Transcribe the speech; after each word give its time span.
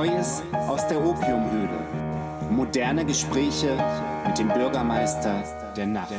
Neues 0.00 0.42
aus 0.52 0.88
der 0.88 0.98
Opiumhöhle. 0.98 1.78
Moderne 2.50 3.04
Gespräche 3.04 3.76
mit 4.26 4.38
dem 4.38 4.48
Bürgermeister 4.48 5.44
der 5.76 5.86
Nacht. 5.88 6.14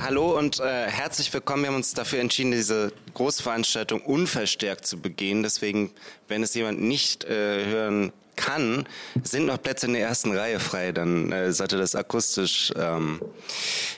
Hallo 0.00 0.38
und 0.38 0.60
äh, 0.60 0.86
herzlich 0.88 1.30
willkommen. 1.34 1.64
Wir 1.64 1.68
haben 1.68 1.76
uns 1.76 1.92
dafür 1.92 2.20
entschieden, 2.20 2.52
diese 2.52 2.90
Großveranstaltung 3.12 4.00
unverstärkt 4.00 4.86
zu 4.86 4.98
begehen. 4.98 5.42
Deswegen, 5.42 5.90
wenn 6.26 6.42
es 6.42 6.54
jemand 6.54 6.80
nicht 6.80 7.24
äh, 7.24 7.66
hören 7.66 8.10
kann, 8.36 8.88
sind 9.22 9.44
noch 9.44 9.60
Plätze 9.60 9.88
in 9.88 9.92
der 9.92 10.08
ersten 10.08 10.34
Reihe 10.34 10.58
frei. 10.58 10.92
Dann 10.92 11.30
äh, 11.32 11.52
sollte 11.52 11.76
das 11.76 11.96
akustisch 11.96 12.72
ähm, 12.78 13.20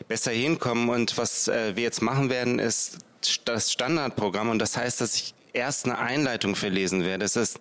besser 0.08 0.32
hinkommen. 0.32 0.88
Und 0.88 1.16
was 1.16 1.47
äh, 1.47 1.77
wir 1.77 1.84
jetzt 1.84 2.02
machen 2.02 2.30
werden, 2.30 2.58
ist 2.58 2.98
das 3.44 3.70
Standardprogramm. 3.70 4.50
Und 4.50 4.58
das 4.58 4.77
heißt, 4.77 5.00
dass 5.00 5.14
ich 5.14 5.34
erst 5.53 5.87
eine 5.87 5.98
Einleitung 5.98 6.56
verlesen 6.56 7.05
werde. 7.05 7.25
Das 7.25 7.37
ist 7.37 7.61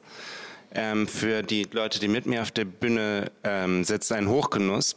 ähm, 0.73 1.08
für 1.08 1.42
die 1.44 1.68
Leute, 1.72 2.00
die 2.00 2.08
mit 2.08 2.26
mir 2.26 2.42
auf 2.42 2.52
der 2.52 2.66
Bühne 2.66 3.32
ähm, 3.44 3.84
sitzen, 3.84 4.16
ein 4.16 4.30
Hochgenuss. 4.30 4.95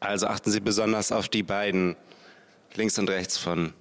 Also 0.00 0.26
achten 0.26 0.50
Sie 0.50 0.60
besonders 0.60 1.12
auf 1.12 1.28
die 1.28 1.42
beiden 1.42 1.96
links 2.74 2.98
und 2.98 3.08
rechts 3.08 3.38
von 3.38 3.72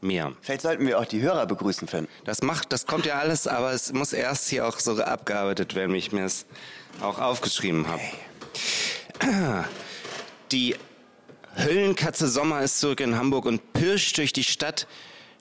mir. 0.00 0.36
Vielleicht 0.42 0.60
sollten 0.60 0.86
wir 0.86 0.98
auch 0.98 1.06
die 1.06 1.22
Hörer 1.22 1.46
begrüßen, 1.46 1.88
Finn. 1.88 2.06
Das 2.24 2.42
macht, 2.42 2.72
das 2.72 2.86
kommt 2.86 3.06
ja 3.06 3.14
alles, 3.14 3.46
aber 3.46 3.72
es 3.72 3.92
muss 3.92 4.12
erst 4.12 4.48
hier 4.48 4.66
auch 4.66 4.78
so 4.78 5.02
abgearbeitet 5.02 5.74
werden, 5.74 5.94
wie 5.94 5.98
ich 5.98 6.12
mir 6.12 6.24
es 6.24 6.46
auch 7.00 7.18
aufgeschrieben 7.18 7.88
habe. 7.88 8.02
Okay. 9.16 9.64
Die 10.52 10.76
Höllenkatze 11.56 12.28
Sommer 12.28 12.62
ist 12.62 12.80
zurück 12.80 13.00
in 13.00 13.16
Hamburg 13.16 13.46
und 13.46 13.72
pirscht 13.72 14.18
durch 14.18 14.32
die 14.32 14.44
Stadt 14.44 14.86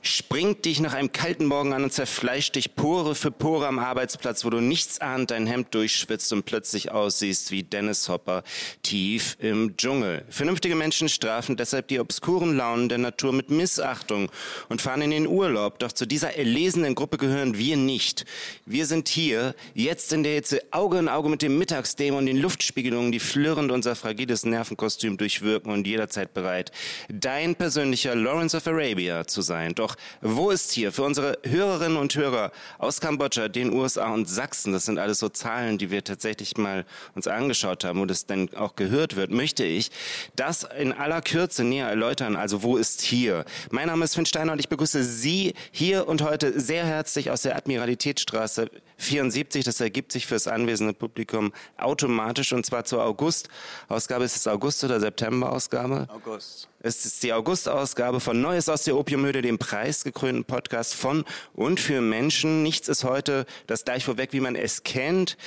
springt 0.03 0.65
dich 0.65 0.81
nach 0.81 0.93
einem 0.93 1.13
kalten 1.13 1.45
Morgen 1.45 1.73
an 1.73 1.83
und 1.83 1.93
zerfleischt 1.93 2.55
dich 2.55 2.75
Pore 2.75 3.15
für 3.15 3.31
Pore 3.31 3.67
am 3.67 3.79
Arbeitsplatz, 3.79 4.43
wo 4.43 4.49
du 4.49 4.59
nichts 4.59 4.99
ahnt 4.99 5.31
dein 5.31 5.47
Hemd 5.47 5.73
durchschwitzt 5.73 6.31
und 6.33 6.43
plötzlich 6.43 6.91
aussiehst 6.91 7.51
wie 7.51 7.63
Dennis 7.63 8.09
Hopper 8.09 8.43
tief 8.83 9.37
im 9.39 9.77
Dschungel. 9.77 10.25
Vernünftige 10.29 10.75
Menschen 10.75 11.07
strafen 11.07 11.55
deshalb 11.55 11.87
die 11.87 12.01
obskuren 12.01 12.57
Launen 12.57 12.89
der 12.89 12.97
Natur 12.97 13.31
mit 13.31 13.49
Missachtung 13.49 14.29
und 14.67 14.81
fahren 14.81 15.01
in 15.01 15.11
den 15.11 15.25
Urlaub. 15.25 15.79
Doch 15.79 15.93
zu 15.93 16.05
dieser 16.05 16.35
erlesenen 16.35 16.95
Gruppe 16.95 17.17
gehören 17.17 17.57
wir 17.57 17.77
nicht. 17.77 18.25
Wir 18.65 18.85
sind 18.85 19.07
hier, 19.07 19.55
jetzt 19.73 20.11
in 20.11 20.23
der 20.23 20.33
Hitze, 20.33 20.61
Auge 20.71 20.99
in 20.99 21.07
Auge 21.07 21.29
mit 21.29 21.41
dem 21.41 21.57
Mittagsdämon, 21.57 22.25
den 22.25 22.37
Luftspiegelungen, 22.37 23.13
die 23.13 23.19
flirrend 23.19 23.71
unser 23.71 23.95
fragiles 23.95 24.45
Nervenkostüm 24.45 25.15
durchwirken 25.17 25.71
und 25.71 25.87
jederzeit 25.87 26.33
bereit, 26.33 26.71
dein 27.07 27.55
persönlicher 27.55 28.15
Lawrence 28.15 28.57
of 28.57 28.67
Arabia 28.67 29.25
zu 29.25 29.41
sein. 29.41 29.73
Doch 29.75 29.92
wo 30.21 30.49
ist 30.49 30.71
hier 30.71 30.91
für 30.91 31.03
unsere 31.03 31.37
Hörerinnen 31.43 31.97
und 31.97 32.15
Hörer 32.15 32.51
aus 32.77 33.01
Kambodscha, 33.01 33.47
den 33.47 33.73
USA 33.73 34.13
und 34.13 34.29
Sachsen, 34.29 34.73
das 34.73 34.85
sind 34.85 34.99
alles 34.99 35.19
so 35.19 35.29
Zahlen, 35.29 35.77
die 35.77 35.91
wir 35.91 36.03
tatsächlich 36.03 36.57
mal 36.57 36.85
uns 37.15 37.27
angeschaut 37.27 37.83
haben, 37.83 37.99
wo 37.99 38.05
das 38.05 38.25
denn 38.25 38.53
auch 38.55 38.75
gehört 38.75 39.15
wird, 39.15 39.31
möchte 39.31 39.63
ich 39.63 39.91
das 40.35 40.67
in 40.77 40.93
aller 40.93 41.21
Kürze 41.21 41.63
näher 41.63 41.87
erläutern. 41.87 42.35
Also 42.35 42.63
wo 42.63 42.77
ist 42.77 43.01
hier? 43.01 43.45
Mein 43.71 43.87
Name 43.87 44.05
ist 44.05 44.15
Finn 44.15 44.25
Steiner 44.25 44.53
und 44.53 44.59
ich 44.59 44.69
begrüße 44.69 45.03
Sie 45.03 45.53
hier 45.71 46.07
und 46.07 46.21
heute 46.21 46.59
sehr 46.59 46.85
herzlich 46.85 47.31
aus 47.31 47.43
der 47.43 47.55
Admiralitätsstraße 47.55 48.69
74. 49.03 49.63
Das 49.63 49.79
ergibt 49.79 50.11
sich 50.11 50.25
fürs 50.25 50.47
anwesende 50.47 50.93
Publikum 50.93 51.53
automatisch 51.77 52.53
und 52.53 52.65
zwar 52.65 52.85
zur 52.85 53.03
August-Ausgabe. 53.03 54.23
Ist 54.23 54.35
es 54.35 54.47
August- 54.47 54.83
oder 54.83 54.99
September-Ausgabe? 54.99 56.07
August. 56.09 56.69
Es 56.79 57.05
ist 57.05 57.23
die 57.23 57.31
August-Ausgabe 57.31 58.19
von 58.19 58.41
Neues 58.41 58.67
aus 58.67 58.83
der 58.83 58.97
Opiumhöhle, 58.97 59.41
dem 59.41 59.57
preisgekrönten 59.57 60.43
Podcast 60.43 60.95
von 60.95 61.23
und 61.53 61.79
für 61.79 62.01
Menschen. 62.01 62.61
Nichts 62.61 62.89
ist 62.89 63.05
heute 63.05 63.45
das 63.67 63.85
gleich 63.85 64.03
vorweg, 64.03 64.33
wie 64.33 64.41
man 64.41 64.55
es 64.55 64.83
kennt, 64.83 65.37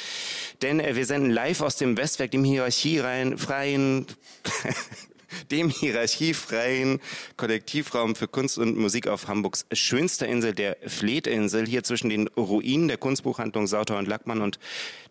denn 0.62 0.80
äh, 0.80 0.96
wir 0.96 1.04
senden 1.04 1.30
live 1.30 1.60
aus 1.60 1.76
dem 1.76 1.96
Westwerk, 1.96 2.30
dem 2.30 2.44
hierarchiefreien 2.44 4.06
dem 5.50 5.68
hierarchiefreien 5.68 7.00
Kollektivraum 7.36 8.14
für 8.14 8.28
Kunst 8.28 8.58
und 8.58 8.76
Musik 8.76 9.08
auf 9.08 9.28
Hamburgs 9.28 9.66
schönster 9.72 10.26
Insel, 10.26 10.54
der 10.54 10.76
Fletinsel, 10.86 11.66
hier 11.66 11.82
zwischen 11.82 12.10
den 12.10 12.28
Ruinen 12.28 12.88
der 12.88 12.98
Kunstbuchhandlung 12.98 13.66
Sauter 13.66 13.98
und 13.98 14.08
Lackmann 14.08 14.42
und 14.42 14.58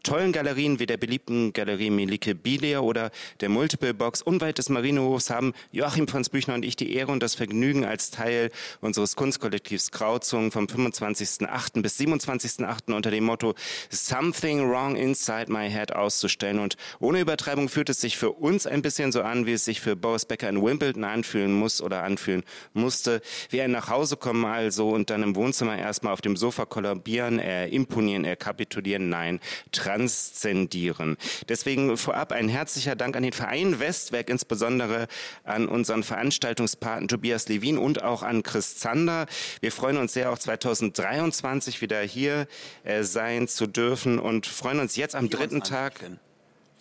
tollen 0.05 0.31
Galerien 0.31 0.79
wie 0.79 0.85
der 0.85 0.97
beliebten 0.97 1.51
Galerie 1.51 1.89
Melike 1.89 2.35
Bilia 2.35 2.79
oder 2.79 3.11
der 3.41 3.49
Multiple 3.49 3.93
Box 3.93 4.21
unweit 4.21 4.59
des 4.59 4.69
Marinehofs 4.69 5.31
haben 5.31 5.53
Joachim 5.71 6.07
Franz 6.07 6.29
Büchner 6.29 6.53
und 6.53 6.63
ich 6.63 6.75
die 6.75 6.93
Ehre 6.93 7.11
und 7.11 7.21
das 7.21 7.33
Vergnügen 7.33 7.85
als 7.85 8.11
Teil 8.11 8.51
unseres 8.81 9.15
Kunstkollektivs 9.15 9.91
Krauzungen 9.91 10.51
vom 10.51 10.65
25.08. 10.65 11.81
bis 11.81 11.99
27.08. 11.99 12.93
unter 12.93 13.09
dem 13.09 13.23
Motto 13.25 13.55
Something 13.89 14.69
Wrong 14.69 14.95
Inside 14.95 15.51
My 15.51 15.69
Head 15.69 15.93
auszustellen. 15.93 16.59
Und 16.59 16.77
ohne 16.99 17.19
Übertreibung 17.19 17.67
fühlt 17.67 17.89
es 17.89 17.99
sich 17.99 18.17
für 18.17 18.31
uns 18.31 18.67
ein 18.67 18.83
bisschen 18.83 19.11
so 19.11 19.23
an, 19.23 19.47
wie 19.47 19.53
es 19.53 19.65
sich 19.65 19.81
für 19.81 19.95
Boris 19.95 20.14
Becker 20.23 20.47
in 20.47 20.63
Wimbledon 20.63 21.03
anfühlen 21.03 21.51
muss 21.51 21.81
oder 21.81 22.03
anfühlen 22.03 22.43
musste. 22.71 23.21
Wie 23.49 23.57
er 23.57 23.67
nach 23.67 23.89
Hause 23.89 24.15
kommen 24.15 24.45
also 24.45 24.91
und 24.91 25.09
dann 25.09 25.21
im 25.21 25.35
Wohnzimmer 25.35 25.77
erstmal 25.77 26.13
auf 26.13 26.21
dem 26.21 26.37
Sofa 26.37 26.65
kollabieren, 26.65 27.39
er 27.39 27.73
imponieren, 27.73 28.23
er 28.23 28.37
kapitulieren. 28.37 29.09
Nein, 29.09 29.41
transzendieren. 29.73 31.17
Deswegen 31.49 31.97
vorab 31.97 32.31
ein 32.31 32.47
herzlicher 32.47 32.95
Dank 32.95 33.17
an 33.17 33.23
den 33.23 33.33
Verein 33.33 33.81
Westwerk, 33.81 34.29
insbesondere 34.29 35.07
an 35.43 35.67
unseren 35.67 36.03
Veranstaltungspaten 36.03 37.09
Tobias 37.09 37.49
Levin 37.49 37.78
und 37.78 38.03
auch 38.03 38.23
an 38.23 38.43
Chris 38.43 38.78
Zander. 38.78 39.25
Wir 39.59 39.72
freuen 39.72 39.97
uns 39.97 40.13
sehr, 40.13 40.31
auch 40.31 40.37
2023 40.37 41.81
wieder 41.81 41.99
hier 42.01 42.47
äh, 42.84 43.03
sein 43.03 43.47
zu 43.47 43.67
dürfen 43.67 44.19
und 44.19 44.45
freuen 44.45 44.79
uns 44.79 44.95
jetzt 44.95 45.16
am 45.16 45.29
dritten 45.29 45.61
Tag. 45.61 45.99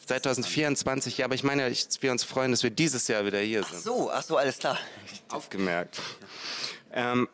2024, 0.06 1.18
ja, 1.18 1.24
aber 1.26 1.34
ich 1.34 1.44
meine, 1.44 1.68
ich, 1.68 1.86
wir 2.00 2.10
uns 2.10 2.24
freuen, 2.24 2.50
dass 2.50 2.62
wir 2.62 2.70
dieses 2.70 3.08
Jahr 3.08 3.24
wieder 3.26 3.40
hier 3.40 3.62
sind. 3.62 3.76
Ach 3.78 3.82
so, 3.82 4.10
ach 4.10 4.22
so, 4.22 4.36
alles 4.36 4.58
klar. 4.58 4.78
Aufgemerkt. 5.28 6.00
Ähm, 6.92 7.28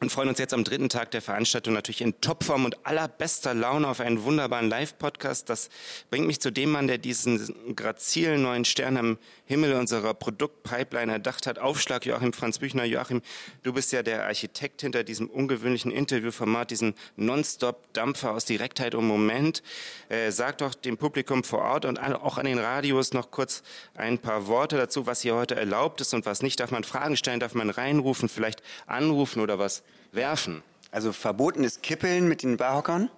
und 0.00 0.12
freuen 0.12 0.28
uns 0.28 0.38
jetzt 0.38 0.54
am 0.54 0.62
dritten 0.62 0.88
Tag 0.88 1.10
der 1.10 1.22
Veranstaltung 1.22 1.74
natürlich 1.74 2.02
in 2.02 2.20
Topform 2.20 2.64
und 2.64 2.86
allerbester 2.86 3.52
Laune 3.52 3.88
auf 3.88 3.98
einen 3.98 4.22
wunderbaren 4.22 4.68
Live-Podcast. 4.68 5.50
Das 5.50 5.70
bringt 6.08 6.28
mich 6.28 6.40
zu 6.40 6.52
dem 6.52 6.70
Mann, 6.70 6.86
der 6.86 6.98
diesen 6.98 7.74
grazilen 7.74 8.42
neuen 8.42 8.64
Stern 8.64 8.96
am 8.96 9.18
Himmel 9.48 9.72
unserer 9.72 10.12
Produktpipeline 10.12 11.10
erdacht 11.10 11.46
hat. 11.46 11.58
Aufschlag 11.58 12.04
Joachim 12.04 12.34
Franz 12.34 12.58
Büchner. 12.58 12.84
Joachim, 12.84 13.22
du 13.62 13.72
bist 13.72 13.92
ja 13.92 14.02
der 14.02 14.26
Architekt 14.26 14.82
hinter 14.82 15.04
diesem 15.04 15.30
ungewöhnlichen 15.30 15.90
Interviewformat, 15.90 16.70
diesen 16.70 16.94
Nonstop-Dampfer 17.16 18.32
aus 18.32 18.44
Direktheit 18.44 18.94
und 18.94 19.06
Moment. 19.06 19.62
Äh, 20.10 20.32
sag 20.32 20.58
doch 20.58 20.74
dem 20.74 20.98
Publikum 20.98 21.44
vor 21.44 21.60
Ort 21.60 21.86
und 21.86 21.98
auch 21.98 22.36
an 22.36 22.44
den 22.44 22.58
Radios 22.58 23.14
noch 23.14 23.30
kurz 23.30 23.62
ein 23.94 24.18
paar 24.18 24.48
Worte 24.48 24.76
dazu, 24.76 25.06
was 25.06 25.22
hier 25.22 25.34
heute 25.34 25.56
erlaubt 25.56 26.02
ist 26.02 26.12
und 26.12 26.26
was 26.26 26.42
nicht. 26.42 26.60
Darf 26.60 26.70
man 26.70 26.84
Fragen 26.84 27.16
stellen, 27.16 27.40
darf 27.40 27.54
man 27.54 27.70
reinrufen, 27.70 28.28
vielleicht 28.28 28.62
anrufen 28.86 29.40
oder 29.40 29.58
was 29.58 29.82
werfen. 30.12 30.62
Also 30.90 31.14
verbotenes 31.14 31.80
Kippeln 31.80 32.28
mit 32.28 32.42
den 32.42 32.58
Barhockern 32.58 33.08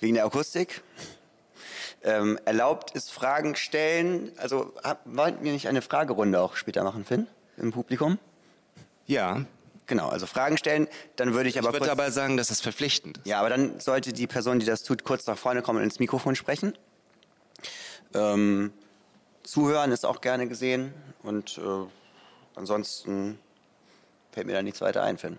wegen 0.00 0.14
der 0.14 0.24
Akustik. 0.24 0.82
Ähm, 2.02 2.38
erlaubt 2.44 2.92
ist 2.92 3.10
Fragen 3.10 3.56
stellen. 3.56 4.30
Also 4.36 4.72
hab, 4.84 5.00
wollten 5.04 5.44
wir 5.44 5.52
nicht 5.52 5.68
eine 5.68 5.82
Fragerunde 5.82 6.40
auch 6.40 6.56
später 6.56 6.84
machen, 6.84 7.04
Finn, 7.04 7.26
im 7.56 7.72
Publikum? 7.72 8.18
Ja. 9.06 9.44
Genau, 9.86 10.10
also 10.10 10.26
Fragen 10.26 10.58
stellen, 10.58 10.86
dann 11.16 11.32
würde 11.32 11.48
ich 11.48 11.58
aber. 11.58 11.68
Ich 11.68 11.80
würde 11.80 11.90
aber 11.90 12.10
sagen, 12.10 12.36
dass 12.36 12.50
es 12.50 12.60
verpflichtend 12.60 13.18
ist. 13.18 13.26
Ja, 13.26 13.40
aber 13.40 13.48
dann 13.48 13.80
sollte 13.80 14.12
die 14.12 14.26
Person, 14.26 14.58
die 14.58 14.66
das 14.66 14.82
tut, 14.82 15.02
kurz 15.02 15.26
nach 15.26 15.38
vorne 15.38 15.62
kommen 15.62 15.78
und 15.78 15.84
ins 15.84 15.98
Mikrofon 15.98 16.36
sprechen. 16.36 16.74
Ähm, 18.14 18.72
zuhören 19.42 19.90
ist 19.90 20.04
auch 20.04 20.20
gerne 20.20 20.46
gesehen 20.46 20.92
und 21.22 21.58
äh, 21.58 21.86
ansonsten 22.54 23.38
fällt 24.30 24.46
mir 24.46 24.52
da 24.52 24.62
nichts 24.62 24.82
weiter 24.82 25.02
ein, 25.02 25.16
Finn. 25.16 25.38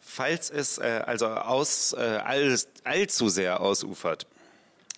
Falls 0.00 0.50
es 0.50 0.78
äh, 0.78 1.02
also 1.06 1.26
aus, 1.28 1.94
äh, 1.94 2.20
all, 2.24 2.58
allzu 2.84 3.28
sehr 3.28 3.60
ausufert, 3.60 4.26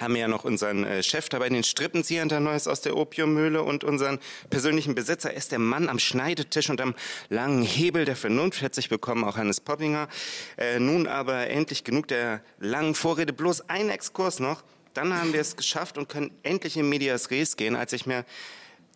haben 0.01 0.15
wir 0.15 0.23
ja 0.23 0.29
noch 0.29 0.45
unseren 0.45 0.85
äh, 0.85 1.03
Chef 1.03 1.29
dabei, 1.29 1.49
den 1.49 1.63
Strippenzieher 1.63 2.21
hinter 2.21 2.41
Neues 2.41 2.67
aus 2.67 2.81
der 2.81 2.97
Opiummühle 2.97 3.63
und 3.63 3.85
unseren 3.85 4.19
persönlichen 4.49 4.95
Besitzer. 4.95 5.31
Er 5.31 5.37
ist 5.37 5.53
der 5.53 5.59
Mann 5.59 5.89
am 5.89 5.99
Schneidetisch 5.99 6.71
und 6.71 6.81
am 6.81 6.95
langen 7.29 7.63
Hebel 7.63 8.05
der 8.05 8.17
Vernunft. 8.17 8.63
Herzlich 8.63 8.91
willkommen 8.91 9.25
auch 9.25 9.37
Hannes 9.37 9.61
Poppinger. 9.61 10.09
Äh, 10.57 10.81
nun 10.81 11.07
aber 11.07 11.49
endlich 11.49 11.85
genug 11.85 12.09
der 12.09 12.43
langen 12.59 12.95
Vorrede. 12.95 13.33
Bloß 13.33 13.69
ein 13.69 13.91
Exkurs 13.91 14.41
noch. 14.41 14.63
Dann 14.95 15.15
haben 15.15 15.33
wir 15.33 15.41
es 15.41 15.57
geschafft 15.57 15.99
und 15.99 16.09
können 16.09 16.31
endlich 16.43 16.77
in 16.77 16.89
Medias 16.89 17.31
Res 17.31 17.57
gehen, 17.57 17.77
als 17.77 17.93
ich 17.93 18.07
mir 18.07 18.25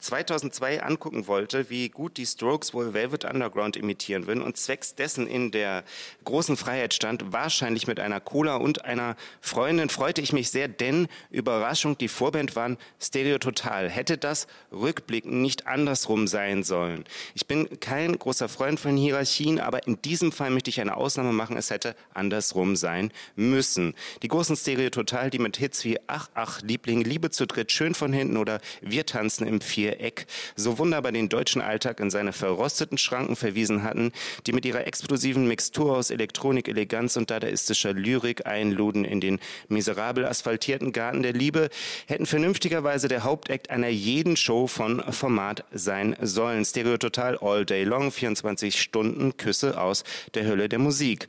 2002 0.05 0.83
angucken 0.83 1.27
wollte, 1.27 1.71
wie 1.71 1.89
gut 1.89 2.17
die 2.19 2.27
Strokes 2.27 2.75
wohl 2.75 2.93
Velvet 2.93 3.25
Underground 3.25 3.77
imitieren 3.77 4.27
würden 4.27 4.43
und 4.43 4.57
zwecks 4.57 4.95
dessen 4.95 5.27
in 5.27 5.51
der 5.51 5.83
großen 6.25 6.57
Freiheit 6.57 6.95
stand, 6.95 7.33
wahrscheinlich 7.33 7.87
mit 7.87 7.99
einer 7.99 8.21
Cola 8.21 8.57
und 8.57 8.85
einer 8.85 9.17
Freundin, 9.41 9.89
freute 9.89 10.21
ich 10.21 10.33
mich 10.33 10.51
sehr, 10.51 10.69
denn 10.69 11.09
Überraschung, 11.31 11.97
die 11.97 12.09
Vorband 12.09 12.55
waren 12.55 12.77
Stereo 13.01 13.39
Total. 13.39 13.89
Hätte 13.89 14.19
das 14.19 14.47
rückblickend 14.71 15.35
nicht 15.35 15.67
andersrum 15.67 16.27
sein 16.27 16.63
sollen. 16.63 17.05
Ich 17.35 17.47
bin 17.47 17.81
kein 17.81 18.19
großer 18.19 18.49
Freund 18.49 18.79
von 18.79 18.97
Hierarchien, 18.97 19.59
aber 19.59 19.87
in 19.87 20.01
diesem 20.03 20.33
Fall 20.33 20.51
möchte 20.51 20.71
ich 20.71 20.81
eine 20.81 20.97
Ausnahme 20.97 21.33
machen, 21.33 21.57
es 21.57 21.71
hätte 21.71 21.97
andersrum 22.13 22.77
sein 22.77 23.11
müssen. 23.37 23.95
Die 24.23 24.29
großen 24.29 24.57
Stereo 24.57 24.91
Total, 24.91 25.31
die 25.31 25.39
mit 25.39 25.57
Hits 25.57 25.85
wie 25.85 25.99
Ach, 26.07 26.29
ach, 26.35 26.61
Liebling, 26.61 27.03
Liebe 27.03 27.31
zu 27.31 27.47
dritt, 27.47 27.73
schön 27.73 27.95
von 27.95 28.13
hinten 28.13 28.37
oder 28.37 28.61
Wir 28.83 29.07
tanzen 29.07 29.47
im 29.47 29.61
Vier 29.61 29.94
Eck 30.01 30.27
so 30.57 30.79
wunderbar 30.79 31.13
den 31.13 31.29
deutschen 31.29 31.63
Alltag 31.63 32.01
in 32.01 32.11
seine 32.11 32.33
verrosteten 32.33 32.99
Schranken 32.99 33.37
verwiesen 33.37 33.83
hatten, 33.83 34.13
die 34.47 34.53
mit 34.53 34.65
ihrer 34.65 34.87
explosiven 34.87 35.47
Mixtur 35.47 35.97
aus 35.97 36.11
Elektronik, 36.11 36.69
Eleganz 36.69 37.17
und 37.17 37.31
dadaistischer 37.31 37.93
Lyrik 37.93 38.47
einluden 38.47 39.05
in 39.05 39.21
den 39.21 39.41
miserabel 39.69 40.25
asphaltierten 40.25 40.93
Garten 40.93 41.23
der 41.23 41.33
Liebe, 41.33 41.71
hätten 42.07 42.27
vernünftigerweise 42.27 43.09
der 43.09 43.25
Hauptakt 43.25 43.71
einer 43.71 43.89
jeden 43.89 44.37
Show 44.37 44.67
von 44.67 45.03
Format 45.13 45.65
sein 45.73 46.17
sollen. 46.21 46.65
Stereo 46.65 46.97
Total 46.97 47.39
all 47.39 47.65
day 47.65 47.85
long, 47.85 48.11
24 48.11 48.81
Stunden 48.81 49.37
Küsse 49.37 49.81
aus 49.81 50.05
der 50.35 50.47
Hölle 50.47 50.69
der 50.69 50.79
Musik. 50.79 51.29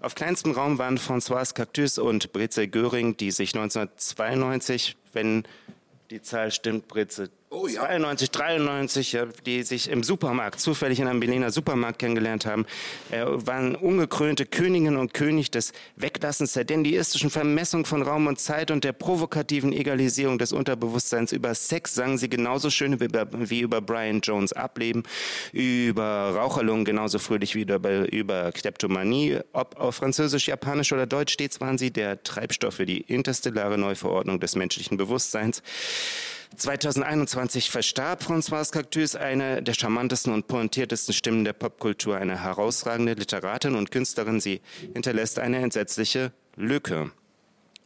Auf 0.00 0.14
kleinstem 0.14 0.52
Raum 0.52 0.78
waren 0.78 0.98
François 0.98 1.52
Cactus 1.52 1.98
und 1.98 2.32
Breze 2.32 2.68
Göring, 2.68 3.16
die 3.16 3.30
sich 3.30 3.54
1992, 3.54 4.96
wenn 5.12 5.44
die 6.10 6.22
Zahl 6.22 6.50
stimmt, 6.50 6.88
Breze, 6.88 7.30
oh, 7.52 7.66
ja. 7.66 7.82
92, 7.82 8.30
93, 8.30 9.12
ja, 9.12 9.26
die 9.46 9.62
sich 9.62 9.90
im 9.90 10.02
Supermarkt, 10.02 10.60
zufällig 10.60 11.00
in 11.00 11.06
einem 11.06 11.20
Berliner 11.20 11.50
Supermarkt 11.50 11.98
kennengelernt 11.98 12.46
haben, 12.46 12.66
äh, 13.10 13.24
waren 13.24 13.74
ungekrönte 13.74 14.46
Königinnen 14.46 14.96
und 14.96 15.14
König 15.14 15.50
des 15.50 15.72
Weglassens 15.96 16.54
der 16.54 16.64
dendiistischen 16.64 17.30
Vermessung 17.30 17.84
von 17.84 18.02
Raum 18.02 18.26
und 18.26 18.38
Zeit 18.38 18.70
und 18.70 18.84
der 18.84 18.92
provokativen 18.92 19.72
Egalisierung 19.72 20.38
des 20.38 20.52
Unterbewusstseins. 20.52 21.32
Über 21.32 21.54
Sex 21.54 21.94
sangen 21.94 22.18
sie 22.18 22.28
genauso 22.28 22.70
schön 22.70 23.00
wie 23.00 23.04
über, 23.04 23.26
wie 23.32 23.60
über 23.60 23.80
Brian 23.80 24.20
Jones 24.20 24.52
Ableben, 24.52 25.02
über 25.52 26.34
Raucherlungen 26.34 26.84
genauso 26.84 27.18
fröhlich 27.18 27.54
wie 27.54 27.62
über, 27.62 28.12
über 28.12 28.52
Kleptomanie. 28.52 29.38
Ob 29.52 29.78
auf 29.78 29.96
Französisch, 29.96 30.48
Japanisch 30.48 30.92
oder 30.92 31.06
Deutsch 31.06 31.34
stets 31.34 31.60
waren 31.60 31.78
sie 31.78 31.90
der 31.90 32.22
Treibstoff 32.22 32.74
für 32.74 32.86
die 32.86 33.00
interstellare 33.02 33.78
Neuverordnung 33.78 34.40
des 34.40 34.56
menschlichen 34.56 34.96
Bewusstseins. 34.96 35.62
2021 36.56 37.70
verstarb 37.70 38.22
François 38.22 38.70
Cactus, 38.70 39.16
eine 39.16 39.62
der 39.62 39.74
charmantesten 39.74 40.32
und 40.32 40.48
pointiertesten 40.48 41.14
Stimmen 41.14 41.44
der 41.44 41.54
Popkultur, 41.54 42.16
eine 42.16 42.42
herausragende 42.42 43.14
Literatin 43.14 43.74
und 43.74 43.90
Künstlerin. 43.90 44.40
Sie 44.40 44.60
hinterlässt 44.92 45.38
eine 45.38 45.58
entsetzliche 45.58 46.32
Lücke. 46.56 47.10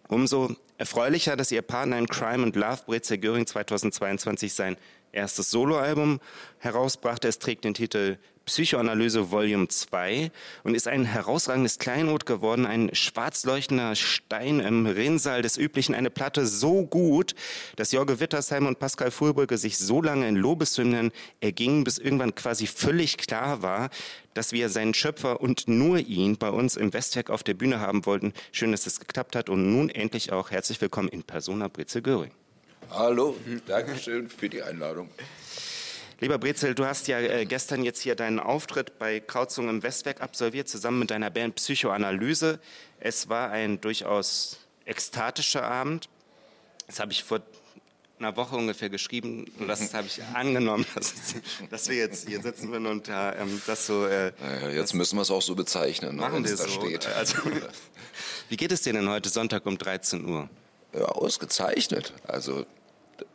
Umso 0.08 0.56
erfreulicher, 0.78 1.36
dass 1.36 1.52
ihr 1.52 1.62
Partner 1.62 1.98
in 1.98 2.06
Crime 2.06 2.44
and 2.44 2.56
Love, 2.56 2.82
Breze 2.86 3.18
Göring, 3.18 3.46
2022 3.46 4.52
sein 4.52 4.76
erstes 5.12 5.50
Soloalbum 5.50 6.20
herausbrachte. 6.58 7.28
Es 7.28 7.38
trägt 7.38 7.64
den 7.64 7.74
Titel 7.74 8.18
Psychoanalyse 8.46 9.32
Volume 9.32 9.66
2 9.66 10.30
und 10.62 10.76
ist 10.76 10.86
ein 10.86 11.04
herausragendes 11.04 11.80
Kleinod 11.80 12.26
geworden, 12.26 12.64
ein 12.64 12.94
schwarz 12.94 13.44
leuchtender 13.44 13.96
Stein 13.96 14.60
im 14.60 14.86
Rinnsal 14.86 15.42
des 15.42 15.56
Üblichen, 15.56 15.96
eine 15.96 16.10
Platte 16.10 16.46
so 16.46 16.86
gut, 16.86 17.34
dass 17.74 17.90
Jorge 17.90 18.20
Wittersheim 18.20 18.66
und 18.66 18.78
Pascal 18.78 19.10
Fulbrücke 19.10 19.58
sich 19.58 19.78
so 19.78 20.00
lange 20.00 20.28
in 20.28 20.36
Lobeshymnen 20.36 21.10
ergingen, 21.40 21.82
bis 21.82 21.98
irgendwann 21.98 22.36
quasi 22.36 22.68
völlig 22.68 23.18
klar 23.18 23.62
war, 23.62 23.90
dass 24.32 24.52
wir 24.52 24.68
seinen 24.68 24.94
Schöpfer 24.94 25.40
und 25.40 25.66
nur 25.66 25.98
ihn 25.98 26.36
bei 26.38 26.50
uns 26.50 26.76
im 26.76 26.92
Westwerk 26.92 27.30
auf 27.30 27.42
der 27.42 27.54
Bühne 27.54 27.80
haben 27.80 28.06
wollten. 28.06 28.32
Schön, 28.52 28.70
dass 28.70 28.86
es 28.86 29.00
geklappt 29.00 29.34
hat 29.34 29.50
und 29.50 29.72
nun 29.72 29.90
endlich 29.90 30.30
auch 30.30 30.52
herzlich 30.52 30.80
willkommen 30.80 31.08
in 31.08 31.24
Persona 31.24 31.66
Britze 31.66 32.00
Göring. 32.00 32.30
Hallo, 32.90 33.36
Dankeschön 33.66 34.28
für 34.28 34.48
die 34.48 34.62
Einladung. 34.62 35.10
Lieber 36.18 36.38
Brezel, 36.38 36.74
du 36.74 36.86
hast 36.86 37.08
ja 37.08 37.20
äh, 37.20 37.44
gestern 37.44 37.84
jetzt 37.84 38.00
hier 38.00 38.14
deinen 38.14 38.40
Auftritt 38.40 38.98
bei 38.98 39.20
Krauzung 39.20 39.68
im 39.68 39.82
Westwerk 39.82 40.22
absolviert, 40.22 40.66
zusammen 40.66 41.00
mit 41.00 41.10
deiner 41.10 41.28
Band 41.28 41.56
Psychoanalyse. 41.56 42.58
Es 43.00 43.28
war 43.28 43.50
ein 43.50 43.82
durchaus 43.82 44.58
ekstatischer 44.86 45.62
Abend. 45.62 46.08
Das 46.86 47.00
habe 47.00 47.12
ich 47.12 47.22
vor 47.22 47.42
einer 48.18 48.34
Woche 48.34 48.56
ungefähr 48.56 48.88
geschrieben 48.88 49.44
und 49.58 49.68
das 49.68 49.92
habe 49.92 50.06
ich 50.06 50.22
angenommen, 50.32 50.86
dass, 50.94 51.12
dass, 51.70 51.88
wir 51.90 51.96
jetzt 51.96 52.26
hier 52.26 52.40
sitzen 52.40 52.72
würden 52.72 52.86
und 52.86 53.10
ähm, 53.10 53.60
das 53.66 53.86
so. 53.86 54.06
Äh, 54.06 54.32
naja, 54.40 54.70
jetzt 54.70 54.94
müssen 54.94 55.16
wir 55.16 55.22
es 55.22 55.30
auch 55.30 55.42
so 55.42 55.54
bezeichnen, 55.54 56.16
ne, 56.16 56.22
machen 56.22 56.44
wir 56.44 56.50
es 56.50 56.60
da 56.60 56.68
so. 56.68 56.80
steht. 56.80 57.06
Also, 57.08 57.36
wie 58.48 58.56
geht 58.56 58.72
es 58.72 58.80
dir 58.80 58.94
denn 58.94 59.10
heute 59.10 59.28
Sonntag 59.28 59.66
um 59.66 59.76
13 59.76 60.24
Uhr? 60.24 60.48
Ja, 60.94 61.04
ausgezeichnet. 61.04 62.14
Also 62.26 62.64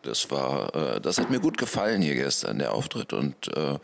das 0.01 0.31
war, 0.31 0.75
äh, 0.75 1.01
das 1.01 1.17
hat 1.17 1.29
mir 1.29 1.39
gut 1.39 1.57
gefallen 1.57 2.01
hier 2.01 2.15
gestern, 2.15 2.59
der 2.59 2.73
Auftritt. 2.73 3.13
Und 3.13 3.55
äh, 3.55 3.77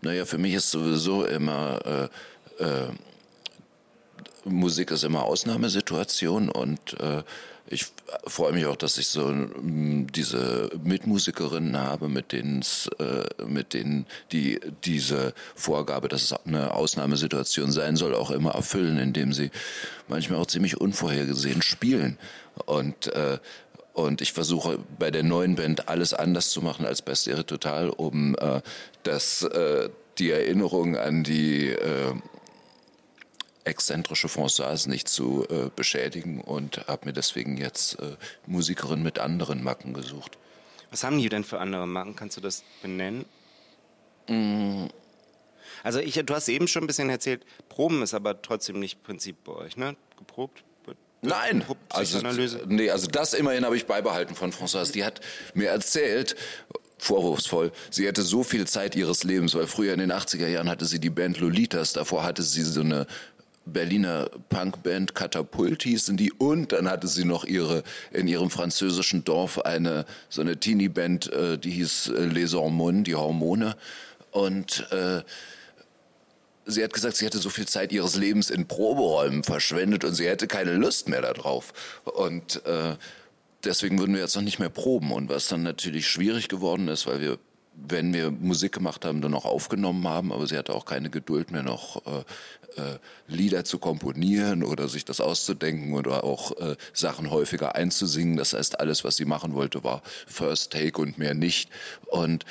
naja, 0.00 0.24
für 0.24 0.38
mich 0.38 0.54
ist 0.54 0.70
sowieso 0.70 1.24
immer 1.24 2.08
äh, 2.58 2.62
äh, 2.62 2.88
Musik 4.44 4.90
ist 4.90 5.04
immer 5.04 5.24
Ausnahmesituation 5.24 6.48
und 6.48 6.98
äh, 7.00 7.22
ich 7.66 7.86
freue 8.26 8.52
mich 8.52 8.66
auch, 8.66 8.74
dass 8.74 8.98
ich 8.98 9.06
so 9.06 9.28
m, 9.28 10.06
diese 10.10 10.70
Mitmusikerinnen 10.82 11.76
habe, 11.78 12.08
mit 12.08 12.32
denen, 12.32 12.64
äh, 12.98 13.44
mit 13.44 13.74
denen 13.74 14.06
die 14.32 14.58
diese 14.84 15.34
Vorgabe, 15.54 16.08
dass 16.08 16.22
es 16.22 16.32
eine 16.32 16.74
Ausnahmesituation 16.74 17.70
sein 17.70 17.96
soll, 17.96 18.14
auch 18.14 18.30
immer 18.30 18.52
erfüllen, 18.52 18.98
indem 18.98 19.32
sie 19.32 19.50
manchmal 20.08 20.40
auch 20.40 20.46
ziemlich 20.46 20.80
unvorhergesehen 20.80 21.62
spielen. 21.62 22.18
Und 22.66 23.12
äh, 23.14 23.38
und 24.04 24.20
ich 24.20 24.32
versuche 24.32 24.78
bei 24.98 25.10
der 25.10 25.22
neuen 25.22 25.56
Band 25.56 25.88
alles 25.88 26.14
anders 26.14 26.50
zu 26.50 26.62
machen 26.62 26.86
als 26.86 27.02
bei 27.02 27.14
Stereo 27.14 27.42
Total, 27.42 27.90
um 27.90 28.34
äh, 28.36 28.60
das, 29.02 29.42
äh, 29.42 29.90
die 30.18 30.30
Erinnerung 30.30 30.96
an 30.96 31.24
die 31.24 31.68
äh, 31.68 32.14
exzentrische 33.64 34.28
Françoise 34.28 34.88
nicht 34.88 35.08
zu 35.08 35.46
äh, 35.48 35.70
beschädigen 35.74 36.40
und 36.40 36.86
habe 36.88 37.06
mir 37.06 37.12
deswegen 37.12 37.56
jetzt 37.56 37.98
äh, 38.00 38.16
Musikerinnen 38.46 39.02
mit 39.02 39.18
anderen 39.18 39.62
Macken 39.62 39.94
gesucht. 39.94 40.38
Was 40.90 41.04
haben 41.04 41.18
die 41.18 41.28
denn 41.28 41.44
für 41.44 41.60
andere 41.60 41.86
Macken? 41.86 42.16
Kannst 42.16 42.36
du 42.36 42.40
das 42.40 42.64
benennen? 42.82 43.24
Mm. 44.28 44.86
Also 45.82 46.00
ich, 46.00 46.14
du 46.14 46.34
hast 46.34 46.48
eben 46.48 46.68
schon 46.68 46.84
ein 46.84 46.86
bisschen 46.86 47.10
erzählt, 47.10 47.44
Proben 47.68 48.02
ist 48.02 48.12
aber 48.12 48.42
trotzdem 48.42 48.80
nicht 48.80 49.02
Prinzip 49.02 49.44
bei 49.44 49.52
euch, 49.52 49.76
ne? 49.76 49.96
Geprobt? 50.18 50.64
Nein, 51.22 51.64
also, 51.90 52.18
nee, 52.66 52.90
also 52.90 53.06
das 53.06 53.34
immerhin 53.34 53.64
habe 53.64 53.76
ich 53.76 53.86
beibehalten 53.86 54.34
von 54.34 54.52
Françoise. 54.52 54.92
Die 54.92 55.04
hat 55.04 55.20
mir 55.52 55.68
erzählt, 55.68 56.34
vorwurfsvoll, 56.96 57.72
sie 57.90 58.06
hätte 58.06 58.22
so 58.22 58.42
viel 58.42 58.66
Zeit 58.66 58.94
ihres 58.94 59.24
Lebens, 59.24 59.54
weil 59.54 59.66
früher 59.66 59.92
in 59.92 60.00
den 60.00 60.12
80er 60.12 60.48
Jahren 60.48 60.68
hatte 60.68 60.86
sie 60.86 60.98
die 60.98 61.10
Band 61.10 61.38
Lolitas, 61.38 61.92
davor 61.92 62.24
hatte 62.24 62.42
sie 62.42 62.62
so 62.62 62.80
eine 62.80 63.06
Berliner 63.66 64.30
Punkband 64.48 65.14
Katapult 65.14 65.82
hießen 65.82 66.16
die 66.16 66.32
und 66.32 66.72
dann 66.72 66.88
hatte 66.88 67.06
sie 67.06 67.24
noch 67.24 67.44
ihre 67.44 67.82
in 68.10 68.26
ihrem 68.26 68.50
französischen 68.50 69.22
Dorf 69.24 69.60
eine 69.60 70.06
so 70.28 70.40
eine 70.40 70.58
Teenie-Band, 70.58 71.32
äh, 71.32 71.58
die 71.58 71.70
hieß 71.70 72.08
äh, 72.08 72.24
Les 72.24 72.54
Hormones, 72.54 73.04
die 73.04 73.14
Hormone. 73.14 73.76
Und 74.32 74.86
äh, 74.92 75.22
sie 76.70 76.82
hat 76.82 76.92
gesagt, 76.92 77.16
sie 77.16 77.26
hätte 77.26 77.38
so 77.38 77.50
viel 77.50 77.66
Zeit 77.66 77.92
ihres 77.92 78.16
Lebens 78.16 78.50
in 78.50 78.66
Proberäumen 78.66 79.44
verschwendet 79.44 80.04
und 80.04 80.14
sie 80.14 80.26
hätte 80.26 80.46
keine 80.46 80.74
Lust 80.74 81.08
mehr 81.08 81.22
darauf. 81.22 81.72
Und 82.04 82.64
äh, 82.66 82.96
deswegen 83.64 83.98
würden 83.98 84.14
wir 84.14 84.22
jetzt 84.22 84.36
noch 84.36 84.42
nicht 84.42 84.58
mehr 84.58 84.70
proben. 84.70 85.12
Und 85.12 85.28
was 85.28 85.48
dann 85.48 85.62
natürlich 85.62 86.08
schwierig 86.08 86.48
geworden 86.48 86.88
ist, 86.88 87.06
weil 87.06 87.20
wir, 87.20 87.38
wenn 87.74 88.12
wir 88.12 88.30
Musik 88.30 88.72
gemacht 88.72 89.04
haben, 89.04 89.20
dann 89.20 89.34
auch 89.34 89.44
aufgenommen 89.44 90.06
haben, 90.06 90.32
aber 90.32 90.46
sie 90.46 90.56
hatte 90.56 90.74
auch 90.74 90.84
keine 90.84 91.10
Geduld 91.10 91.50
mehr 91.50 91.62
noch 91.62 92.04
äh, 92.06 92.24
äh, 92.76 92.98
Lieder 93.28 93.64
zu 93.64 93.78
komponieren 93.78 94.62
oder 94.62 94.88
sich 94.88 95.04
das 95.04 95.20
auszudenken 95.20 95.94
oder 95.94 96.24
auch 96.24 96.56
äh, 96.58 96.76
Sachen 96.92 97.30
häufiger 97.30 97.74
einzusingen. 97.74 98.36
Das 98.36 98.52
heißt, 98.52 98.80
alles, 98.80 99.04
was 99.04 99.16
sie 99.16 99.24
machen 99.24 99.54
wollte, 99.54 99.84
war 99.84 100.02
First 100.26 100.72
Take 100.72 101.00
und 101.00 101.18
mehr 101.18 101.34
nicht. 101.34 101.70
Und 102.06 102.44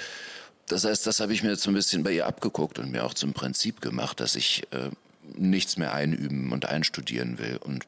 das 0.70 0.86
heißt, 0.86 1.06
das 1.06 1.20
habe 1.20 1.34
ich 1.34 1.44
mir 1.44 1.52
jetzt 1.52 1.64
so 1.64 1.72
ein 1.72 1.76
bisschen 1.76 2.04
bei 2.04 2.12
ihr 2.12 2.26
abgeguckt 2.26 2.80
und 2.80 2.92
mir 2.92 3.04
auch 3.06 3.14
zum 3.14 3.34
Prinzip 3.34 3.82
gemacht, 3.82 4.20
dass 4.20 4.36
ich 4.36 4.64
äh, 4.72 4.90
nichts 5.36 5.78
mehr 5.78 5.94
einüben 5.94 6.52
und 6.52 6.66
einstudieren 6.66 7.38
will. 7.38 7.58
Und 7.58 7.86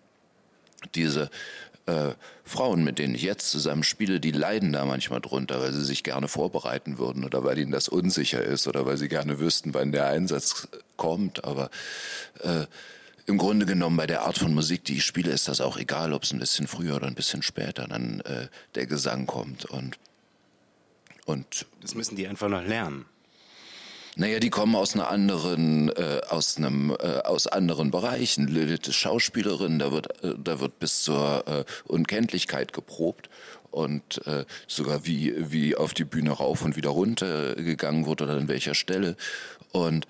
diese, 0.95 1.29
äh, 1.85 2.13
Frauen, 2.43 2.83
mit 2.83 2.99
denen 2.99 3.15
ich 3.15 3.21
jetzt 3.21 3.49
zusammen 3.49 3.83
spiele, 3.83 4.19
die 4.19 4.31
leiden 4.31 4.73
da 4.73 4.85
manchmal 4.85 5.21
drunter, 5.21 5.61
weil 5.61 5.73
sie 5.73 5.83
sich 5.83 6.03
gerne 6.03 6.27
vorbereiten 6.27 6.97
würden 6.97 7.23
oder 7.23 7.43
weil 7.43 7.57
ihnen 7.57 7.71
das 7.71 7.87
unsicher 7.87 8.43
ist 8.43 8.67
oder 8.67 8.85
weil 8.85 8.97
sie 8.97 9.07
gerne 9.07 9.39
wüssten, 9.39 9.73
wann 9.73 9.91
der 9.91 10.07
Einsatz 10.07 10.67
kommt. 10.97 11.45
Aber 11.45 11.69
äh, 12.39 12.65
im 13.25 13.37
Grunde 13.37 13.65
genommen 13.65 13.97
bei 13.97 14.07
der 14.07 14.23
Art 14.23 14.37
von 14.37 14.53
Musik, 14.53 14.83
die 14.83 14.97
ich 14.97 15.05
spiele, 15.05 15.31
ist 15.31 15.47
das 15.47 15.61
auch 15.61 15.77
egal, 15.77 16.13
ob 16.13 16.23
es 16.23 16.33
ein 16.33 16.39
bisschen 16.39 16.67
früher 16.67 16.95
oder 16.95 17.07
ein 17.07 17.15
bisschen 17.15 17.41
später 17.41 17.87
dann 17.87 18.19
äh, 18.21 18.47
der 18.75 18.85
Gesang 18.85 19.25
kommt. 19.25 19.65
Und, 19.65 19.97
und 21.25 21.65
das 21.81 21.95
müssen 21.95 22.15
die 22.15 22.27
einfach 22.27 22.49
noch 22.49 22.63
lernen. 22.63 23.05
Naja, 24.17 24.39
die 24.39 24.49
kommen 24.49 24.75
aus 24.75 24.93
einer 24.93 25.09
anderen, 25.09 25.89
äh, 25.89 26.19
aus 26.29 26.57
einem, 26.57 26.91
äh, 26.91 27.19
aus 27.23 27.47
anderen 27.47 27.91
Bereichen. 27.91 28.47
Lilith 28.47 28.89
ist 28.89 28.95
Schauspielerin, 28.95 29.79
da 29.79 29.93
wird, 29.93 30.21
äh, 30.23 30.35
da 30.37 30.59
wird 30.59 30.79
bis 30.79 31.03
zur 31.03 31.47
äh, 31.47 31.63
Unkenntlichkeit 31.85 32.73
geprobt 32.73 33.29
und 33.71 34.25
äh, 34.27 34.43
sogar 34.67 35.05
wie, 35.05 35.33
wie 35.51 35.77
auf 35.77 35.93
die 35.93 36.03
Bühne 36.03 36.31
rauf 36.31 36.63
und 36.63 36.75
wieder 36.75 36.89
runter 36.89 37.55
gegangen 37.55 38.05
wurde 38.05 38.25
oder 38.25 38.33
an 38.33 38.49
welcher 38.49 38.75
Stelle. 38.75 39.15
Und 39.71 40.07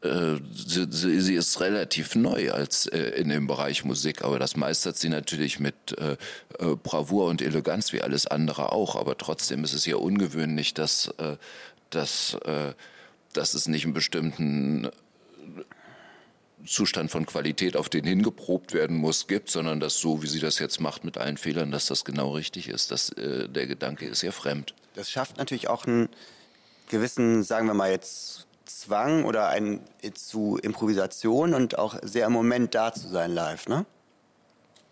äh, 0.00 0.36
sie, 0.54 0.86
sie, 0.90 1.34
ist 1.34 1.60
relativ 1.60 2.14
neu 2.14 2.52
als 2.52 2.86
äh, 2.86 2.98
in 3.20 3.30
dem 3.30 3.48
Bereich 3.48 3.84
Musik, 3.84 4.22
aber 4.22 4.38
das 4.38 4.56
meistert 4.56 4.96
sie 4.96 5.08
natürlich 5.08 5.58
mit 5.58 5.74
äh, 5.98 6.12
äh, 6.60 6.76
Bravour 6.76 7.26
und 7.26 7.42
Eleganz 7.42 7.92
wie 7.92 8.00
alles 8.00 8.28
andere 8.28 8.70
auch. 8.70 8.94
Aber 8.94 9.18
trotzdem 9.18 9.64
ist 9.64 9.72
es 9.72 9.86
ja 9.86 9.96
ungewöhnlich, 9.96 10.72
dass, 10.72 11.08
äh, 11.18 11.36
dass, 11.90 12.34
äh, 12.44 12.74
dass 13.32 13.54
es 13.54 13.66
nicht 13.66 13.84
einen 13.84 13.92
bestimmten 13.92 14.88
Zustand 16.64 17.10
von 17.10 17.26
Qualität, 17.26 17.76
auf 17.76 17.88
den 17.88 18.04
hingeprobt 18.04 18.74
werden 18.74 18.96
muss, 18.96 19.26
gibt, 19.26 19.50
sondern 19.50 19.80
dass 19.80 19.98
so, 19.98 20.22
wie 20.22 20.28
sie 20.28 20.40
das 20.40 20.60
jetzt 20.60 20.80
macht 20.80 21.02
mit 21.02 21.18
allen 21.18 21.38
Fehlern, 21.38 21.72
dass 21.72 21.86
das 21.86 22.04
genau 22.04 22.30
richtig 22.32 22.68
ist. 22.68 22.90
Das, 22.90 23.12
der 23.16 23.66
Gedanke 23.66 24.06
ist 24.06 24.22
ja 24.22 24.32
fremd. 24.32 24.74
Das 24.94 25.08
schafft 25.08 25.38
natürlich 25.38 25.68
auch 25.68 25.86
einen 25.86 26.08
gewissen, 26.88 27.44
sagen 27.44 27.68
wir 27.68 27.74
mal 27.74 27.90
jetzt, 27.90 28.47
Zwang 28.68 29.24
oder 29.24 29.48
ein 29.48 29.80
zu 30.14 30.58
Improvisation 30.62 31.54
und 31.54 31.78
auch 31.78 31.96
sehr 32.02 32.26
im 32.26 32.32
Moment 32.32 32.74
da 32.74 32.92
zu 32.92 33.08
sein 33.08 33.32
live, 33.32 33.66
ne? 33.68 33.86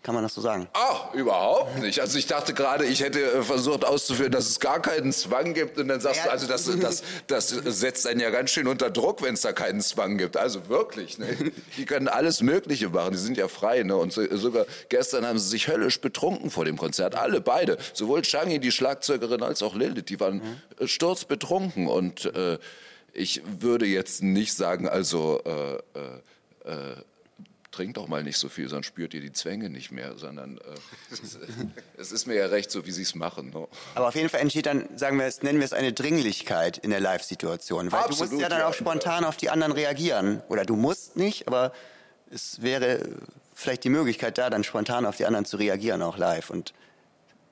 Kann 0.07 0.15
man 0.15 0.23
das 0.23 0.35
so 0.35 0.39
sagen? 0.41 0.69
Ach, 0.71 1.13
überhaupt 1.13 1.79
nicht. 1.79 1.99
Also 1.99 2.17
ich 2.17 2.27
dachte 2.27 2.53
gerade, 2.53 2.85
ich 2.85 3.01
hätte 3.01 3.19
äh, 3.19 3.43
versucht 3.43 3.83
auszuführen, 3.83 4.31
dass 4.31 4.47
es 4.47 4.61
gar 4.61 4.81
keinen 4.81 5.11
Zwang 5.11 5.53
gibt. 5.53 5.77
Und 5.77 5.89
dann 5.89 5.99
sagst 5.99 6.19
ja. 6.19 6.27
du, 6.27 6.31
also 6.31 6.47
das, 6.47 6.63
das, 6.79 7.03
das 7.27 7.49
setzt 7.49 8.07
einen 8.07 8.21
ja 8.21 8.29
ganz 8.29 8.51
schön 8.51 8.67
unter 8.67 8.89
Druck, 8.89 9.21
wenn 9.21 9.33
es 9.33 9.41
da 9.41 9.51
keinen 9.51 9.81
Zwang 9.81 10.17
gibt. 10.17 10.37
Also 10.37 10.69
wirklich, 10.69 11.17
ne? 11.17 11.51
die 11.75 11.83
können 11.83 12.07
alles 12.07 12.41
Mögliche 12.41 12.87
machen. 12.87 13.11
Die 13.11 13.17
sind 13.17 13.35
ja 13.35 13.49
frei. 13.49 13.83
Ne? 13.83 13.97
Und 13.97 14.13
so, 14.13 14.23
sogar 14.37 14.65
gestern 14.87 15.25
haben 15.25 15.39
sie 15.39 15.49
sich 15.49 15.67
höllisch 15.67 15.99
betrunken 15.99 16.51
vor 16.51 16.63
dem 16.63 16.77
Konzert. 16.77 17.15
Alle, 17.15 17.41
beide. 17.41 17.77
Sowohl 17.91 18.21
Changi, 18.21 18.59
die 18.59 18.71
Schlagzeugerin, 18.71 19.43
als 19.43 19.61
auch 19.61 19.75
Lilith. 19.75 20.05
Die 20.07 20.21
waren 20.21 20.41
mhm. 20.79 20.87
sturzbetrunken. 20.87 21.87
Und 21.87 22.33
äh, 22.33 22.59
ich 23.17 23.41
würde 23.59 23.85
jetzt 23.85 24.21
nicht 24.21 24.53
sagen, 24.53 24.87
also 24.87 25.41
äh, 25.43 25.75
äh, 25.75 25.81
äh, 26.65 26.95
trinkt 27.71 27.97
doch 27.97 28.07
mal 28.07 28.23
nicht 28.23 28.37
so 28.37 28.47
viel, 28.47 28.69
sonst 28.69 28.85
spürt 28.87 29.13
ihr 29.13 29.21
die 29.21 29.31
Zwänge 29.31 29.69
nicht 29.69 29.91
mehr, 29.91 30.17
sondern 30.17 30.57
äh, 30.57 30.61
es, 31.11 31.37
es, 31.97 32.11
ist 32.11 32.27
mir 32.27 32.35
ja 32.35 32.45
recht, 32.45 32.71
so 32.71 32.85
wie 32.85 32.91
sie 32.91 33.01
es 33.01 33.15
machen. 33.15 33.51
No? 33.51 33.69
Aber 33.95 34.07
auf 34.07 34.15
jeden 34.15 34.29
Fall 34.29 34.41
entsteht 34.41 34.67
dann, 34.67 34.87
sagen 34.97 35.17
wir 35.17 35.25
es, 35.25 35.41
nennen 35.41 35.59
wir 35.59 35.65
es 35.65 35.73
eine 35.73 35.93
Dringlichkeit 35.93 36.77
in 36.77 36.91
der 36.91 36.99
Live-Situation, 36.99 37.91
weil 37.91 37.99
Absolut, 38.01 38.31
du 38.31 38.35
musst 38.35 38.41
ja 38.41 38.49
dann 38.49 38.61
auch 38.61 38.73
spontan 38.73 39.25
auf 39.25 39.37
die 39.37 39.49
anderen 39.49 39.73
reagieren. 39.73 40.41
Oder 40.47 40.65
du 40.65 40.75
musst 40.75 41.17
nicht, 41.17 41.47
aber 41.47 41.73
es 42.31 42.61
wäre 42.61 43.09
vielleicht 43.53 43.83
die 43.83 43.89
Möglichkeit 43.89 44.37
da, 44.37 44.49
dann 44.49 44.63
spontan 44.63 45.05
auf 45.05 45.17
die 45.17 45.25
anderen 45.25 45.45
zu 45.45 45.57
reagieren, 45.57 46.01
auch 46.01 46.17
live. 46.17 46.49
Und 46.49 46.73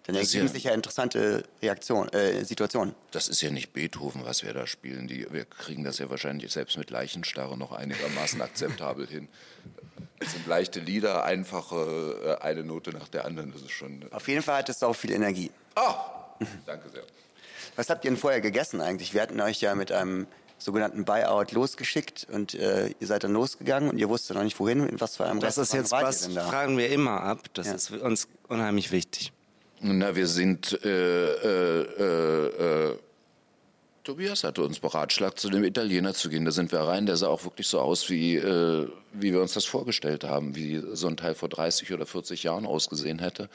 dann 0.05 0.15
ergeben 0.15 0.45
ja, 0.45 0.53
sich 0.53 0.63
ja 0.65 0.74
interessante 0.74 1.43
Reaktion, 1.62 2.09
äh, 2.09 2.43
Situationen. 2.45 2.93
Das 3.09 3.27
ist 3.27 3.41
ja 3.41 3.50
nicht 3.50 3.74
Beethoven, 3.74 4.24
was 4.24 4.43
wir 4.43 4.53
da 4.53 4.67
spielen. 4.67 5.07
Die, 5.07 5.25
wir 5.31 5.45
kriegen 5.45 5.83
das 5.83 5.97
ja 5.97 6.09
wahrscheinlich 6.09 6.51
selbst 6.51 6.77
mit 6.77 6.91
Leichenstarre 6.91 7.57
noch 7.57 7.71
einigermaßen 7.71 8.39
akzeptabel 8.41 9.07
hin. 9.07 9.27
Es 10.19 10.31
sind 10.31 10.45
leichte 10.45 10.79
Lieder, 10.79 11.24
einfache, 11.24 12.38
äh, 12.39 12.43
eine 12.43 12.63
Note 12.63 12.91
nach 12.91 13.07
der 13.07 13.25
anderen. 13.25 13.51
Das 13.51 13.62
ist 13.62 13.71
schon. 13.71 14.03
Äh 14.03 14.12
Auf 14.12 14.27
jeden 14.27 14.43
Fall 14.43 14.59
hat 14.59 14.69
es 14.69 14.83
auch 14.83 14.95
viel 14.95 15.12
Energie. 15.12 15.50
Ah, 15.74 15.95
danke 16.65 16.89
sehr. 16.89 17.03
Was 17.75 17.89
habt 17.89 18.05
ihr 18.05 18.12
denn 18.12 18.19
vorher 18.19 18.41
gegessen 18.41 18.81
eigentlich? 18.81 19.13
Wir 19.13 19.24
hatten 19.24 19.41
euch 19.41 19.59
ja 19.62 19.74
mit 19.74 19.91
einem 19.91 20.27
sogenannten 20.57 21.03
Buyout 21.03 21.51
losgeschickt 21.51 22.27
und 22.31 22.53
äh, 22.53 22.93
ihr 23.00 23.07
seid 23.07 23.24
dann 23.24 23.33
losgegangen 23.33 23.89
und 23.89 23.97
ihr 23.97 24.07
wusstet 24.07 24.38
noch 24.38 24.43
nicht 24.43 24.59
wohin, 24.59 24.88
in 24.88 25.01
was 25.01 25.17
für 25.17 25.25
einem 25.25 25.39
Das 25.39 25.57
Restaurant 25.57 25.85
ist 25.85 25.91
jetzt 25.91 26.35
was, 26.35 26.47
fragen 26.47 26.77
wir 26.77 26.89
immer 26.89 27.21
ab. 27.21 27.39
Das 27.53 27.67
ja. 27.67 27.74
ist 27.74 27.91
uns 27.91 28.27
unheimlich 28.47 28.91
wichtig. 28.91 29.33
Na, 29.82 30.15
wir 30.15 30.27
sind, 30.27 30.79
äh, 30.84 31.34
äh, 31.34 31.82
äh, 32.00 32.91
äh, 32.91 32.98
Tobias 34.03 34.44
hatte 34.44 34.62
uns 34.62 34.79
beratschlagt, 34.79 35.39
zu 35.39 35.50
dem 35.50 35.63
Italiener 35.63 36.13
zu 36.13 36.29
gehen. 36.29 36.46
Da 36.46 36.51
sind 36.51 36.72
wir 36.72 36.79
rein. 36.79 37.08
Der 37.08 37.17
sah 37.17 37.27
auch 37.27 37.44
wirklich 37.44 37.67
so 37.67 37.79
aus, 37.79 38.10
wie, 38.10 38.36
äh, 38.36 38.88
wie 39.13 39.34
wir 39.34 39.41
uns 39.41 39.53
das 39.53 39.65
vorgestellt 39.65 40.24
haben, 40.24 40.55
wie 40.55 40.82
so 40.94 41.08
ein 41.08 41.17
Teil 41.17 41.34
vor 41.34 41.50
30 41.50 41.91
oder 41.91 42.05
40 42.05 42.44
Jahren 42.44 42.65
ausgesehen 42.65 43.20
hätte. 43.20 43.50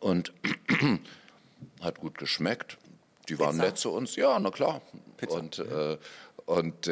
Und 0.00 0.32
hat 1.80 2.00
gut 2.00 2.16
geschmeckt. 2.16 2.78
Die 3.28 3.38
waren 3.38 3.56
Pizza? 3.56 3.62
nett 3.62 3.78
zu 3.78 3.90
uns. 3.90 4.16
Ja, 4.16 4.38
na 4.38 4.50
klar. 4.50 4.80
Pizza. 5.18 5.34
Und, 5.34 5.58
äh, 5.58 5.98
und 6.46 6.88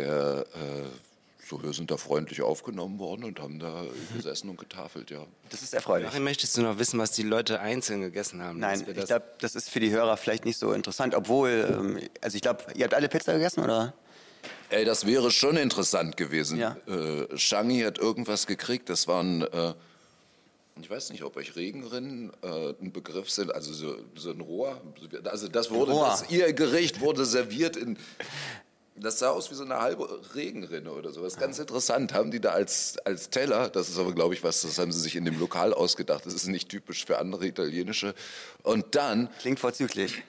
so, 1.48 1.62
wir 1.62 1.72
sind 1.72 1.90
da 1.90 1.96
freundlich 1.96 2.42
aufgenommen 2.42 2.98
worden 2.98 3.24
und 3.24 3.40
haben 3.40 3.58
da 3.58 3.84
gesessen 4.14 4.50
und 4.50 4.58
getafelt, 4.58 5.10
ja. 5.10 5.26
Das 5.50 5.62
ist 5.62 5.74
erfreulich. 5.74 6.06
Nachher 6.06 6.20
möchtest 6.20 6.56
du 6.56 6.62
noch 6.62 6.78
wissen, 6.78 6.98
was 6.98 7.12
die 7.12 7.22
Leute 7.22 7.60
einzeln 7.60 8.02
gegessen 8.02 8.42
haben? 8.42 8.58
Nein, 8.58 8.84
ich 8.86 9.04
glaube, 9.06 9.24
das 9.40 9.54
ist 9.54 9.70
für 9.70 9.80
die 9.80 9.90
Hörer 9.90 10.16
vielleicht 10.16 10.44
nicht 10.44 10.58
so 10.58 10.72
interessant, 10.72 11.14
obwohl, 11.14 11.66
ähm, 11.70 12.08
also 12.20 12.36
ich 12.36 12.42
glaube, 12.42 12.64
ihr 12.74 12.84
habt 12.84 12.94
alle 12.94 13.08
Pizza 13.08 13.32
gegessen, 13.32 13.64
oder? 13.64 13.94
Ey, 14.70 14.84
das 14.84 15.06
wäre 15.06 15.30
schon 15.30 15.56
interessant 15.56 16.16
gewesen. 16.16 16.58
Ja. 16.58 16.76
Äh, 16.86 17.36
Shangi 17.36 17.80
hat 17.80 17.98
irgendwas 17.98 18.46
gekriegt, 18.46 18.88
das 18.88 19.08
waren... 19.08 19.42
Äh, 19.42 19.74
ich 20.80 20.88
weiß 20.88 21.10
nicht, 21.10 21.24
ob 21.24 21.36
euch 21.36 21.56
Regenrinnen 21.56 22.30
äh, 22.40 22.74
ein 22.80 22.92
Begriff 22.92 23.28
sind, 23.30 23.52
also 23.52 23.72
so, 23.72 23.96
so 24.14 24.30
ein 24.30 24.40
Rohr. 24.40 24.80
Also 25.24 25.48
das 25.48 25.72
wurde, 25.72 25.90
Rohr. 25.90 26.06
Das, 26.06 26.30
ihr 26.30 26.52
Gericht 26.52 27.00
wurde 27.00 27.24
serviert 27.24 27.76
in, 27.76 27.98
das 29.00 29.18
sah 29.18 29.30
aus 29.30 29.50
wie 29.50 29.54
so 29.54 29.64
eine 29.64 29.80
halbe 29.80 30.20
Regenrinne 30.34 30.92
oder 30.92 31.10
sowas. 31.10 31.36
Ganz 31.36 31.58
interessant. 31.58 32.12
Haben 32.12 32.30
die 32.30 32.40
da 32.40 32.50
als, 32.50 32.96
als 33.04 33.30
Teller, 33.30 33.68
das 33.68 33.88
ist 33.88 33.98
aber, 33.98 34.12
glaube 34.12 34.34
ich, 34.34 34.42
was, 34.42 34.62
das 34.62 34.78
haben 34.78 34.92
sie 34.92 35.00
sich 35.00 35.16
in 35.16 35.24
dem 35.24 35.38
Lokal 35.38 35.72
ausgedacht. 35.74 36.26
Das 36.26 36.34
ist 36.34 36.46
nicht 36.46 36.68
typisch 36.68 37.04
für 37.04 37.18
andere 37.18 37.46
italienische. 37.46 38.14
Und 38.62 38.94
dann. 38.94 39.28
Klingt 39.40 39.60
vorzüglich. 39.60 40.22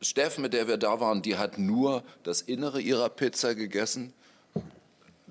Steff, 0.00 0.38
mit 0.38 0.52
der 0.52 0.68
wir 0.68 0.76
da 0.76 1.00
waren, 1.00 1.22
die 1.22 1.36
hat 1.36 1.58
nur 1.58 2.04
das 2.22 2.40
Innere 2.42 2.80
ihrer 2.80 3.08
Pizza 3.08 3.54
gegessen. 3.54 4.12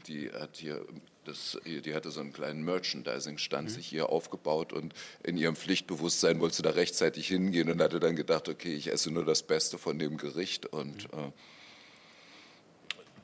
Die 0.07 0.29
hat 0.31 0.57
hier 0.57 0.85
das, 1.27 1.59
die 1.65 1.93
hatte 1.93 2.11
so 2.11 2.21
einen 2.21 2.33
kleinen 2.33 2.63
Merchandising-Stand 2.63 3.69
mhm. 3.69 3.73
sich 3.73 3.87
hier 3.87 4.09
aufgebaut 4.09 4.73
und 4.73 4.93
in 5.23 5.37
ihrem 5.37 5.55
Pflichtbewusstsein 5.55 6.39
wollte 6.39 6.57
sie 6.57 6.61
da 6.63 6.71
rechtzeitig 6.71 7.27
hingehen 7.27 7.69
und 7.69 7.81
hatte 7.81 7.99
dann 7.99 8.15
gedacht, 8.15 8.49
okay, 8.49 8.73
ich 8.73 8.91
esse 8.91 9.11
nur 9.11 9.25
das 9.25 9.43
Beste 9.43 9.77
von 9.77 9.99
dem 9.99 10.17
Gericht. 10.17 10.65
Und 10.67 11.11
mhm. 11.13 11.33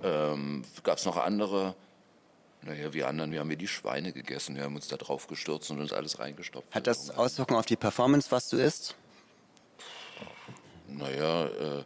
äh, 0.04 0.32
ähm, 0.32 0.64
gab 0.84 0.98
es 0.98 1.06
noch 1.06 1.18
andere? 1.18 1.76
Naja, 2.62 2.94
wir 2.94 3.08
anderen, 3.08 3.32
wir 3.32 3.40
haben 3.40 3.50
hier 3.50 3.58
die 3.58 3.68
Schweine 3.68 4.14
gegessen, 4.14 4.56
wir 4.56 4.64
haben 4.64 4.76
uns 4.76 4.88
da 4.88 4.96
drauf 4.96 5.28
gestürzt 5.28 5.70
und 5.72 5.82
uns 5.82 5.92
alles 5.92 6.20
reingestopft. 6.20 6.74
Hat 6.74 6.88
das 6.88 7.10
Auswirkungen 7.10 7.60
auf 7.60 7.66
die 7.66 7.76
Performance, 7.76 8.32
was 8.32 8.50
du 8.50 8.58
isst? 8.58 8.96
Naja, 10.88 11.48
äh, 11.48 11.84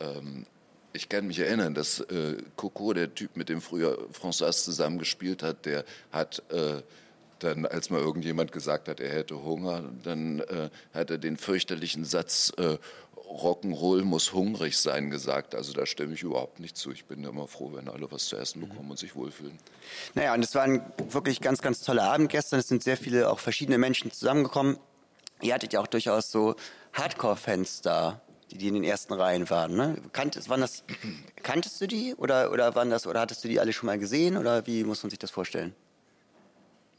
ähm, 0.00 0.46
ich 0.94 1.08
kann 1.08 1.26
mich 1.26 1.40
erinnern, 1.40 1.74
dass 1.74 2.00
äh, 2.00 2.36
Coco, 2.56 2.94
der 2.94 3.14
Typ, 3.14 3.36
mit 3.36 3.48
dem 3.48 3.60
früher 3.60 3.98
François 4.12 4.52
zusammengespielt 4.52 5.42
hat, 5.42 5.66
der 5.66 5.84
hat 6.12 6.42
äh, 6.50 6.82
dann, 7.40 7.66
als 7.66 7.90
mal 7.90 8.00
irgendjemand 8.00 8.52
gesagt 8.52 8.88
hat, 8.88 9.00
er 9.00 9.10
hätte 9.10 9.42
Hunger, 9.42 9.82
dann 10.02 10.40
äh, 10.40 10.70
hat 10.94 11.10
er 11.10 11.18
den 11.18 11.36
fürchterlichen 11.36 12.04
Satz, 12.04 12.52
äh, 12.56 12.78
Rock'n'Roll 13.28 14.04
muss 14.04 14.32
hungrig 14.32 14.78
sein, 14.78 15.10
gesagt. 15.10 15.54
Also 15.54 15.72
da 15.72 15.86
stimme 15.86 16.14
ich 16.14 16.22
überhaupt 16.22 16.60
nicht 16.60 16.76
zu. 16.76 16.92
Ich 16.92 17.06
bin 17.06 17.24
immer 17.24 17.48
froh, 17.48 17.72
wenn 17.74 17.88
alle 17.88 18.10
was 18.12 18.26
zu 18.26 18.36
essen 18.36 18.60
bekommen 18.60 18.90
und 18.90 18.98
sich 18.98 19.16
wohlfühlen. 19.16 19.58
Naja, 20.14 20.34
und 20.34 20.44
es 20.44 20.54
war 20.54 20.62
ein 20.62 20.84
wirklich 21.08 21.40
ganz, 21.40 21.62
ganz 21.62 21.80
toller 21.80 22.04
Abend 22.04 22.28
gestern. 22.28 22.60
Es 22.60 22.68
sind 22.68 22.84
sehr 22.84 22.96
viele, 22.96 23.30
auch 23.30 23.40
verschiedene 23.40 23.78
Menschen 23.78 24.12
zusammengekommen. 24.12 24.78
Ihr 25.40 25.54
hattet 25.54 25.72
ja 25.72 25.80
auch 25.80 25.86
durchaus 25.86 26.30
so 26.30 26.54
Hardcore-Fans 26.92 27.80
da 27.80 28.20
die, 28.54 28.58
die 28.58 28.68
in 28.68 28.74
den 28.74 28.84
ersten 28.84 29.12
Reihen 29.12 29.50
waren. 29.50 29.76
Ne? 29.76 29.96
Kanntest, 30.12 30.48
waren 30.48 30.60
das, 30.60 30.84
kanntest 31.42 31.80
du 31.80 31.86
die 31.86 32.14
oder, 32.14 32.52
oder, 32.52 32.74
waren 32.74 32.90
das, 32.90 33.06
oder 33.06 33.20
hattest 33.20 33.44
du 33.44 33.48
die 33.48 33.60
alle 33.60 33.72
schon 33.72 33.86
mal 33.86 33.98
gesehen 33.98 34.36
oder 34.36 34.66
wie 34.66 34.84
muss 34.84 35.02
man 35.02 35.10
sich 35.10 35.18
das 35.18 35.30
vorstellen? 35.30 35.74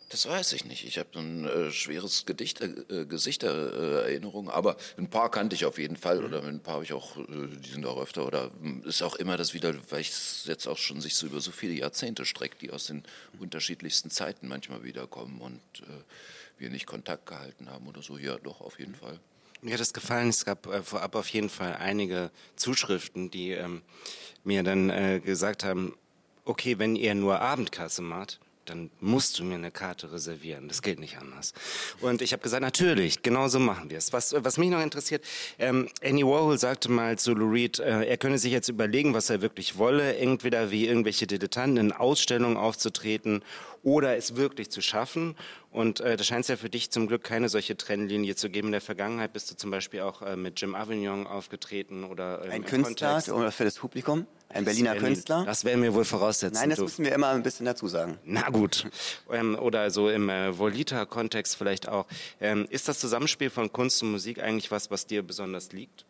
Das 0.10 0.30
weiß 0.30 0.54
ich 0.54 0.66
nicht. 0.66 0.86
Ich 0.86 1.00
habe 1.00 1.18
ein 1.18 1.46
äh, 1.46 1.72
schweres 1.72 2.28
Gedicht, 2.28 2.62
äh, 2.62 3.06
Gesichtererinnerung, 3.06 4.50
aber 4.50 4.78
ein 4.98 5.10
paar 5.10 5.32
kannte 5.32 5.56
ich 5.56 5.66
auf 5.66 5.80
jeden 5.80 5.98
Fall 5.98 6.24
oder 6.24 6.44
ein 6.44 6.60
paar 6.60 6.76
habe 6.76 6.84
ich 6.84 6.94
auch, 6.94 7.18
äh, 7.18 7.48
die 7.58 7.72
sind 7.72 7.86
auch 7.88 8.00
öfter 8.00 8.28
oder 8.28 8.52
hm, 8.62 8.84
ist 8.86 9.02
auch 9.02 9.16
immer 9.16 9.36
das 9.36 9.56
wieder, 9.56 9.74
weil 9.90 10.02
es 10.02 10.44
jetzt 10.46 10.68
auch 10.68 10.78
schon 10.78 11.02
sich 11.02 11.16
so 11.16 11.26
über 11.26 11.42
so 11.42 11.52
viele 11.52 11.74
Jahrzehnte 11.74 12.24
streckt, 12.26 12.62
die 12.62 12.72
aus 12.72 12.86
den 12.86 13.04
unterschiedlichsten 13.40 14.12
Zeiten 14.12 14.48
manchmal 14.48 14.84
wiederkommen 14.84 15.42
und 15.42 15.82
äh, 15.82 16.04
wir 16.60 16.70
nicht 16.70 16.86
Kontakt 16.86 17.26
gehalten 17.26 17.70
haben 17.70 17.88
oder 17.88 18.04
so. 18.04 18.18
Ja, 18.18 18.38
doch, 18.38 18.62
auf 18.62 18.80
jeden 18.80 18.96
Fall. 18.96 19.20
Mir 19.66 19.74
hat 19.74 19.82
es 19.82 19.94
gefallen, 19.94 20.30
es 20.30 20.46
gab 20.46 20.68
äh, 20.68 20.84
vorab 20.84 21.16
auf 21.16 21.28
jeden 21.30 21.50
Fall 21.50 21.78
einige 21.78 22.30
Zuschriften, 22.56 23.32
die 23.32 23.50
ähm, 23.50 23.82
mir 24.44 24.62
dann 24.62 24.92
äh, 24.92 25.20
gesagt 25.20 25.64
haben, 25.64 25.96
okay, 26.44 26.78
wenn 26.78 26.96
ihr 26.96 27.16
nur 27.16 27.42
Abendkasse 27.42 28.04
macht, 28.04 28.40
dann 28.66 28.92
musst 29.00 29.40
du 29.40 29.44
mir 29.44 29.56
eine 29.56 29.72
Karte 29.72 30.12
reservieren. 30.12 30.68
Das 30.68 30.84
geht 30.84 31.00
nicht 31.00 31.18
anders. 31.18 31.54
Und 32.00 32.22
ich 32.22 32.32
habe 32.32 32.44
gesagt, 32.44 32.62
natürlich, 32.62 33.24
genau 33.24 33.48
so 33.48 33.58
machen 33.58 33.90
wir 33.90 33.98
es. 33.98 34.14
Was, 34.14 34.36
was 34.38 34.60
mich 34.60 34.70
noch 34.70 34.82
interessiert, 34.82 35.24
ähm, 35.58 35.90
Annie 36.04 36.26
Warhol 36.26 36.60
sagte 36.60 36.92
mal 36.92 37.18
zu 37.18 37.34
Lou 37.34 37.50
Reed, 37.50 37.80
äh, 37.80 38.04
er 38.06 38.18
könne 38.18 38.38
sich 38.38 38.52
jetzt 38.52 38.70
überlegen, 38.70 39.16
was 39.16 39.32
er 39.32 39.42
wirklich 39.42 39.80
wolle, 39.80 40.18
entweder 40.18 40.70
wie 40.70 40.86
irgendwelche 40.86 41.26
Dilettanten 41.26 41.78
in 41.78 41.92
Ausstellungen 41.92 42.58
aufzutreten 42.58 43.44
oder 43.82 44.16
es 44.16 44.36
wirklich 44.36 44.70
zu 44.70 44.82
schaffen. 44.82 45.36
Und 45.76 46.00
äh, 46.00 46.16
da 46.16 46.24
scheint 46.24 46.44
es 46.44 46.48
ja 46.48 46.56
für 46.56 46.70
dich 46.70 46.90
zum 46.90 47.06
Glück 47.06 47.22
keine 47.22 47.50
solche 47.50 47.76
Trennlinie 47.76 48.38
zu 48.38 48.50
geben. 48.50 48.70
In 48.70 48.72
der 48.72 48.80
Vergangenheit 48.80 49.34
bist 49.34 49.52
du 49.52 49.58
zum 49.58 49.72
Beispiel 49.72 50.00
auch 50.04 50.22
äh, 50.22 50.38
mit 50.38 50.62
Jim 50.62 50.74
Avignon 50.74 51.28
aufgetreten 51.28 52.06
oder 52.06 52.46
ähm, 52.46 52.52
ein 52.52 52.64
Künstler 52.64 53.10
Kontext. 53.10 53.30
oder 53.30 53.52
für 53.52 53.66
das 53.66 53.76
Publikum, 53.76 54.26
ein 54.48 54.64
das 54.64 54.74
Berliner 54.74 54.96
Künstler. 54.96 55.44
das 55.44 55.66
werden 55.66 55.84
wir 55.84 55.94
wohl 55.94 56.06
voraussetzen. 56.06 56.62
Nein, 56.62 56.70
das 56.70 56.80
müssen 56.80 57.04
wir 57.04 57.14
immer 57.14 57.28
ein 57.28 57.44
bisschen 57.44 57.66
dazu 57.66 57.90
sagen. 57.90 58.18
Na 58.24 58.50
gut. 58.52 58.88
ähm, 59.30 59.60
oder 59.60 59.92
so 59.92 60.10
im 60.10 60.30
äh, 60.30 60.58
Volita-Kontext 60.58 61.58
vielleicht 61.58 61.90
auch. 61.90 62.06
Ähm, 62.40 62.68
ist 62.70 62.88
das 62.88 63.00
Zusammenspiel 63.00 63.50
von 63.50 63.70
Kunst 63.70 64.02
und 64.02 64.12
Musik 64.12 64.40
eigentlich 64.40 64.72
was, 64.72 64.92
was 64.92 65.08
dir 65.08 65.24
besonders 65.24 65.74
liegt? 65.74 66.06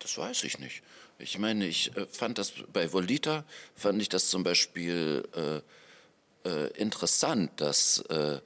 Das 0.00 0.18
weiß 0.18 0.42
ich 0.42 0.58
nicht. 0.58 0.82
Ich 1.20 1.36
meine, 1.38 1.66
ich 1.66 1.96
äh, 1.96 2.06
fand 2.06 2.38
das 2.38 2.52
bei 2.72 2.92
Volita, 2.92 3.44
fand 3.74 4.00
ich 4.00 4.08
das 4.08 4.28
zum 4.28 4.44
Beispiel 4.44 5.28
äh, 5.34 6.48
äh, 6.48 6.68
interessant, 6.76 7.60
dass 7.60 7.98
äh, 8.08 8.40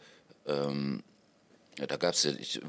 ähm, 0.47 1.02
ja, 1.79 1.87
da 1.87 1.97
gab 1.97 2.14
es 2.14 2.25
ja, 2.25 2.33
ich, 2.33 2.61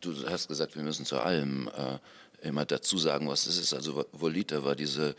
du 0.00 0.14
hast 0.28 0.46
gesagt, 0.46 0.76
wir 0.76 0.82
müssen 0.82 1.04
zu 1.04 1.18
allem 1.18 1.68
äh, 1.76 2.46
immer 2.46 2.64
dazu 2.64 2.98
sagen, 2.98 3.28
was 3.28 3.46
es 3.46 3.58
ist. 3.58 3.74
Also 3.74 4.04
Volita 4.12 4.64
war 4.64 4.74
diese 4.74 5.14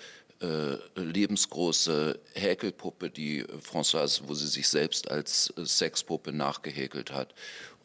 lebensgroße 0.95 2.19
Häkelpuppe, 2.33 3.11
die 3.11 3.43
Françoise, 3.43 4.23
wo 4.25 4.33
sie 4.33 4.47
sich 4.47 4.67
selbst 4.67 5.11
als 5.11 5.53
Sexpuppe 5.55 6.33
nachgehäkelt 6.33 7.11
hat. 7.11 7.35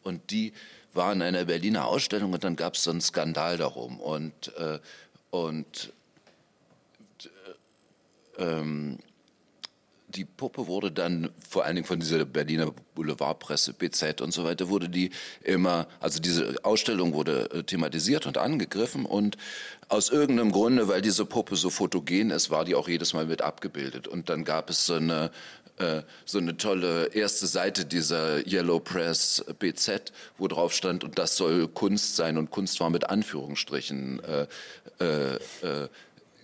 Und 0.01 0.31
die 0.31 0.53
war 0.91 1.13
in 1.13 1.21
einer 1.21 1.45
Berliner 1.45 1.85
Ausstellung 1.85 2.33
und 2.33 2.43
dann 2.43 2.55
gab 2.55 2.73
es 2.73 2.83
so 2.83 2.89
einen 2.89 3.01
Skandal 3.01 3.57
darum. 3.57 3.99
Und, 3.99 4.55
äh, 4.57 4.79
und 5.29 5.93
ähm, 8.37 8.97
die 10.09 10.25
Puppe 10.25 10.67
wurde 10.67 10.91
dann 10.91 11.29
vor 11.47 11.65
allen 11.65 11.75
Dingen 11.75 11.87
von 11.87 11.99
dieser 11.99 12.23
Berliner 12.23 12.71
Boulevardpresse, 12.95 13.73
BZ 13.73 14.21
und 14.21 14.31
so 14.31 14.43
weiter, 14.45 14.69
wurde 14.69 14.87
die 14.89 15.11
immer, 15.43 15.87
also 15.99 16.19
diese 16.19 16.55
Ausstellung 16.63 17.13
wurde 17.13 17.49
äh, 17.51 17.63
thematisiert 17.63 18.25
und 18.25 18.37
angegriffen 18.37 19.05
und 19.05 19.37
aus 19.89 20.09
irgendeinem 20.09 20.51
Grunde, 20.51 20.87
weil 20.87 21.01
diese 21.01 21.25
Puppe 21.25 21.55
so 21.55 21.69
fotogen 21.69 22.31
ist, 22.31 22.49
war 22.49 22.65
die 22.65 22.75
auch 22.75 22.87
jedes 22.87 23.13
Mal 23.13 23.25
mit 23.25 23.41
abgebildet. 23.41 24.07
Und 24.07 24.29
dann 24.29 24.43
gab 24.43 24.69
es 24.69 24.85
so 24.85 24.95
eine, 24.95 25.29
äh, 25.77 26.01
so 26.25 26.39
eine 26.39 26.55
tolle 26.55 27.07
erste 27.07 27.45
Seite 27.45 27.85
dieser 27.85 28.45
Yellow 28.47 28.79
Press 28.79 29.43
BZ, 29.59 30.13
wo 30.37 30.47
drauf 30.47 30.73
stand, 30.73 31.03
und 31.03 31.19
das 31.19 31.35
soll 31.35 31.67
Kunst 31.67 32.15
sein 32.15 32.37
und 32.37 32.49
Kunst 32.49 32.79
war 32.79 32.89
mit 32.89 33.09
Anführungsstrichen 33.09 34.21
äh, 34.23 34.47
äh, 35.03 35.35
äh 35.35 35.89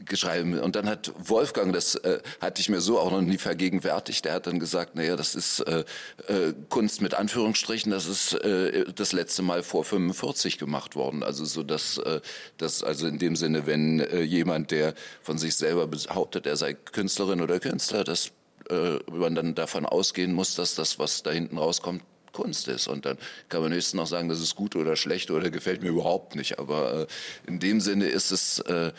geschrieben. 0.06 0.60
Und 0.60 0.75
dann 0.75 0.88
hat 0.88 1.12
Wolfgang, 1.17 1.73
das 1.73 1.95
äh, 1.95 2.19
hatte 2.41 2.62
ich 2.62 2.69
mir 2.69 2.82
so 2.82 2.99
auch 2.99 3.12
noch 3.12 3.21
nie 3.21 3.38
vergegenwärtigt, 3.38 4.25
der 4.25 4.34
hat 4.34 4.47
dann 4.47 4.60
gesagt, 4.60 4.95
naja, 4.95 5.15
das 5.15 5.36
ist 5.36 5.60
äh, 5.62 5.84
äh, 6.27 6.53
Kunst 6.69 7.01
mit 7.01 7.13
Anführungsstrichen, 7.13 7.91
das 7.91 8.06
ist 8.06 8.34
äh, 8.34 8.86
das 8.93 9.13
letzte 9.13 9.41
Mal 9.41 9.63
vor 9.63 9.84
45 9.84 10.58
gemacht 10.58 10.95
worden. 10.95 11.23
Also 11.23 11.45
so, 11.45 11.63
dass, 11.63 11.97
äh, 11.97 12.21
dass 12.58 12.84
also 12.84 13.08
in 13.08 13.19
dem 13.19 13.36
Sinne, 13.36 13.65
wenn 13.65 13.99
äh, 13.99 14.21
jemand, 14.21 14.71
der 14.71 14.93
von 15.21 15.38
sich 15.38 15.56
selber 15.56 15.88
behauptet, 15.88 16.45
er 16.45 16.58
sei 16.58 16.73
Künstlerin 16.73 17.41
oder 17.41 17.60
Künstler, 17.60 18.03
dass 18.03 18.32
äh, 18.69 18.99
man 19.12 19.36
dann 19.36 19.56
davon 19.56 19.86
ausgehen 19.86 20.34
muss, 20.34 20.56
dass 20.56 20.75
das, 20.75 20.99
was 20.99 21.23
da 21.23 21.32
hinten 21.32 21.58
rauskommt, 21.58 22.03
Kunst 22.34 22.67
ist. 22.67 22.88
Und 22.88 23.06
dann 23.06 23.17
kann 23.48 23.62
man 23.62 23.72
höchstens 23.72 23.93
noch 23.93 24.08
sagen, 24.08 24.28
das 24.28 24.41
ist 24.41 24.56
gut 24.56 24.76
oder 24.76 24.98
schlecht 24.98 25.32
oder 25.32 25.50
gefällt 25.50 25.82
mir 25.82 25.89
überhaupt 25.89 26.36
nicht. 26.36 26.60
Aber 26.60 27.04
äh, 27.04 27.08
in 27.48 27.60
dem 27.60 27.80
Sinne 27.80 28.08
ist 28.08 28.32
es 28.32 28.60
äh, 28.60 28.91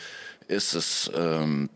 ist 0.49 0.75
es, 0.75 1.11
ähm, 1.15 1.71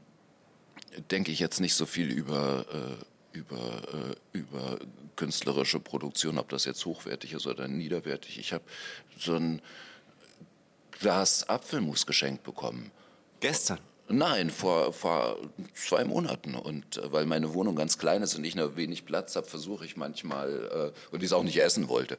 denke 1.11 1.33
ich, 1.33 1.38
jetzt 1.38 1.61
nicht 1.61 1.75
so 1.75 1.87
viel 1.87 2.11
über, 2.11 2.64
äh, 2.73 3.37
über, 3.37 3.83
äh, 3.92 4.38
über 4.38 4.79
künstlerische 5.16 5.81
Produktion, 5.81 6.38
ob 6.38 6.49
das 6.49 6.64
jetzt 6.64 6.85
hochwertig 6.85 7.33
ist 7.33 7.47
oder 7.47 7.68
niederwertig. 7.68 8.38
Ich 8.38 8.53
habe 8.53 8.64
so 9.16 9.35
ein 9.35 9.62
Glas 11.01 11.49
Apfelmus 11.49 12.07
geschenkt 12.07 12.42
bekommen. 12.42 12.90
Gestern? 13.40 13.79
Nein, 14.11 14.51
vor, 14.51 14.92
vor 14.94 15.37
zwei 15.75 16.05
Monaten. 16.05 16.55
Und 16.55 16.97
äh, 16.97 17.12
weil 17.12 17.27
meine 17.27 17.53
Wohnung 17.55 17.77
ganz 17.77 17.99
klein 17.99 18.23
ist 18.23 18.35
und 18.35 18.44
ich 18.44 18.55
nur 18.55 18.77
wenig 18.77 19.05
Platz 19.05 19.37
habe, 19.37 19.47
versuche 19.47 19.85
ich 19.85 19.97
manchmal, 19.97 20.92
äh, 20.94 21.14
und 21.14 21.23
ich 21.23 21.27
es 21.27 21.33
auch 21.33 21.42
nicht 21.42 21.61
essen 21.61 21.88
wollte, 21.88 22.16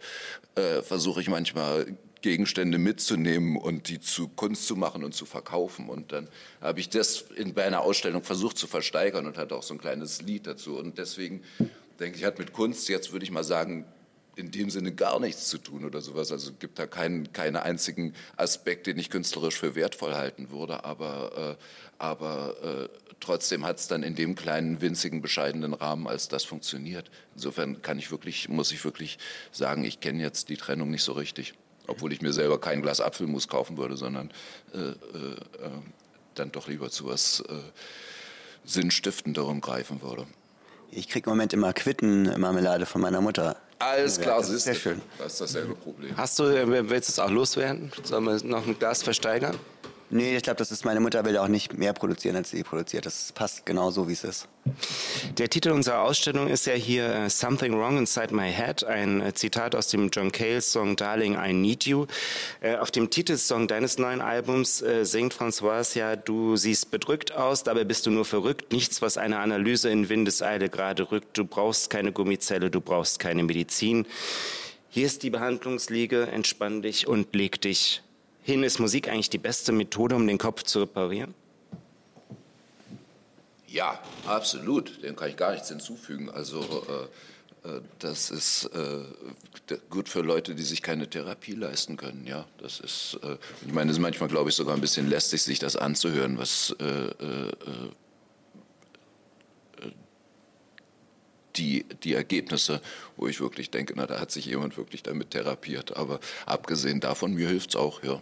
äh, 0.55 0.81
versuche 0.81 1.21
ich 1.21 1.29
manchmal 1.29 1.97
Gegenstände 2.21 2.77
mitzunehmen 2.77 3.57
und 3.57 3.87
die 3.89 3.99
zu 3.99 4.27
Kunst 4.27 4.67
zu 4.67 4.75
machen 4.75 5.03
und 5.03 5.15
zu 5.15 5.25
verkaufen. 5.25 5.89
Und 5.89 6.11
dann 6.11 6.27
habe 6.61 6.79
ich 6.79 6.89
das 6.89 7.25
in, 7.35 7.53
bei 7.53 7.63
einer 7.63 7.81
Ausstellung 7.81 8.23
versucht 8.23 8.57
zu 8.57 8.67
versteigern 8.67 9.25
und 9.25 9.37
hatte 9.37 9.55
auch 9.55 9.63
so 9.63 9.73
ein 9.73 9.79
kleines 9.79 10.21
Lied 10.21 10.45
dazu. 10.45 10.77
Und 10.77 10.97
deswegen 10.97 11.41
denke 11.99 12.17
ich, 12.17 12.25
hat 12.25 12.37
mit 12.37 12.53
Kunst 12.53 12.87
jetzt, 12.89 13.11
würde 13.13 13.25
ich 13.25 13.31
mal 13.31 13.43
sagen, 13.43 13.85
in 14.39 14.51
dem 14.51 14.69
Sinne 14.69 14.93
gar 14.93 15.19
nichts 15.19 15.47
zu 15.47 15.57
tun 15.57 15.85
oder 15.85 16.01
sowas. 16.01 16.31
Also 16.31 16.53
gibt 16.53 16.79
da 16.79 16.87
keinen, 16.87 17.33
keinen 17.33 17.57
einzigen 17.57 18.13
Aspekt, 18.37 18.87
den 18.87 18.97
ich 18.97 19.09
künstlerisch 19.09 19.57
für 19.57 19.75
wertvoll 19.75 20.15
halten 20.15 20.49
würde. 20.49 20.85
Aber, 20.85 21.57
äh, 21.59 21.63
aber 21.97 22.55
äh, 22.63 22.89
trotzdem 23.19 23.65
hat 23.65 23.79
es 23.79 23.87
dann 23.87 24.01
in 24.01 24.15
dem 24.15 24.35
kleinen, 24.35 24.81
winzigen, 24.81 25.21
bescheidenen 25.21 25.73
Rahmen, 25.73 26.07
als 26.07 26.29
das 26.29 26.45
funktioniert. 26.45 27.11
Insofern 27.35 27.81
kann 27.81 27.99
ich 27.99 28.09
wirklich, 28.09 28.49
muss 28.49 28.71
ich 28.71 28.83
wirklich 28.83 29.19
sagen, 29.51 29.83
ich 29.83 29.99
kenne 29.99 30.23
jetzt 30.23 30.49
die 30.49 30.57
Trennung 30.57 30.89
nicht 30.89 31.03
so 31.03 31.11
richtig 31.11 31.53
obwohl 31.89 32.13
ich 32.13 32.21
mir 32.21 32.33
selber 32.33 32.61
kein 32.61 32.83
Glas 32.83 33.01
Apfelmus 33.01 33.47
kaufen 33.47 33.77
würde, 33.77 33.97
sondern 33.97 34.29
äh, 34.73 34.77
äh, 34.77 34.91
äh, 34.91 34.95
dann 36.35 36.51
doch 36.51 36.67
lieber 36.67 36.91
zu 36.91 37.07
was 37.07 37.41
äh, 37.41 37.53
Sinnstiftenderem 38.63 39.59
greifen 39.59 40.01
würde. 40.01 40.27
Ich 40.91 41.07
kriege 41.07 41.29
im 41.29 41.35
Moment 41.35 41.53
immer 41.53 41.73
Quittenmarmelade 41.73 42.85
von 42.85 43.01
meiner 43.01 43.21
Mutter. 43.21 43.57
Alles 43.79 44.19
klar, 44.19 44.35
ja, 44.35 44.41
das 44.41 44.49
ist 44.49 44.63
sehr 44.65 44.75
schön. 44.75 45.01
Das 45.17 45.33
ist 45.33 45.41
dasselbe 45.41 45.73
Problem. 45.73 46.15
Hast 46.17 46.37
du, 46.37 46.43
äh, 46.43 46.89
willst 46.89 47.09
du 47.09 47.13
es 47.13 47.19
auch 47.19 47.31
loswerden? 47.31 47.91
Sollen 48.03 48.25
wir 48.25 48.43
noch 48.43 48.67
ein 48.67 48.77
Glas 48.77 49.03
versteigern? 49.03 49.57
Nee, 50.11 50.37
ich 50.37 50.41
glaube, 50.41 50.57
das 50.57 50.71
ist 50.71 50.85
meine 50.85 50.99
Mutter 50.99 51.23
will 51.23 51.37
auch 51.37 51.47
nicht 51.47 51.77
mehr 51.77 51.93
produzieren, 51.93 52.35
als 52.35 52.49
sie 52.49 52.63
produziert. 52.63 53.05
Das 53.05 53.31
passt 53.31 53.67
genau 53.67 53.91
so, 53.91 54.07
wie 54.07 54.13
es 54.13 54.23
ist. 54.23 54.47
Der 55.37 55.49
Titel 55.49 55.69
unserer 55.69 56.01
Ausstellung 56.01 56.47
ist 56.47 56.65
ja 56.65 56.73
hier 56.73 57.25
uh, 57.25 57.29
Something 57.29 57.77
Wrong 57.77 57.97
Inside 57.97 58.33
My 58.33 58.51
Head, 58.51 58.83
ein 58.83 59.21
uh, 59.21 59.31
Zitat 59.31 59.75
aus 59.75 59.87
dem 59.89 60.09
John 60.09 60.31
Cale 60.31 60.61
Song 60.61 60.95
Darling, 60.95 61.35
I 61.35 61.53
Need 61.53 61.85
You. 61.85 62.07
Uh, 62.63 62.77
auf 62.79 62.89
dem 62.89 63.11
Titelsong 63.11 63.67
deines 63.67 63.99
neuen 63.99 64.21
Albums 64.21 64.83
singt 65.03 65.33
François 65.33 65.95
ja, 65.95 66.15
du 66.15 66.55
siehst 66.55 66.89
bedrückt 66.89 67.31
aus, 67.31 67.63
dabei 67.63 67.83
bist 67.83 68.05
du 68.05 68.11
nur 68.11 68.25
verrückt. 68.25 68.71
Nichts, 68.73 69.01
was 69.03 69.17
eine 69.17 69.39
Analyse 69.39 69.89
in 69.89 70.09
Windeseile 70.09 70.69
gerade 70.69 71.11
rückt. 71.11 71.37
Du 71.37 71.45
brauchst 71.45 71.89
keine 71.89 72.11
Gummizelle, 72.11 72.71
du 72.71 72.81
brauchst 72.81 73.19
keine 73.19 73.43
Medizin. 73.43 74.07
Hier 74.89 75.05
ist 75.05 75.21
die 75.21 75.29
Behandlungsliege, 75.29 76.27
entspann 76.27 76.81
dich 76.81 77.07
und 77.07 77.35
leg 77.35 77.61
dich 77.61 78.01
hin 78.49 78.63
ist 78.63 78.79
Musik 78.79 79.07
eigentlich 79.07 79.29
die 79.29 79.37
beste 79.37 79.71
Methode, 79.71 80.15
um 80.15 80.25
den 80.25 80.37
Kopf 80.37 80.63
zu 80.63 80.79
reparieren? 80.79 81.33
Ja, 83.67 84.01
absolut. 84.25 85.03
Dem 85.03 85.15
kann 85.15 85.29
ich 85.29 85.37
gar 85.37 85.51
nichts 85.51 85.69
hinzufügen. 85.69 86.29
Also 86.31 86.61
äh, 86.63 87.69
äh, 87.69 87.81
das 87.99 88.31
ist 88.31 88.65
äh, 88.73 89.75
gut 89.91 90.09
für 90.09 90.21
Leute, 90.21 90.55
die 90.55 90.63
sich 90.63 90.81
keine 90.81 91.07
Therapie 91.07 91.53
leisten 91.53 91.95
können. 91.95 92.25
Ja, 92.25 92.45
das 92.57 92.79
ist. 92.79 93.19
Äh, 93.21 93.37
ich 93.65 93.71
meine, 93.71 93.91
es 93.91 93.97
ist 93.97 94.01
manchmal, 94.01 94.29
glaube 94.29 94.49
ich, 94.49 94.55
sogar 94.55 94.73
ein 94.73 94.81
bisschen 94.81 95.07
lästig, 95.07 95.43
sich 95.43 95.59
das 95.59 95.75
anzuhören, 95.75 96.39
was 96.39 96.75
äh, 96.79 97.13
die, 101.55 101.85
die 102.03 102.13
Ergebnisse, 102.13 102.81
wo 103.17 103.27
ich 103.27 103.39
wirklich 103.41 103.69
denke, 103.69 103.93
na, 103.95 104.07
da 104.07 104.19
hat 104.19 104.31
sich 104.31 104.45
jemand 104.45 104.77
wirklich 104.77 105.03
damit 105.03 105.31
therapiert. 105.31 105.95
Aber 105.97 106.19
abgesehen 106.47 106.99
davon, 106.99 107.33
mir 107.35 107.47
hilft 107.47 107.69
es 107.69 107.75
auch, 107.75 108.01
ja. 108.01 108.19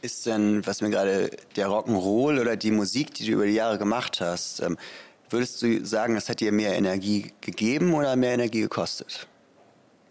Ist 0.00 0.26
denn, 0.26 0.64
was 0.66 0.80
mir 0.80 0.90
gerade, 0.90 1.30
der 1.56 1.68
Rock'n'Roll 1.68 2.40
oder 2.40 2.56
die 2.56 2.70
Musik, 2.70 3.14
die 3.14 3.26
du 3.26 3.32
über 3.32 3.46
die 3.46 3.54
Jahre 3.54 3.78
gemacht 3.78 4.20
hast, 4.20 4.60
ähm, 4.60 4.78
Würdest 5.30 5.60
du 5.60 5.84
sagen, 5.84 6.14
das 6.14 6.28
hat 6.28 6.40
dir 6.40 6.52
mehr 6.52 6.74
Energie 6.74 7.32
gegeben 7.40 7.92
oder 7.92 8.16
mehr 8.16 8.32
Energie 8.32 8.62
gekostet? 8.62 9.26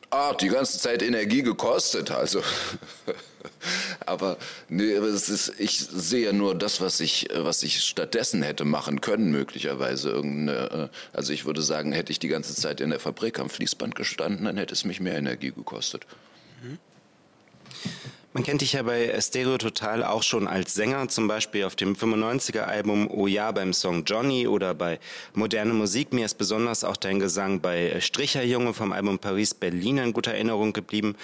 Ah, 0.09 0.33
die 0.33 0.47
ganze 0.47 0.79
Zeit 0.79 1.01
Energie 1.01 1.41
gekostet, 1.41 2.11
also. 2.11 2.41
aber 4.05 4.37
nee, 4.69 4.93
es 4.93 5.27
ist, 5.27 5.53
ich 5.57 5.79
sehe 5.79 6.31
nur 6.33 6.55
das, 6.55 6.79
was 6.81 6.99
ich, 6.99 7.27
was 7.35 7.63
ich 7.63 7.81
stattdessen 7.81 8.41
hätte 8.41 8.63
machen 8.63 9.01
können, 9.01 9.31
möglicherweise. 9.31 10.11
Irgendeine, 10.11 10.91
äh, 10.91 11.17
also 11.17 11.33
ich 11.33 11.45
würde 11.45 11.61
sagen, 11.61 11.91
hätte 11.91 12.11
ich 12.11 12.19
die 12.19 12.29
ganze 12.29 12.55
Zeit 12.55 12.79
in 12.79 12.91
der 12.91 12.99
Fabrik 12.99 13.39
am 13.39 13.49
Fließband 13.49 13.95
gestanden, 13.95 14.45
dann 14.45 14.57
hätte 14.57 14.73
es 14.73 14.85
mich 14.85 14.99
mehr 14.99 15.17
Energie 15.17 15.51
gekostet. 15.51 16.05
Mhm. 16.61 16.77
Man 18.37 18.43
kennt 18.43 18.61
dich 18.61 18.73
ja 18.73 18.83
bei 18.83 19.19
Stereo 19.19 19.57
Total 19.57 20.03
auch 20.03 20.21
schon 20.21 20.47
als 20.47 20.75
Sänger, 20.75 21.07
zum 21.07 21.27
Beispiel 21.27 21.63
auf 21.63 21.75
dem 21.75 21.95
95er-Album 21.95 23.09
Oh 23.09 23.25
Ja 23.25 23.51
beim 23.51 23.73
Song 23.73 24.03
Johnny 24.03 24.47
oder 24.47 24.75
bei 24.75 24.99
Moderne 25.33 25.73
Musik. 25.73 26.13
Mir 26.13 26.25
ist 26.25 26.35
besonders 26.35 26.83
auch 26.83 26.97
dein 26.97 27.19
Gesang 27.19 27.61
bei 27.61 27.99
Stricherjunge 27.99 28.75
vom 28.75 28.91
Album 28.91 29.17
Paris 29.17 29.55
Berlin 29.55 29.97
in 29.97 30.13
guter 30.13 30.33
Erinnerung 30.33 30.71
geblieben. 30.71 31.15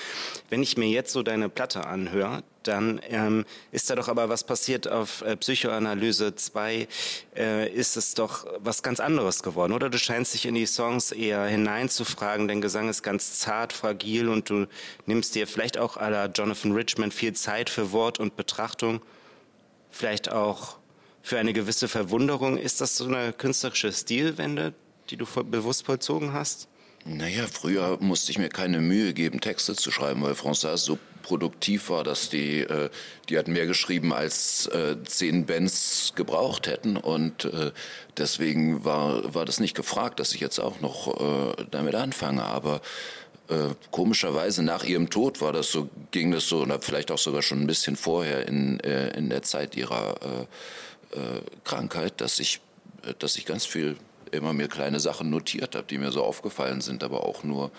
Wenn 0.50 0.64
ich 0.64 0.76
mir 0.76 0.90
jetzt 0.90 1.14
so 1.14 1.22
deine 1.22 1.50
Platte 1.50 1.86
anhöre, 1.86 2.42
dann 2.68 3.02
ähm, 3.10 3.46
ist 3.72 3.90
da 3.90 3.96
doch 3.96 4.08
aber 4.08 4.30
was 4.30 4.44
passiert 4.44 4.88
auf 4.88 5.22
äh, 5.22 5.36
Psychoanalyse 5.36 6.36
2, 6.36 6.88
äh, 7.36 7.70
ist 7.70 7.98
es 7.98 8.14
doch 8.14 8.46
was 8.60 8.84
ganz 8.84 9.00
anderes 9.00 9.44
geworden, 9.44 9.74
oder? 9.74 9.90
Du 9.90 9.98
scheinst 9.98 10.34
dich 10.34 10.46
in 10.46 10.56
die 10.56 10.66
Songs 10.66 11.12
eher 11.12 11.46
hineinzufragen, 11.46 12.48
dein 12.48 12.62
Gesang 12.62 12.90
ist 12.90 13.04
ganz 13.04 13.40
zart, 13.40 13.74
fragil 13.74 14.30
und 14.30 14.50
du 14.50 14.68
nimmst 15.06 15.36
dir 15.36 15.48
vielleicht 15.48 15.78
auch 15.78 15.98
à 15.98 16.10
la 16.10 16.26
Jonathan 16.26 16.72
Richmond 16.74 17.14
viel 17.14 17.34
Zeit 17.34 17.70
für 17.70 17.92
Wort 17.92 18.20
und 18.20 18.36
Betrachtung, 18.36 19.02
vielleicht 19.90 20.32
auch 20.32 20.78
für 21.22 21.40
eine 21.40 21.54
gewisse 21.54 21.88
Verwunderung. 21.88 22.58
Ist 22.58 22.82
das 22.82 22.98
so 22.98 23.06
eine 23.06 23.34
künstlerische 23.34 23.92
Stilwende, 23.92 24.74
die 25.10 25.18
du 25.18 25.26
bewusst 25.26 25.86
vollzogen 25.86 26.34
hast? 26.34 26.68
Naja, 27.06 27.48
früher 27.52 27.98
musste 28.00 28.32
ich 28.32 28.38
mir 28.38 28.50
keine 28.50 28.80
Mühe 28.80 29.14
geben, 29.14 29.42
Texte 29.42 29.76
zu 29.76 29.92
schreiben, 29.92 30.22
weil 30.22 30.34
François 30.34 30.78
so 30.78 30.98
produktiv 31.24 31.90
war, 31.90 32.04
dass 32.04 32.30
die, 32.30 32.60
äh, 32.60 32.90
die 33.30 33.38
hatten 33.38 33.54
mehr 33.54 33.66
geschrieben, 33.66 34.14
als 34.14 34.68
äh, 34.68 34.98
zehn 35.04 35.48
Bands 35.48 36.14
gebraucht 36.16 36.68
hätten. 36.68 36.98
Und 36.98 37.46
äh, 37.46 37.72
deswegen 38.18 38.86
war, 38.86 39.34
war 39.34 39.46
das 39.46 39.60
nicht 39.60 39.76
gefragt, 39.76 40.20
dass 40.20 40.34
ich 40.34 40.42
jetzt 40.42 40.60
auch 40.60 40.80
noch 40.82 41.64
damit 41.72 41.96
anfange. 41.96 42.44
Aber 42.44 42.82
komischerweise 43.92 44.64
nach 44.64 44.84
ihrem 44.84 45.10
Tod 45.10 45.42
war 45.42 45.52
das 45.52 45.72
so, 45.72 45.90
ging 46.12 46.32
das 46.32 46.48
so, 46.48 46.62
oder 46.62 46.80
vielleicht 46.82 47.12
auch 47.12 47.18
sogar 47.18 47.42
schon 47.42 47.62
ein 47.62 47.68
bisschen 47.68 47.96
vorher 47.96 48.48
in, 48.48 48.80
in 48.80 49.30
der 49.30 49.42
Zeit 49.42 49.76
ihrer 49.76 50.48
Krankheit, 51.64 52.22
dass 52.22 52.40
ich, 52.40 52.62
dass 53.20 53.36
ich 53.36 53.46
ganz 53.46 53.66
viel 53.66 53.98
immer 54.32 54.54
mir 54.54 54.68
kleine 54.68 55.00
Sachen 55.00 55.30
notiert 55.30 55.76
habe, 55.76 55.86
die 55.88 55.98
mir 55.98 56.12
so 56.12 56.24
aufgefallen 56.24 56.82
sind, 56.82 57.04
aber 57.04 57.24
auch 57.24 57.44
nur, 57.44 57.72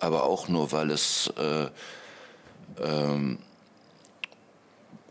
aber 0.00 0.24
auch 0.24 0.48
nur, 0.48 0.72
weil 0.72 0.90
es 0.90 1.32
äh, 1.38 1.68
ähm, 2.82 3.38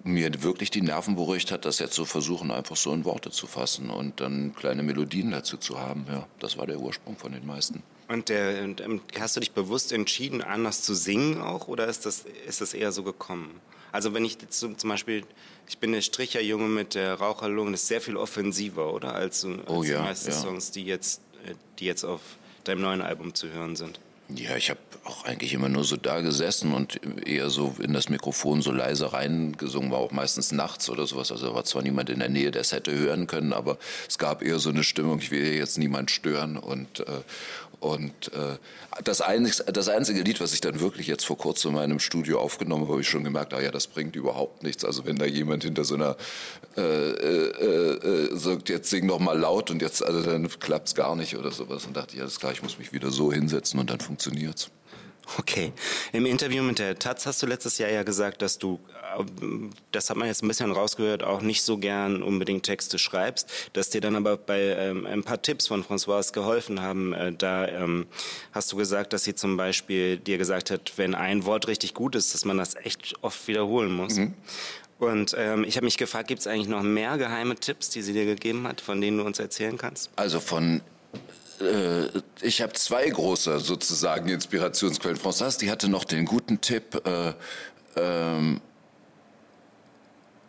mir 0.03 0.43
wirklich 0.43 0.69
die 0.69 0.81
Nerven 0.81 1.15
beruhigt 1.15 1.51
hat, 1.51 1.65
das 1.65 1.79
jetzt 1.79 1.93
zu 1.93 2.01
so 2.01 2.05
versuchen, 2.05 2.51
einfach 2.51 2.75
so 2.75 2.93
in 2.93 3.05
Worte 3.05 3.31
zu 3.31 3.47
fassen 3.47 3.89
und 3.89 4.19
dann 4.19 4.53
kleine 4.53 4.83
Melodien 4.83 5.31
dazu 5.31 5.57
zu 5.57 5.79
haben. 5.79 6.05
Ja, 6.09 6.27
das 6.39 6.57
war 6.57 6.67
der 6.67 6.79
Ursprung 6.79 7.17
von 7.17 7.31
den 7.31 7.45
meisten. 7.45 7.83
Und, 8.09 8.29
der, 8.29 8.63
und 8.63 8.81
ähm, 8.81 9.01
hast 9.19 9.35
du 9.35 9.39
dich 9.39 9.53
bewusst 9.53 9.91
entschieden, 9.93 10.41
anders 10.41 10.81
zu 10.81 10.93
singen 10.93 11.41
auch, 11.41 11.67
oder 11.67 11.87
ist 11.87 12.05
das, 12.05 12.25
ist 12.47 12.61
das 12.61 12.73
eher 12.73 12.91
so 12.91 13.03
gekommen? 13.03 13.61
Also 13.91 14.13
wenn 14.13 14.25
ich 14.25 14.37
jetzt 14.41 14.59
zum 14.59 14.89
Beispiel, 14.89 15.23
ich 15.69 15.77
bin 15.77 15.91
der 15.93 16.01
Stricherjunge 16.01 16.67
mit 16.67 16.95
der 16.95 17.13
Raucherlunge, 17.13 17.71
das 17.71 17.83
ist 17.83 17.87
sehr 17.87 18.01
viel 18.01 18.17
offensiver, 18.17 18.91
oder? 18.93 19.13
Als, 19.13 19.45
als 19.45 19.67
oh, 19.67 19.83
ja, 19.83 19.99
die 19.99 20.03
meisten 20.03 20.31
ja. 20.31 20.35
Songs, 20.35 20.71
die 20.71 20.83
jetzt, 20.83 21.21
äh, 21.45 21.53
die 21.79 21.85
jetzt 21.85 22.03
auf 22.03 22.21
deinem 22.63 22.81
neuen 22.81 23.01
Album 23.01 23.33
zu 23.35 23.51
hören 23.51 23.75
sind. 23.75 23.99
Ja, 24.35 24.55
ich 24.55 24.69
habe 24.69 24.79
auch 25.03 25.25
eigentlich 25.25 25.53
immer 25.53 25.69
nur 25.69 25.83
so 25.83 25.97
da 25.97 26.21
gesessen 26.21 26.73
und 26.73 26.99
eher 27.25 27.49
so 27.49 27.75
in 27.79 27.93
das 27.93 28.09
Mikrofon 28.09 28.61
so 28.61 28.71
leise 28.71 29.11
reingesungen, 29.11 29.91
war 29.91 29.99
auch 29.99 30.11
meistens 30.11 30.51
nachts 30.51 30.89
oder 30.89 31.05
sowas. 31.05 31.31
Also 31.31 31.53
war 31.53 31.65
zwar 31.65 31.81
niemand 31.81 32.09
in 32.09 32.19
der 32.19 32.29
Nähe, 32.29 32.51
der 32.51 32.61
es 32.61 32.71
hätte 32.71 32.93
hören 32.93 33.27
können, 33.27 33.53
aber 33.53 33.77
es 34.07 34.17
gab 34.17 34.41
eher 34.41 34.59
so 34.59 34.69
eine 34.69 34.83
Stimmung, 34.83 35.19
ich 35.19 35.29
will 35.29 35.43
hier 35.43 35.55
jetzt 35.57 35.77
niemand 35.77 36.09
stören 36.09 36.57
und, 36.57 37.01
äh, 37.01 37.21
und 37.81 38.31
äh, 38.33 38.57
das, 39.03 39.19
einzige, 39.19 39.71
das 39.71 39.89
einzige 39.89 40.21
Lied, 40.21 40.39
was 40.39 40.53
ich 40.53 40.61
dann 40.61 40.79
wirklich 40.79 41.07
jetzt 41.07 41.25
vor 41.25 41.37
kurzem 41.37 41.71
in 41.71 41.75
meinem 41.75 41.99
Studio 41.99 42.39
aufgenommen 42.39 42.83
habe, 42.83 42.93
habe 42.93 43.01
ich 43.01 43.09
schon 43.09 43.25
gemerkt, 43.25 43.53
ah 43.53 43.61
ja, 43.61 43.71
das 43.71 43.87
bringt 43.87 44.15
überhaupt 44.15 44.63
nichts. 44.63 44.85
Also 44.85 45.05
wenn 45.05 45.17
da 45.17 45.25
jemand 45.25 45.63
hinter 45.63 45.83
so 45.83 45.95
einer 45.95 46.15
äh, 46.77 48.22
sagt, 48.43 48.69
jetzt 48.69 48.89
sing 48.89 49.07
doch 49.07 49.19
mal 49.19 49.37
laut 49.37 49.71
und 49.71 49.81
jetzt, 49.81 50.03
also 50.03 50.21
dann 50.21 50.47
klappt 50.59 50.89
es 50.89 50.95
gar 50.95 51.15
nicht 51.15 51.35
oder 51.35 51.51
sowas. 51.51 51.85
Und 51.85 51.95
dachte 51.97 52.13
ich, 52.13 52.19
ja, 52.19 52.23
das 52.23 52.33
ist 52.33 52.39
klar, 52.39 52.51
ich 52.51 52.63
muss 52.63 52.77
mich 52.77 52.93
wieder 52.93 53.11
so 53.11 53.31
hinsetzen 53.31 53.79
und 53.79 53.89
dann 53.89 53.99
funktioniert's. 53.99 54.69
Okay. 55.37 55.71
Im 56.11 56.25
Interview 56.25 56.63
mit 56.63 56.79
der 56.79 56.99
Taz 56.99 57.25
hast 57.25 57.41
du 57.41 57.45
letztes 57.45 57.77
Jahr 57.77 57.89
ja 57.89 58.03
gesagt, 58.03 58.41
dass 58.41 58.57
du, 58.57 58.79
äh, 59.17 59.23
das 59.91 60.09
hat 60.09 60.17
man 60.17 60.27
jetzt 60.27 60.43
ein 60.43 60.47
bisschen 60.47 60.71
rausgehört, 60.71 61.23
auch 61.23 61.41
nicht 61.41 61.63
so 61.63 61.77
gern 61.77 62.21
unbedingt 62.21 62.63
Texte 62.63 62.99
schreibst, 62.99 63.49
dass 63.73 63.89
dir 63.89 64.01
dann 64.01 64.15
aber 64.15 64.37
bei 64.37 64.59
ähm, 64.59 65.05
ein 65.05 65.23
paar 65.23 65.41
Tipps 65.41 65.67
von 65.67 65.83
Françoise 65.83 66.33
geholfen 66.33 66.81
haben. 66.81 67.13
Äh, 67.13 67.33
da 67.33 67.67
ähm, 67.67 68.05
hast 68.51 68.71
du 68.71 68.75
gesagt, 68.75 69.13
dass 69.13 69.23
sie 69.23 69.33
zum 69.33 69.55
Beispiel 69.55 70.17
dir 70.17 70.37
gesagt 70.37 70.71
hat, 70.71 70.93
wenn 70.97 71.15
ein 71.15 71.45
Wort 71.45 71.67
richtig 71.67 71.93
gut 71.93 72.15
ist, 72.15 72.33
dass 72.33 72.43
man 72.43 72.57
das 72.57 72.75
echt 72.75 73.13
oft 73.21 73.47
wiederholen 73.47 73.93
muss. 73.93 74.15
Mhm. 74.15 74.33
Und 74.99 75.35
ähm, 75.37 75.63
ich 75.63 75.75
habe 75.75 75.85
mich 75.85 75.97
gefragt, 75.97 76.27
gibt 76.27 76.41
es 76.41 76.47
eigentlich 76.47 76.67
noch 76.67 76.83
mehr 76.83 77.17
geheime 77.17 77.55
Tipps, 77.55 77.89
die 77.89 78.01
sie 78.01 78.13
dir 78.13 78.25
gegeben 78.25 78.67
hat, 78.67 78.79
von 78.79 79.01
denen 79.01 79.17
du 79.17 79.23
uns 79.23 79.39
erzählen 79.39 79.77
kannst? 79.77 80.11
Also 80.15 80.39
von 80.39 80.81
äh, 81.59 82.07
ich 82.41 82.61
habe 82.61 82.73
zwei 82.73 83.09
große 83.09 83.59
sozusagen 83.59 84.29
Inspirationsquellen. 84.29 85.17
Françoise, 85.17 85.59
die 85.59 85.71
hatte 85.71 85.89
noch 85.89 86.03
den 86.03 86.25
guten 86.25 86.61
Tipp, 86.61 87.01
äh, 87.05 87.33
ähm, 87.95 88.61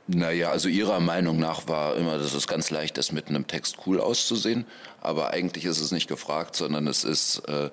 naja, 0.06 0.50
also 0.50 0.68
ihrer 0.68 1.00
Meinung 1.00 1.38
nach 1.38 1.66
war 1.66 1.96
immer, 1.96 2.18
dass 2.18 2.34
es 2.34 2.46
ganz 2.46 2.70
leicht 2.70 2.98
ist, 2.98 3.12
mit 3.12 3.28
einem 3.28 3.46
Text 3.46 3.78
cool 3.86 4.00
auszusehen. 4.00 4.66
Aber 5.00 5.30
eigentlich 5.30 5.64
ist 5.64 5.80
es 5.80 5.92
nicht 5.92 6.08
gefragt, 6.08 6.56
sondern 6.56 6.86
es 6.86 7.04
ist 7.04 7.42
äh, 7.48 7.70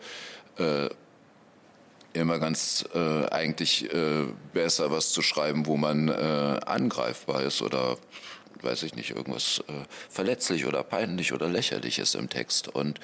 äh, 0.57 0.89
immer 2.13 2.39
ganz 2.39 2.85
äh, 2.93 3.25
eigentlich 3.27 3.93
äh, 3.93 4.25
besser, 4.53 4.91
was 4.91 5.11
zu 5.11 5.21
schreiben, 5.21 5.65
wo 5.65 5.77
man 5.77 6.09
äh, 6.09 6.59
angreifbar 6.65 7.43
ist 7.43 7.61
oder 7.61 7.97
weiß 8.63 8.83
ich 8.83 8.95
nicht, 8.95 9.11
irgendwas 9.11 9.63
äh, 9.67 9.73
verletzlich 10.09 10.65
oder 10.65 10.83
peinlich 10.83 11.33
oder 11.33 11.47
lächerlich 11.47 11.99
ist 11.99 12.15
im 12.15 12.29
Text. 12.29 12.67
Und 12.67 12.99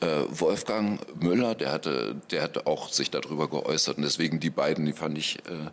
äh, 0.00 0.06
Wolfgang 0.28 1.00
Müller, 1.22 1.54
der 1.54 1.72
hatte, 1.72 2.16
der 2.30 2.42
hatte 2.42 2.66
auch 2.66 2.92
sich 2.92 3.10
darüber 3.10 3.48
geäußert 3.48 3.96
und 3.96 4.02
deswegen 4.02 4.40
die 4.40 4.50
beiden, 4.50 4.86
die 4.86 4.92
fand 4.92 5.18
ich, 5.18 5.38
äh, 5.46 5.70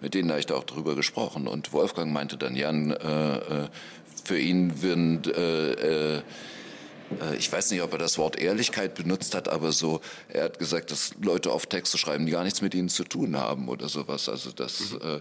mit 0.00 0.14
denen 0.14 0.30
habe 0.30 0.40
ich 0.40 0.46
da 0.46 0.54
auch 0.54 0.64
drüber 0.64 0.94
gesprochen. 0.94 1.46
Und 1.46 1.72
Wolfgang 1.72 2.12
meinte 2.12 2.36
dann, 2.36 2.56
Jan, 2.56 2.90
äh, 2.90 3.36
äh, 3.36 3.68
für 4.24 4.38
ihn 4.38 4.82
würden 4.82 5.22
äh, 5.24 6.22
ich 7.38 7.50
weiß 7.50 7.70
nicht, 7.70 7.82
ob 7.82 7.92
er 7.92 7.98
das 7.98 8.18
Wort 8.18 8.38
Ehrlichkeit 8.38 8.94
benutzt 8.94 9.34
hat, 9.34 9.48
aber 9.48 9.72
so, 9.72 10.00
er 10.28 10.44
hat 10.44 10.58
gesagt, 10.58 10.90
dass 10.90 11.14
Leute 11.20 11.52
oft 11.52 11.70
Texte 11.70 11.98
schreiben, 11.98 12.26
die 12.26 12.32
gar 12.32 12.44
nichts 12.44 12.62
mit 12.62 12.74
ihnen 12.74 12.88
zu 12.88 13.04
tun 13.04 13.36
haben 13.36 13.68
oder 13.68 13.88
sowas. 13.88 14.28
Also 14.28 14.50
das, 14.52 14.92
mhm. 14.92 15.00
äh, 15.02 15.20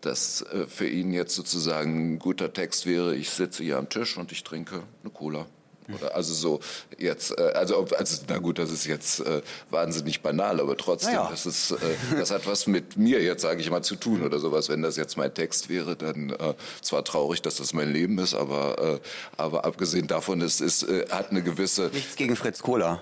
dass 0.00 0.42
äh, 0.42 0.66
für 0.66 0.88
ihn 0.88 1.12
jetzt 1.12 1.34
sozusagen 1.34 2.14
ein 2.14 2.18
guter 2.18 2.52
Text 2.52 2.86
wäre, 2.86 3.14
ich 3.14 3.30
sitze 3.30 3.62
hier 3.62 3.78
am 3.78 3.88
Tisch 3.88 4.16
und 4.16 4.32
ich 4.32 4.42
trinke 4.42 4.82
eine 5.02 5.12
Cola. 5.12 5.46
Oder 5.94 6.14
also 6.14 6.34
so 6.34 6.60
jetzt, 6.98 7.36
äh, 7.38 7.42
also, 7.54 7.86
also 7.96 8.22
na 8.28 8.38
gut, 8.38 8.58
das 8.58 8.70
ist 8.70 8.86
jetzt 8.86 9.20
äh, 9.20 9.42
wahnsinnig 9.70 10.20
banal, 10.22 10.60
aber 10.60 10.76
trotzdem, 10.76 11.14
naja. 11.14 11.28
das 11.30 11.46
ist, 11.46 11.72
äh, 11.72 11.76
das 12.16 12.30
hat 12.30 12.46
was 12.46 12.66
mit 12.66 12.96
mir 12.96 13.22
jetzt, 13.22 13.42
sage 13.42 13.60
ich 13.60 13.70
mal, 13.70 13.82
zu 13.82 13.96
tun 13.96 14.22
oder 14.22 14.38
sowas. 14.38 14.68
Wenn 14.68 14.82
das 14.82 14.96
jetzt 14.96 15.16
mein 15.16 15.32
Text 15.32 15.68
wäre, 15.68 15.96
dann 15.96 16.30
äh, 16.30 16.54
zwar 16.80 17.04
traurig, 17.04 17.42
dass 17.42 17.56
das 17.56 17.72
mein 17.72 17.92
Leben 17.92 18.18
ist, 18.18 18.34
aber, 18.34 18.96
äh, 18.96 19.00
aber 19.36 19.64
abgesehen 19.64 20.06
davon, 20.06 20.40
es 20.40 20.60
ist, 20.60 20.82
äh, 20.84 21.06
hat 21.10 21.30
eine 21.30 21.42
gewisse. 21.42 21.90
Nichts 21.92 22.16
gegen 22.16 22.36
Fritz 22.36 22.60
Cola. 22.60 23.00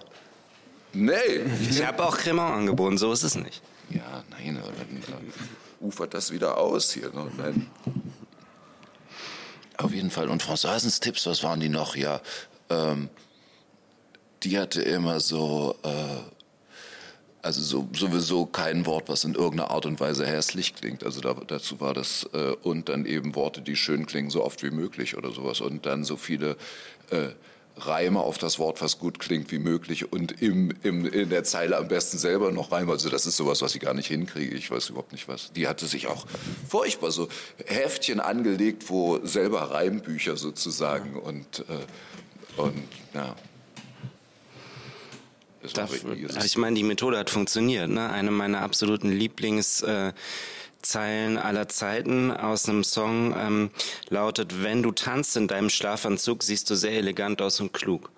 Nee. 0.93 1.15
Ich 1.71 1.85
habe 1.85 2.05
auch 2.05 2.17
Cremant 2.17 2.57
angeboten, 2.57 2.99
so 2.99 3.13
ist 3.13 3.23
es 3.23 3.35
nicht. 3.35 3.63
Ja, 3.91 4.25
nein, 4.31 4.59
aber 4.63 4.73
dann, 4.73 5.03
ufert 5.81 6.15
das 6.15 6.31
wieder 6.31 6.59
aus 6.59 6.93
hier. 6.93 7.11
Ne? 7.11 7.31
Nein. 7.37 7.67
Auf 9.77 9.93
jeden 9.93 10.11
Fall. 10.11 10.29
Und 10.29 10.43
Françoisens 10.43 11.01
Tipps, 11.01 11.27
was 11.27 11.43
waren 11.43 11.61
die 11.61 11.69
noch? 11.69 11.95
Ja, 11.95 12.21
ähm, 12.71 13.09
die 14.43 14.59
hatte 14.59 14.83
immer 14.83 15.21
so, 15.21 15.77
äh, 15.83 15.89
also 17.43 17.61
so, 17.61 17.89
sowieso 17.95 18.47
kein 18.47 18.87
Wort, 18.87 19.09
was 19.09 19.25
in 19.25 19.35
irgendeiner 19.35 19.71
Art 19.71 19.87
und 19.87 20.01
Weise 20.01 20.27
hässlich 20.27 20.75
klingt. 20.75 21.05
Also 21.05 21.21
da, 21.21 21.35
dazu 21.35 21.81
war 21.81 21.95
das, 21.95 22.29
äh, 22.33 22.53
und 22.63 22.89
dann 22.89 23.07
eben 23.07 23.35
Worte, 23.35 23.61
die 23.63 23.77
schön 23.77 24.07
klingen, 24.07 24.31
so 24.31 24.45
oft 24.45 24.63
wie 24.63 24.71
möglich 24.71 25.17
oder 25.17 25.33
sowas. 25.33 25.61
Und 25.61 25.87
dann 25.87 26.05
so 26.05 26.17
viele 26.17 26.57
äh, 27.11 27.29
Reime 27.81 28.21
auf 28.21 28.39
das 28.39 28.59
Wort, 28.59 28.83
was 28.83 28.99
gut 28.99 29.19
klingt 29.19 29.53
wie 29.53 29.59
möglich 29.59 30.13
und 30.13 30.43
im, 30.43 30.73
im, 30.83 31.07
in 31.07 31.31
der 31.31 31.45
Zeile 31.45 31.77
am 31.77 31.89
besten 31.89 32.19
selber 32.19 32.51
noch 32.51 32.73
Reime. 32.73 32.93
Also 32.93 33.09
das 33.09 33.27
ist 33.27 33.37
sowas, 33.37 33.63
was 33.63 33.75
ich 33.75 33.81
gar 33.81 33.95
nicht 33.95 34.09
hinkriege. 34.09 34.57
Ich 34.57 34.71
weiß 34.71 34.91
überhaupt 34.91 35.13
nicht 35.13 35.29
was. 35.29 35.53
Die 35.53 35.69
hatte 35.69 35.87
sich 35.87 36.07
auch 36.09 36.27
furchtbar 36.69 37.11
so 37.11 37.29
Heftchen 37.67 38.21
angelegt, 38.21 38.89
wo 38.89 39.25
selber 39.25 39.71
Reimbücher 39.71 40.37
sozusagen 40.37 41.17
und, 41.17 41.61
äh, 41.61 41.87
und 42.59 42.83
ja. 43.15 43.35
Darf, 45.75 45.91
also 45.93 46.41
ich 46.45 46.57
meine, 46.57 46.77
die 46.77 46.85
Methode 46.85 47.19
hat 47.19 47.31
funktioniert. 47.31 47.91
Ne? 47.91 48.09
Eine 48.11 48.31
meiner 48.31 48.63
absoluten 48.63 49.11
Lieblingszeilen 49.11 50.15
äh, 51.37 51.41
aller 51.41 51.69
Zeiten 51.69 52.31
aus 52.31 52.69
einem 52.69 52.85
Song 52.85 53.35
ähm, 53.37 53.71
lautet, 54.09 54.63
wenn 54.63 54.83
du 54.83 54.93
tanzt 54.93 55.37
in 55.37 55.49
deinem 55.49 55.69
Schlafanzug, 55.69 56.43
siehst 56.43 56.71
du 56.71 56.75
sehr 56.75 56.93
elegant 56.93 57.43
aus 57.43 57.61
und 57.61 57.73
klug. 57.73 58.11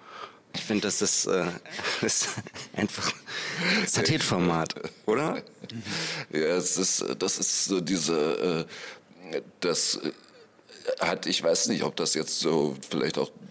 Ich 0.54 0.62
finde, 0.62 0.82
das 0.82 1.00
ist, 1.00 1.26
äh, 1.26 1.46
das 2.00 2.22
ist 2.22 2.28
einfach 2.76 3.12
Satellitformat, 3.86 4.74
oder? 5.06 5.42
Ja, 6.32 6.56
es 6.56 6.76
ist, 6.76 7.04
das 7.18 7.38
ist 7.38 7.64
so 7.64 7.80
diese, 7.80 8.66
äh, 9.32 9.42
das 9.60 9.98
hat, 11.00 11.26
ich 11.26 11.42
weiß 11.42 11.68
nicht, 11.68 11.84
ob 11.84 11.96
das 11.96 12.14
jetzt 12.14 12.40
so 12.40 12.76
vielleicht 12.88 13.18
auch 13.18 13.28
äh, 13.28 13.49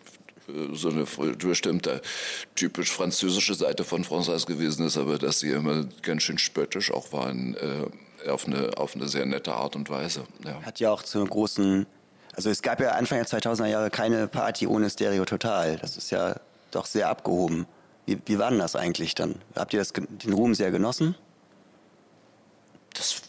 so 0.74 0.90
eine 0.90 1.06
bestimmte 1.06 2.02
typisch 2.56 2.92
französische 2.92 3.56
Seite 3.56 3.84
von 3.84 4.04
François 4.04 4.46
gewesen 4.46 4.86
ist, 4.86 4.98
aber 4.98 5.18
dass 5.18 5.40
sie 5.40 5.52
immer 5.52 5.86
ganz 6.02 6.24
schön 6.24 6.38
spöttisch 6.38 6.92
auch 6.92 7.12
waren, 7.12 7.56
äh, 7.56 8.30
auf, 8.30 8.48
eine, 8.48 8.78
auf 8.78 8.96
eine 8.96 9.08
sehr 9.08 9.26
nette 9.26 9.54
Art 9.54 9.76
und 9.76 9.90
Weise. 9.90 10.24
Ja. 10.46 10.62
Hat 10.64 10.80
ja 10.80 10.92
auch 10.92 11.04
zu 11.04 11.20
einem 11.20 11.30
großen, 11.30 11.86
also 12.34 12.50
es 12.50 12.62
gab 12.62 12.80
ja 12.80 12.92
Anfang 12.92 13.18
der 13.18 13.28
2000er 13.28 13.68
Jahre 13.68 13.90
keine 13.90 14.28
Party 14.28 14.68
ohne 14.68 14.90
Stereo 14.90 15.26
Total. 15.26 15.78
Das 15.78 15.98
ist 15.98 16.12
ja 16.12 16.36
doch 16.72 16.86
sehr 16.86 17.10
abgehoben. 17.10 17.66
Wie, 18.06 18.18
wie 18.26 18.40
war 18.40 18.50
denn 18.50 18.60
das 18.60 18.76
eigentlich 18.76 19.16
dann? 19.16 19.36
Habt 19.56 19.74
ihr 19.74 19.80
das, 19.80 19.94
den 19.94 20.34
Ruhm 20.34 20.56
sehr 20.56 20.72
genossen? 20.72 21.16
Das 22.94 23.22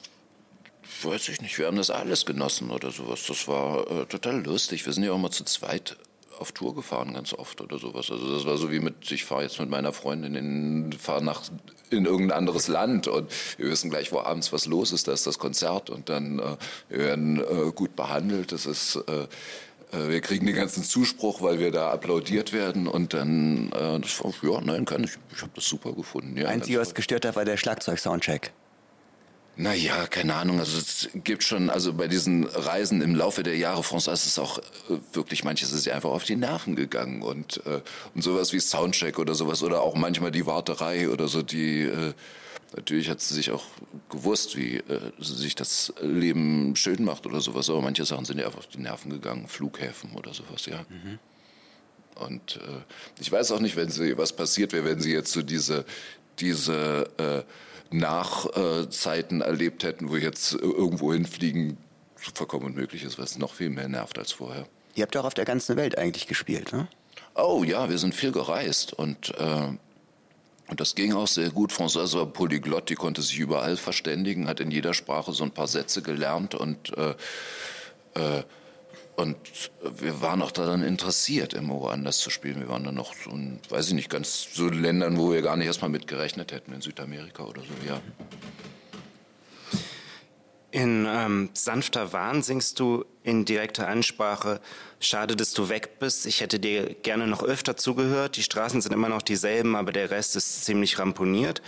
weiß 1.03 1.29
ich 1.29 1.41
nicht. 1.41 1.59
Wir 1.59 1.67
haben 1.67 1.77
das 1.77 1.91
alles 1.91 2.27
genossen 2.27 2.71
oder 2.71 2.91
sowas. 2.91 3.25
Das 3.27 3.47
war 3.49 3.91
äh, 3.91 4.07
total 4.07 4.43
lustig. 4.43 4.87
Wir 4.87 4.93
sind 4.93 5.05
ja 5.05 5.13
auch 5.13 5.19
mal 5.19 5.31
zu 5.31 5.45
zweit 5.45 5.97
auf 6.41 6.53
Tour 6.53 6.75
gefahren 6.75 7.15
ganz 7.15 7.33
oft 7.33 7.61
oder 7.61 7.79
sowas. 7.79 8.11
Also 8.11 8.35
das 8.35 8.47
war 8.47 8.57
so 8.57 8.71
wie 8.71 8.81
mit, 8.81 9.11
ich 9.11 9.25
fahre 9.25 9.43
jetzt 9.43 9.61
mit 9.61 9.69
meiner 9.69 9.93
Freundin 9.93 10.35
in, 10.35 10.93
fahre 10.93 11.23
nach 11.23 11.43
in 11.91 12.07
irgendein 12.07 12.39
anderes 12.39 12.69
Land 12.69 13.09
und 13.09 13.31
wir 13.59 13.69
wissen 13.71 13.91
gleich, 13.91 14.13
wo 14.13 14.21
abends 14.21 14.53
was 14.53 14.67
los 14.67 14.93
ist. 14.93 15.09
Da 15.09 15.13
ist 15.13 15.27
das 15.27 15.39
Konzert 15.39 15.91
und 15.91 16.09
dann 16.09 16.39
äh, 16.39 16.57
wir 16.89 16.99
werden 16.99 17.41
äh, 17.41 17.73
gut 17.73 17.97
behandelt. 17.97 18.53
Das 18.53 18.67
ist 18.67 18.97
äh, 18.97 19.23
äh 19.97 20.09
wir 20.09 20.21
kriegen 20.21 20.47
den 20.47 20.55
ganzen 20.55 20.85
Zuspruch, 20.85 21.43
weil 21.43 21.59
wir 21.59 21.73
da 21.73 21.91
applaudiert 21.91 22.53
werden 22.53 22.87
und 22.87 23.13
dann, 23.13 23.73
äh, 23.73 24.01
das 24.01 24.23
war, 24.23 24.33
ja, 24.43 24.61
nein, 24.61 24.85
kann 24.85 25.05
ich, 25.05 25.13
ich 25.35 25.43
habe 25.43 25.53
das 25.55 25.67
super 25.67 25.93
gefunden. 25.93 26.37
Ja, 26.37 26.49
Einzige, 26.49 26.79
was 26.79 26.95
gestört 26.95 27.25
hat, 27.25 27.37
war 27.37 27.45
der 27.45 27.57
Schlagzeug-Soundcheck. 27.57 28.53
Naja, 29.57 30.07
keine 30.07 30.35
Ahnung. 30.35 30.59
Also 30.59 30.79
es 30.79 31.09
gibt 31.13 31.45
schon, 31.45 31.71
also 31.71 31.93
bei 31.93 32.09
diesen 32.09 32.45
Reisen 32.45 33.03
im 33.03 33.15
Laufe 33.15 33.43
der 33.43 33.57
Jahre 33.57 33.83
François 33.83 34.13
ist 34.13 34.27
es 34.27 34.39
auch 34.39 34.59
äh, 34.59 34.63
wirklich, 35.13 35.45
manches 35.45 35.73
ist 35.73 35.87
ja 35.87 35.95
einfach 35.95 36.11
auf 36.11 36.25
die 36.25 36.37
Nerven 36.37 36.77
gegangen 36.77 37.23
und, 37.23 37.65
äh, 37.67 37.83
und 38.15 38.23
sowas 38.23 38.53
wie 38.53 38.61
Soundcheck 38.61 39.19
oder 39.19 39.35
sowas 39.35 39.63
oder 39.63 39.83
auch 39.83 39.97
manchmal 39.97 40.31
die 40.31 40.47
Warterei 40.47 41.09
oder 41.11 41.29
so, 41.29 41.43
die 41.43 41.83
äh, 41.83 42.15
natürlich 42.77 43.11
hat 43.11 43.21
sie 43.21 43.35
sich 43.35 43.51
auch 43.51 43.65
gewusst, 44.09 44.57
wie 44.57 44.77
äh, 44.77 45.13
sich 45.19 45.55
das 45.55 45.93
Leben 46.01 46.75
schön 46.77 47.05
macht 47.05 47.27
oder 47.27 47.41
sowas, 47.41 47.69
aber 47.69 47.83
manche 47.83 48.05
Sachen 48.05 48.25
sind 48.25 48.39
ja 48.39 48.47
einfach 48.47 48.61
auf 48.61 48.69
die 48.69 48.79
Nerven 48.79 49.11
gegangen, 49.11 49.49
Flughäfen 49.49 50.13
oder 50.13 50.33
sowas, 50.33 50.67
ja. 50.67 50.85
Mhm. 50.89 51.19
Und 52.15 52.57
äh, 52.57 53.21
ich 53.21 53.31
weiß 53.31 53.53
auch 53.53 53.61
nicht, 53.61 53.77
wenn 53.77 53.89
sie 53.89 54.17
was 54.17 54.33
passiert 54.33 54.73
wäre, 54.73 54.85
wenn 54.85 55.01
sie 55.01 55.13
jetzt 55.13 55.33
so 55.33 55.43
diese, 55.43 55.85
diese 56.39 57.09
äh, 57.19 57.43
Nachzeiten 57.91 59.41
erlebt 59.41 59.83
hätten, 59.83 60.11
wo 60.11 60.17
jetzt 60.17 60.55
irgendwo 60.55 61.13
hinfliegen 61.13 61.77
vollkommen 62.17 62.67
unmöglich 62.67 63.03
ist, 63.03 63.19
was 63.19 63.39
noch 63.39 63.55
viel 63.55 63.71
mehr 63.71 63.89
nervt 63.89 64.19
als 64.19 64.33
vorher. 64.33 64.67
Ihr 64.95 65.03
habt 65.03 65.17
auch 65.17 65.25
auf 65.25 65.35
der 65.35 65.45
ganzen 65.45 65.77
Welt 65.77 65.97
eigentlich 65.97 66.27
gespielt, 66.27 66.73
ne? 66.73 66.89
Oh 67.35 67.65
ja, 67.65 67.89
wir 67.89 67.99
sind 67.99 68.15
viel 68.15 68.33
gereist 68.33 68.93
und, 68.93 69.33
äh, 69.39 69.69
und 70.69 70.81
das 70.81 70.95
ging 70.95 71.15
auch 71.15 71.29
sehr 71.29 71.51
gut. 71.51 71.73
François 71.73 72.13
war 72.15 72.27
Polyglott, 72.27 72.91
die 72.91 72.97
konnte 72.97 73.23
sich 73.23 73.39
überall 73.39 73.77
verständigen, 73.77 74.49
hat 74.49 74.61
in 74.61 74.71
jeder 74.71 74.95
Sprache 74.95 75.33
so 75.33 75.45
ein 75.45 75.53
paar 75.53 75.69
Sätze 75.69 76.03
gelernt 76.03 76.55
und 76.55 76.97
äh, 76.97 77.15
äh, 78.15 78.43
und 79.21 79.37
wir 79.83 80.21
waren 80.21 80.43
auch 80.43 80.51
daran 80.51 80.83
interessiert, 80.83 81.55
immer 81.55 81.75
woanders 81.75 82.19
zu 82.19 82.31
spielen. 82.31 82.61
Wir 82.61 82.69
waren 82.69 82.85
dann 82.85 82.95
noch 82.95 83.15
so, 83.15 83.31
in, 83.31 83.61
weiß 83.69 83.89
ich 83.89 83.95
nicht, 83.95 84.11
ganz 84.11 84.49
so 84.53 84.69
Ländern, 84.69 85.19
wo 85.19 85.33
wir 85.33 85.43
gar 85.43 85.57
nicht 85.57 85.67
erstmal 85.67 85.91
mit 85.91 86.07
gerechnet 86.07 86.53
hätten, 86.53 86.73
in 86.73 86.81
Südamerika 86.81 87.45
oder 87.45 87.61
so, 87.61 87.87
ja. 87.87 88.01
In 90.73 91.07
ähm, 91.09 91.51
sanfter 91.53 92.13
Wahn 92.13 92.43
singst 92.43 92.79
du 92.79 93.05
in 93.25 93.45
direkter 93.45 93.89
Ansprache, 93.89 94.61
schade, 95.01 95.35
dass 95.35 95.53
du 95.53 95.69
weg 95.69 95.99
bist. 95.99 96.27
Ich 96.27 96.41
hätte 96.41 96.61
dir 96.61 96.95
gerne 96.95 97.27
noch 97.27 97.43
öfter 97.43 97.77
zugehört. 97.77 98.37
Die 98.37 98.45
Straßen 98.45 98.81
sind 98.81 98.93
immer 98.93 99.09
noch 99.09 99.23
dieselben, 99.23 99.75
aber 99.75 99.91
der 99.91 100.11
Rest 100.11 100.37
ist 100.37 100.65
ziemlich 100.65 100.99
ramponiert. 101.01 101.61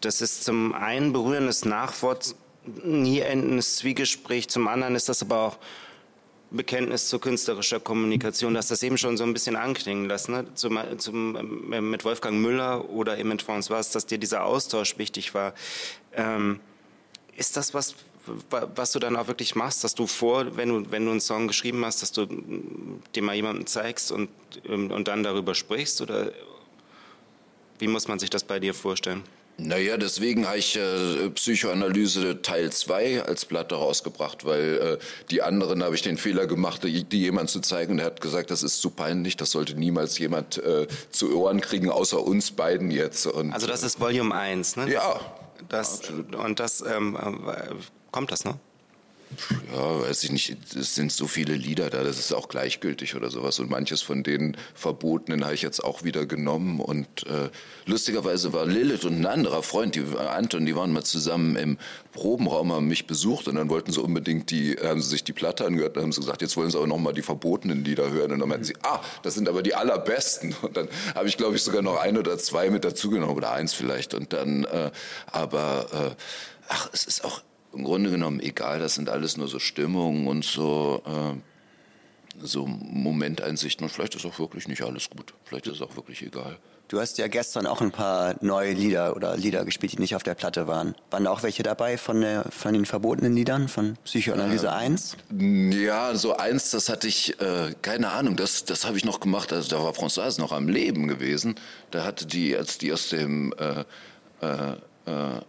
Das 0.00 0.20
ist 0.20 0.44
zum 0.44 0.72
einen 0.72 1.12
berührendes 1.12 1.64
Nachwort, 1.64 2.36
nie 2.84 3.20
endendes 3.20 3.76
Zwiegespräch. 3.76 4.48
Zum 4.48 4.68
anderen 4.68 4.94
ist 4.94 5.08
das 5.08 5.22
aber 5.22 5.40
auch 5.40 5.58
Bekenntnis 6.50 7.08
zu 7.08 7.18
künstlerischer 7.18 7.80
Kommunikation. 7.80 8.54
Du 8.54 8.58
hast 8.58 8.70
das 8.70 8.82
eben 8.82 8.98
schon 8.98 9.16
so 9.16 9.24
ein 9.24 9.32
bisschen 9.32 9.56
anklingen 9.56 10.08
lassen, 10.08 10.32
ne? 10.32 10.54
zum, 10.54 10.78
zum, 10.98 11.72
äh, 11.72 11.80
mit 11.80 12.04
Wolfgang 12.04 12.38
Müller 12.40 12.88
oder 12.90 13.18
eben 13.18 13.30
mit 13.30 13.42
François, 13.42 13.92
dass 13.92 14.06
dir 14.06 14.18
dieser 14.18 14.44
Austausch 14.44 14.98
wichtig 14.98 15.34
war. 15.34 15.54
Ähm, 16.12 16.60
ist 17.36 17.56
das 17.56 17.74
was, 17.74 17.94
was 18.50 18.92
du 18.92 18.98
dann 18.98 19.16
auch 19.16 19.26
wirklich 19.26 19.54
machst, 19.54 19.84
dass 19.84 19.94
du 19.94 20.06
vor, 20.06 20.56
wenn 20.56 20.68
du, 20.68 20.90
wenn 20.90 21.04
du 21.04 21.10
einen 21.10 21.20
Song 21.20 21.48
geschrieben 21.48 21.84
hast, 21.84 22.02
dass 22.02 22.12
du 22.12 22.26
den 22.26 23.24
mal 23.24 23.34
jemandem 23.34 23.66
zeigst 23.66 24.12
und, 24.12 24.28
ähm, 24.66 24.90
und 24.90 25.08
dann 25.08 25.22
darüber 25.22 25.54
sprichst? 25.54 26.00
Oder 26.00 26.32
wie 27.78 27.88
muss 27.88 28.08
man 28.08 28.18
sich 28.18 28.30
das 28.30 28.44
bei 28.44 28.60
dir 28.60 28.74
vorstellen? 28.74 29.24
Naja, 29.56 29.96
deswegen 29.96 30.46
habe 30.48 30.58
ich 30.58 30.76
äh, 30.76 31.30
Psychoanalyse 31.30 32.42
Teil 32.42 32.72
2 32.72 33.22
als 33.22 33.44
Platte 33.44 33.76
rausgebracht, 33.76 34.44
weil 34.44 34.98
äh, 35.00 35.04
die 35.30 35.42
anderen 35.42 35.84
habe 35.84 35.94
ich 35.94 36.02
den 36.02 36.18
Fehler 36.18 36.46
gemacht, 36.46 36.82
die, 36.82 37.04
die 37.04 37.20
jemand 37.20 37.50
zu 37.50 37.60
zeigen 37.60 37.92
und 37.92 37.98
er 38.00 38.06
hat 38.06 38.20
gesagt, 38.20 38.50
das 38.50 38.64
ist 38.64 38.80
zu 38.80 38.90
peinlich, 38.90 39.36
das 39.36 39.52
sollte 39.52 39.74
niemals 39.74 40.18
jemand 40.18 40.58
äh, 40.58 40.88
zu 41.10 41.38
Ohren 41.38 41.60
kriegen, 41.60 41.88
außer 41.88 42.20
uns 42.20 42.50
beiden 42.50 42.90
jetzt. 42.90 43.26
Und, 43.26 43.52
also 43.52 43.68
das 43.68 43.84
ist 43.84 44.00
Volume 44.00 44.34
1, 44.34 44.76
ne? 44.76 44.92
Ja. 44.92 45.20
Das, 45.68 46.00
absolut. 46.00 46.34
Und 46.34 46.60
das, 46.60 46.82
ähm, 46.82 47.16
äh, 47.16 47.74
kommt 48.10 48.32
das, 48.32 48.44
ne? 48.44 48.58
Ja, 49.72 50.00
weiß 50.00 50.24
ich 50.24 50.32
nicht, 50.32 50.56
es 50.74 50.94
sind 50.94 51.12
so 51.12 51.26
viele 51.26 51.54
Lieder 51.54 51.90
da, 51.90 52.02
das 52.02 52.18
ist 52.18 52.32
auch 52.32 52.48
gleichgültig 52.48 53.14
oder 53.14 53.30
sowas. 53.30 53.58
Und 53.58 53.70
manches 53.70 54.02
von 54.02 54.22
den 54.22 54.56
Verbotenen 54.74 55.44
habe 55.44 55.54
ich 55.54 55.62
jetzt 55.62 55.82
auch 55.82 56.04
wieder 56.04 56.26
genommen. 56.26 56.80
Und 56.80 57.26
äh, 57.26 57.50
lustigerweise 57.86 58.52
war 58.52 58.66
Lilith 58.66 59.04
und 59.04 59.20
ein 59.20 59.26
anderer 59.26 59.62
Freund, 59.62 59.94
die, 59.94 60.04
Anton, 60.16 60.66
die 60.66 60.76
waren 60.76 60.92
mal 60.92 61.04
zusammen 61.04 61.56
im 61.56 61.78
Probenraum, 62.12 62.72
haben 62.72 62.86
mich 62.86 63.06
besucht 63.06 63.48
und 63.48 63.56
dann 63.56 63.68
wollten 63.68 63.92
sie 63.92 64.00
unbedingt 64.00 64.50
die, 64.50 64.76
haben 64.82 65.00
sie 65.00 65.08
sich 65.08 65.24
die 65.24 65.32
Platte 65.32 65.64
angehört, 65.64 65.96
dann 65.96 66.04
haben 66.04 66.12
sie 66.12 66.20
gesagt, 66.20 66.42
jetzt 66.42 66.56
wollen 66.56 66.70
sie 66.70 66.78
aber 66.78 66.86
nochmal 66.86 67.12
die 67.12 67.22
verbotenen 67.22 67.84
Lieder 67.84 68.10
hören. 68.10 68.32
Und 68.32 68.40
dann 68.40 68.48
meinten 68.48 68.64
sie, 68.64 68.76
ah, 68.82 69.00
das 69.22 69.34
sind 69.34 69.48
aber 69.48 69.62
die 69.62 69.74
allerbesten. 69.74 70.54
Und 70.62 70.76
dann 70.76 70.88
habe 71.14 71.28
ich, 71.28 71.36
glaube 71.36 71.56
ich, 71.56 71.62
sogar 71.62 71.82
noch 71.82 71.96
ein 71.96 72.16
oder 72.16 72.38
zwei 72.38 72.70
mit 72.70 72.84
dazugenommen 72.84 73.36
oder 73.36 73.52
eins 73.52 73.74
vielleicht. 73.74 74.14
Und 74.14 74.32
dann, 74.32 74.64
äh, 74.64 74.90
aber, 75.26 75.86
äh, 75.92 76.22
ach, 76.68 76.88
es 76.92 77.04
ist 77.04 77.24
auch 77.24 77.42
im 77.74 77.84
Grunde 77.84 78.10
genommen 78.10 78.40
egal, 78.40 78.78
das 78.78 78.94
sind 78.94 79.08
alles 79.08 79.36
nur 79.36 79.48
so 79.48 79.58
Stimmungen 79.58 80.26
und 80.26 80.44
so, 80.44 81.02
äh, 81.06 82.44
so 82.44 82.66
Momenteinsichten 82.66 83.84
und 83.84 83.90
vielleicht 83.90 84.14
ist 84.14 84.26
auch 84.26 84.38
wirklich 84.38 84.68
nicht 84.68 84.82
alles 84.82 85.10
gut. 85.10 85.34
Vielleicht 85.44 85.66
ist 85.66 85.74
es 85.74 85.82
auch 85.82 85.96
wirklich 85.96 86.22
egal. 86.22 86.58
Du 86.88 87.00
hast 87.00 87.16
ja 87.16 87.28
gestern 87.28 87.66
auch 87.66 87.80
ein 87.80 87.92
paar 87.92 88.34
neue 88.42 88.72
Lieder 88.74 89.16
oder 89.16 89.38
Lieder 89.38 89.64
gespielt, 89.64 89.92
die 89.92 89.98
nicht 89.98 90.14
auf 90.14 90.22
der 90.22 90.34
Platte 90.34 90.66
waren. 90.66 90.94
Waren 91.10 91.24
da 91.24 91.30
auch 91.30 91.42
welche 91.42 91.62
dabei 91.62 91.96
von, 91.96 92.20
der, 92.20 92.44
von 92.50 92.74
den 92.74 92.84
verbotenen 92.84 93.34
Liedern, 93.34 93.68
von 93.68 93.96
Psychoanalyse 94.04 94.66
ähm, 94.66 94.98
1? 95.00 95.16
Ja, 95.80 96.14
so 96.14 96.36
eins, 96.36 96.70
das 96.72 96.90
hatte 96.90 97.08
ich, 97.08 97.40
äh, 97.40 97.74
keine 97.80 98.10
Ahnung, 98.10 98.36
das, 98.36 98.66
das 98.66 98.84
habe 98.84 98.98
ich 98.98 99.04
noch 99.04 99.20
gemacht, 99.20 99.50
also 99.52 99.68
da 99.74 99.82
war 99.82 99.92
Françoise 99.92 100.38
noch 100.38 100.52
am 100.52 100.68
Leben 100.68 101.08
gewesen. 101.08 101.54
Da 101.90 102.04
hatte 102.04 102.26
die, 102.26 102.54
als 102.54 102.76
die 102.76 102.92
aus 102.92 103.08
dem 103.08 103.54
äh, 103.58 103.84
äh, 104.46 104.72
äh 105.06 105.40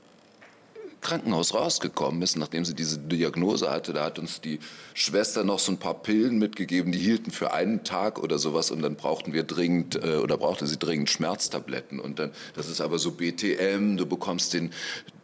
Krankenhaus 1.05 1.53
rausgekommen 1.53 2.23
ist, 2.23 2.35
nachdem 2.35 2.65
sie 2.65 2.73
diese 2.73 2.97
Diagnose 2.97 3.69
hatte, 3.69 3.93
da 3.93 4.05
hat 4.05 4.17
uns 4.17 4.41
die 4.41 4.59
Schwester 4.95 5.43
noch 5.43 5.59
so 5.59 5.71
ein 5.71 5.77
paar 5.77 5.93
Pillen 5.93 6.39
mitgegeben, 6.39 6.91
die 6.91 6.97
hielten 6.97 7.29
für 7.29 7.53
einen 7.53 7.83
Tag 7.83 8.17
oder 8.17 8.39
sowas 8.39 8.71
und 8.71 8.81
dann 8.81 8.95
brauchten 8.95 9.31
wir 9.31 9.43
dringend 9.43 10.03
äh, 10.03 10.15
oder 10.15 10.37
brauchte 10.37 10.65
sie 10.65 10.79
dringend 10.79 11.11
Schmerztabletten. 11.11 11.99
Und 11.99 12.17
dann 12.17 12.31
das 12.55 12.69
ist 12.69 12.81
aber 12.81 12.97
so 12.97 13.11
BTM, 13.11 13.97
du 13.97 14.07
bekommst 14.07 14.55
den 14.55 14.71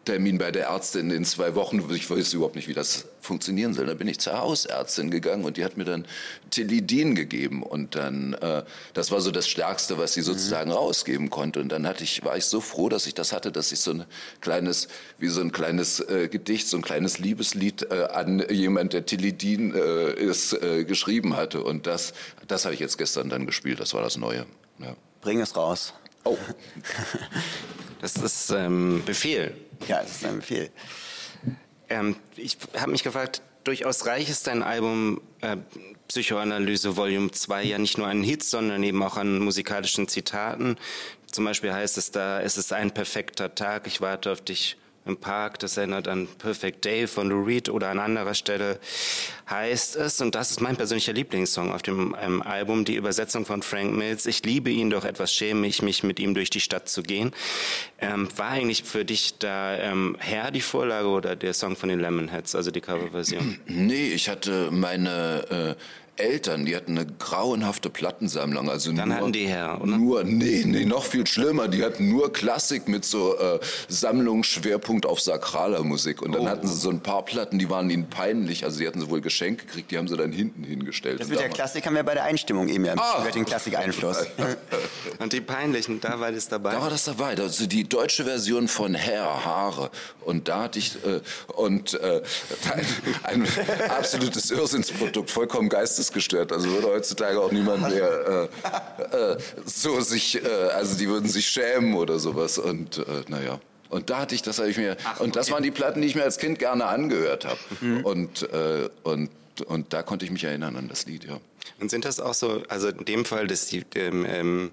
Termin 0.06 0.40
bei 0.40 0.52
der 0.52 0.68
Ärztin 0.68 1.12
in 1.12 1.26
zwei 1.26 1.54
Wochen. 1.54 1.88
Ich 1.94 2.10
weiß 2.10 2.34
überhaupt 2.34 2.56
nicht, 2.56 2.68
wie 2.68 2.74
das 2.74 3.06
funktionieren 3.22 3.76
soll. 3.76 3.86
Da 3.86 3.94
bin 3.94 4.08
ich 4.08 4.20
zur 4.20 4.40
Hausärztin 4.40 5.12
gegangen 5.12 5.46
und 5.46 5.58
die 5.58 5.64
hat 5.64 5.78
mir 5.78 5.84
dann 5.84 6.06
Tilidin 6.50 7.14
gegeben 7.14 7.62
und 7.62 7.96
dann 7.96 8.34
äh, 8.34 8.64
das 8.96 9.12
war 9.12 9.22
so 9.22 9.30
das 9.30 9.48
Stärkste, 9.48 10.00
was 10.00 10.16
sie 10.16 10.22
sozusagen 10.22 10.72
mhm. 10.72 10.76
rausgeben 10.76 11.30
konnte. 11.30 11.60
Und 11.60 11.70
dann 11.70 11.86
hatte 11.86 12.04
ich 12.04 12.24
war 12.24 12.36
ich 12.36 12.46
so 12.46 12.62
froh, 12.62 12.90
dass 12.90 13.06
ich 13.06 13.14
das 13.14 13.32
hatte, 13.32 13.52
dass 13.52 13.72
ich 13.72 13.80
so 13.80 13.92
ein 13.92 14.06
kleines 14.42 14.88
wie 15.20 15.28
so 15.28 15.42
ein 15.42 15.52
kleines 15.52 16.00
äh, 16.00 16.28
Gedicht, 16.30 16.68
so 16.68 16.78
ein 16.78 16.84
kleines 16.84 17.20
Liebeslied 17.20 17.84
äh, 17.92 18.08
an 18.12 18.44
jemand, 18.50 18.94
der 18.94 19.06
Tilidin 19.06 19.76
äh, 19.76 20.14
ist, 20.14 20.54
äh, 20.54 20.84
geschrieben 20.84 21.36
hatte. 21.36 21.64
Und 21.64 21.86
das 21.86 22.14
das 22.48 22.66
habe 22.66 22.74
ich 22.74 22.80
jetzt 22.80 22.98
gestern 22.98 23.30
dann 23.30 23.46
gespielt. 23.46 23.80
Das 23.80 23.94
war 23.94 24.02
das 24.02 24.18
Neue. 24.18 24.48
Ja. 24.80 24.96
Bring 25.22 25.40
es 25.42 25.56
raus. 25.56 25.94
Oh. 26.24 26.38
Das 28.02 28.16
ist 28.16 28.50
ähm, 28.50 29.04
Befehl. 29.06 29.54
Ja, 29.88 30.02
das 30.02 30.12
ist 30.12 30.26
ein 30.26 30.38
Befehl. 30.38 30.70
Ähm, 31.90 32.16
ich 32.36 32.58
habe 32.78 32.92
mich 32.92 33.04
gefragt, 33.04 33.42
durchaus 33.64 34.06
reich 34.06 34.30
ist 34.30 34.48
dein 34.48 34.64
Album 34.64 35.22
äh, 35.42 35.58
Psychoanalyse 36.08 36.98
Volume 36.98 37.32
2 37.32 37.64
ja 37.64 37.78
nicht 37.78 37.98
nur 37.98 38.08
an 38.08 38.24
Hits, 38.24 38.50
sondern 38.50 38.84
eben 38.84 39.02
auch 39.04 39.18
an 39.18 39.40
musikalischen 39.40 40.08
Zitaten. 40.08 40.78
Zum 41.32 41.46
Beispiel 41.46 41.74
heißt 41.74 41.98
es 41.98 42.12
da, 42.12 42.42
es 42.42 42.58
ist 42.58 42.74
ein 42.74 42.92
perfekter 42.92 43.56
Tag, 43.56 43.88
ich 43.88 44.02
warte 44.02 44.32
auf 44.32 44.42
dich 44.42 44.78
im 45.06 45.18
Park, 45.18 45.60
das 45.60 45.78
erinnert 45.78 46.08
an 46.08 46.28
Perfect 46.38 46.86
Day 46.86 47.08
von 47.08 47.30
Lou 47.30 47.44
Reed 47.44 47.70
oder 47.70 47.90
an 47.90 48.00
anderer 48.00 48.36
Stelle 48.36 48.80
heißt 49.50 49.96
es, 49.96 50.22
und 50.22 50.36
das 50.36 50.52
ist 50.52 50.62
mein 50.62 50.76
persönlicher 50.76 51.14
Lieblingssong 51.14 51.72
auf 51.72 51.82
dem 51.82 52.16
ähm, 52.22 52.42
Album, 52.42 52.86
die 52.86 52.96
Übersetzung 52.96 53.46
von 53.46 53.64
Frank 53.64 53.94
Mills, 53.94 54.26
ich 54.26 54.46
liebe 54.46 54.70
ihn, 54.70 54.90
doch 54.90 55.04
etwas 55.04 55.34
schäme 55.34 55.66
ich 55.68 55.82
mich, 55.82 56.04
mit 56.04 56.20
ihm 56.20 56.34
durch 56.34 56.50
die 56.50 56.60
Stadt 56.60 56.88
zu 56.88 57.02
gehen. 57.02 57.32
Ähm, 58.00 58.28
war 58.38 58.50
eigentlich 58.50 58.84
für 58.84 59.04
dich 59.04 59.40
da 59.40 59.76
ähm, 59.78 60.16
Herr 60.20 60.52
die 60.52 60.62
Vorlage 60.62 61.08
oder 61.08 61.36
der 61.36 61.54
Song 61.54 61.76
von 61.76 61.90
den 61.90 62.00
Lemonheads, 62.00 62.56
also 62.56 62.72
die 62.72 62.82
Coverversion? 62.82 63.60
Nee, 63.68 64.14
ich 64.14 64.30
hatte 64.30 64.70
meine... 64.72 65.76
Äh 65.78 65.82
Eltern, 66.22 66.66
die 66.66 66.76
hatten 66.76 66.98
eine 66.98 67.06
grauenhafte 67.06 67.90
Plattensammlung. 67.90 68.70
Also 68.70 68.92
Dann 68.92 69.10
nur, 69.10 69.18
hatten 69.18 69.34
die 69.34 69.48
her, 69.48 69.80
oder? 69.82 69.98
Nur, 69.98 70.24
nee, 70.24 70.64
nee, 70.66 70.86
noch 70.86 71.06
viel 71.06 71.28
schlimmer. 71.28 71.68
Die 71.68 71.84
hatten 71.84 72.10
nur 72.10 72.32
Klassik 72.32 72.88
mit 72.88 73.06
so 73.06 73.38
äh, 73.38 73.60
Sammlungsschwerpunkt 73.88 75.06
auf 75.06 75.20
sakraler 75.20 75.84
Musik. 75.84 76.22
Und 76.22 76.34
dann 76.34 76.44
oh. 76.44 76.50
hatten 76.50 76.68
sie 76.68 76.76
so 76.76 76.90
ein 76.90 77.02
paar 77.02 77.26
Platten, 77.26 77.60
die 77.60 77.70
waren 77.70 77.90
ihnen 77.90 78.10
peinlich. 78.10 78.64
Also 78.64 78.80
die 78.80 78.88
hatten 78.88 79.02
sie 79.02 79.10
wohl 79.10 79.22
Geschenke 79.22 79.66
gekriegt, 79.66 79.92
die 79.92 79.98
haben 79.98 80.08
sie 80.08 80.18
dann 80.18 80.32
hinten 80.32 80.64
hingestellt. 80.64 81.20
Das 81.20 81.28
mit 81.28 81.40
der 81.40 81.50
Klassik 81.50 81.86
haben 81.86 81.96
wir 81.96 82.04
bei 82.04 82.14
der 82.14 82.24
Einstimmung 82.24 82.68
eben 82.70 82.86
ja 82.86 82.94
ah. 82.98 83.24
den 83.34 83.46
Klassik-Einfluss. 83.46 84.26
Und 85.20 85.34
die 85.34 85.42
peinlichen, 85.42 86.00
da 86.00 86.20
war 86.20 86.32
das 86.32 86.48
dabei? 86.48 86.74
Da 86.74 86.82
war 86.82 86.90
das 86.90 87.06
dabei. 87.06 87.36
Also 87.38 87.66
die 87.68 87.88
deutsche 87.88 88.24
Version 88.26 88.68
von 88.68 88.94
Herr, 88.94 89.46
Haare. 89.46 89.90
Und 90.22 90.48
da 90.48 90.64
hatte 90.64 90.80
ich, 90.80 90.96
äh, 91.06 91.22
und 91.56 91.94
äh, 91.96 92.22
ein, 93.24 93.46
ein 93.46 93.48
absolutes 93.90 94.52
Irrsinnsprodukt, 94.52 95.30
vollkommen 95.30 95.70
geistes 95.70 96.11
geistesgestört. 96.12 96.52
Also 96.52 96.70
würde 96.70 96.88
heutzutage 96.88 97.40
auch 97.40 97.52
niemand 97.52 97.82
mehr 97.90 98.50
äh, 99.12 99.34
äh, 99.34 99.38
so 99.66 100.02
sich, 100.02 100.44
äh, 100.44 100.48
also 100.48 100.98
die 100.98 101.08
würden 101.08 101.30
sich 101.30 101.48
schämen 101.48 101.96
oder 101.96 102.20
sowas. 102.20 102.58
Und 102.58 102.98
äh, 102.98 103.24
naja. 103.28 103.60
Und 103.90 104.10
da 104.10 104.20
hatte 104.20 104.36
ich, 104.36 104.42
das 104.42 104.60
habe 104.60 104.70
ich 104.70 104.78
mir, 104.78 104.96
Ach, 105.04 105.20
und 105.20 105.36
das 105.36 105.48
okay. 105.48 105.56
waren 105.56 105.64
die 105.64 105.72
Platten, 105.72 106.02
die 106.02 106.08
ich 106.08 106.16
mir 106.16 106.24
als 106.24 106.38
Kind 106.38 106.60
gerne 106.60 106.86
angehört 106.86 107.46
habe. 107.46 107.60
Mhm. 107.82 108.06
Und, 108.06 108.44
äh, 108.54 108.90
und, 109.04 109.30
und 109.66 109.94
da 109.94 110.02
konnte 110.02 110.24
ich 110.24 110.32
mich 110.32 110.44
erinnern 110.44 110.78
an 110.78 110.88
das 110.88 111.06
Lied, 111.06 111.26
ja. 111.26 111.40
Und 111.80 111.92
sind 111.92 112.06
das 112.06 112.20
auch 112.20 112.34
so, 112.34 112.64
also 112.70 112.88
in 112.88 113.06
dem 113.06 113.26
Fall, 113.26 113.48
dass 113.48 113.68
die, 113.68 113.84
ähm, 113.96 114.26
ähm, 114.28 114.72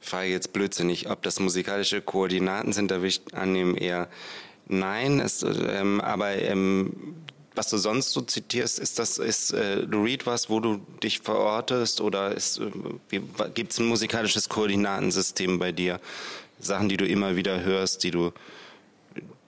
frage 0.00 0.28
jetzt 0.28 0.52
blödsinnig, 0.52 1.08
ob 1.08 1.22
das 1.22 1.40
musikalische 1.40 2.02
Koordinaten 2.02 2.72
sind, 2.72 2.90
da 2.90 2.96
würde 2.96 3.08
ich 3.08 3.22
annehmen 3.32 3.74
eher 3.74 4.08
nein, 4.66 5.18
es, 5.20 5.42
ähm, 5.42 6.00
aber 6.00 6.36
ähm, 6.36 6.92
was 7.58 7.68
du 7.68 7.76
sonst 7.76 8.12
so 8.12 8.20
zitierst, 8.20 8.78
ist 8.78 9.00
das, 9.00 9.18
ist 9.18 9.52
äh, 9.52 9.80
Lou 9.80 10.04
Reed 10.04 10.26
was, 10.26 10.48
wo 10.48 10.60
du 10.60 10.80
dich 11.02 11.18
verortest 11.18 12.00
oder 12.00 12.36
äh, 12.36 13.20
gibt 13.52 13.72
es 13.72 13.78
ein 13.80 13.86
musikalisches 13.86 14.48
Koordinatensystem 14.48 15.58
bei 15.58 15.72
dir? 15.72 16.00
Sachen, 16.60 16.88
die 16.88 16.96
du 16.96 17.04
immer 17.04 17.34
wieder 17.34 17.62
hörst, 17.62 18.04
die 18.04 18.12
du 18.12 18.32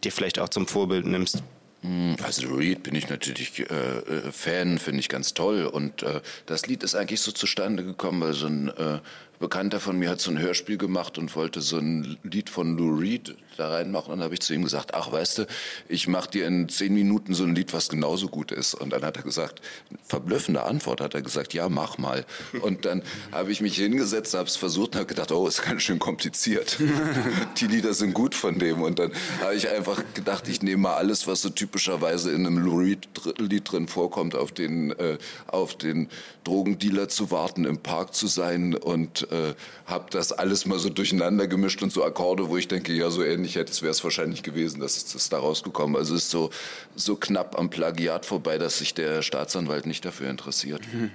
dir 0.02 0.10
vielleicht 0.10 0.40
auch 0.40 0.48
zum 0.48 0.66
Vorbild 0.66 1.06
nimmst? 1.06 1.42
Hm, 1.82 2.16
also 2.22 2.48
Reed 2.48 2.82
bin 2.82 2.96
ich 2.96 3.08
natürlich 3.08 3.60
äh, 3.60 3.64
äh, 3.64 4.32
Fan, 4.32 4.78
finde 4.78 5.00
ich 5.00 5.08
ganz 5.08 5.32
toll. 5.32 5.64
Und 5.64 6.02
äh, 6.02 6.20
das 6.46 6.66
Lied 6.66 6.82
ist 6.82 6.96
eigentlich 6.96 7.20
so 7.20 7.30
zustande 7.30 7.84
gekommen, 7.84 8.20
weil 8.22 8.32
so 8.32 8.46
ein 8.46 8.68
äh, 8.68 8.98
Bekannter 9.38 9.78
von 9.78 9.98
mir 9.98 10.10
hat 10.10 10.20
so 10.20 10.30
ein 10.32 10.38
Hörspiel 10.38 10.78
gemacht 10.78 11.16
und 11.16 11.34
wollte 11.36 11.60
so 11.60 11.78
ein 11.78 12.18
Lied 12.24 12.50
von 12.50 12.76
Lou 12.76 12.98
Reed 12.98 13.36
da 13.56 13.68
reinmachen. 13.70 14.12
Und 14.12 14.18
dann 14.18 14.24
habe 14.24 14.34
ich 14.34 14.40
zu 14.40 14.54
ihm 14.54 14.62
gesagt, 14.62 14.94
ach 14.94 15.12
weißt 15.12 15.38
du, 15.38 15.46
ich 15.88 16.08
mache 16.08 16.30
dir 16.30 16.46
in 16.46 16.68
zehn 16.68 16.94
Minuten 16.94 17.34
so 17.34 17.44
ein 17.44 17.54
Lied, 17.54 17.72
was 17.72 17.88
genauso 17.88 18.28
gut 18.28 18.52
ist. 18.52 18.74
Und 18.74 18.90
dann 18.90 19.02
hat 19.02 19.16
er 19.16 19.22
gesagt, 19.22 19.60
verblüffende 20.06 20.62
Antwort, 20.62 21.00
hat 21.00 21.14
er 21.14 21.22
gesagt, 21.22 21.54
ja, 21.54 21.68
mach 21.68 21.98
mal. 21.98 22.24
Und 22.62 22.84
dann 22.84 23.02
habe 23.32 23.52
ich 23.52 23.60
mich 23.60 23.76
hingesetzt, 23.76 24.34
habe 24.34 24.48
es 24.48 24.56
versucht 24.56 24.94
und 24.94 24.96
habe 24.96 25.06
gedacht, 25.06 25.32
oh, 25.32 25.46
ist 25.46 25.62
ganz 25.62 25.82
schön 25.82 25.98
kompliziert. 25.98 26.78
Die 27.58 27.66
Lieder 27.66 27.94
sind 27.94 28.14
gut 28.14 28.34
von 28.34 28.58
dem. 28.58 28.82
Und 28.82 28.98
dann 28.98 29.12
habe 29.40 29.54
ich 29.54 29.68
einfach 29.68 30.02
gedacht, 30.14 30.48
ich 30.48 30.62
nehme 30.62 30.82
mal 30.82 30.94
alles, 30.94 31.26
was 31.26 31.42
so 31.42 31.50
typischerweise 31.50 32.30
in 32.30 32.46
einem 32.46 32.58
Lou 32.58 32.78
Reed-Lied 32.78 33.70
drin 33.70 33.88
vorkommt, 33.88 34.34
auf 34.34 34.52
den, 34.52 34.92
äh, 34.92 35.18
auf 35.46 35.76
den 35.76 36.08
Drogendealer 36.44 37.08
zu 37.08 37.30
warten, 37.30 37.64
im 37.64 37.78
Park 37.78 38.14
zu 38.14 38.26
sein 38.26 38.74
und 38.74 39.30
äh, 39.30 39.54
habe 39.86 40.06
das 40.10 40.32
alles 40.32 40.66
mal 40.66 40.78
so 40.78 40.88
durcheinander 40.88 41.46
gemischt 41.46 41.82
und 41.82 41.92
so 41.92 42.04
Akkorde, 42.04 42.48
wo 42.48 42.56
ich 42.56 42.68
denke, 42.68 42.92
ja, 42.92 43.10
so 43.10 43.22
ähnlich 43.22 43.39
hätte 43.48 43.72
es 43.72 43.82
wäre 43.82 43.90
es 43.90 44.02
wahrscheinlich 44.02 44.42
gewesen, 44.42 44.80
dass 44.80 44.96
es 44.96 45.12
das 45.12 45.28
da 45.28 45.38
rausgekommen. 45.38 45.96
Also 45.96 46.14
es 46.14 46.24
ist 46.24 46.30
so, 46.30 46.50
so 46.94 47.16
knapp 47.16 47.58
am 47.58 47.70
Plagiat 47.70 48.26
vorbei, 48.26 48.58
dass 48.58 48.78
sich 48.78 48.94
der 48.94 49.22
Staatsanwalt 49.22 49.86
nicht 49.86 50.04
dafür 50.04 50.30
interessiert. 50.30 50.82
Mhm. 50.92 51.10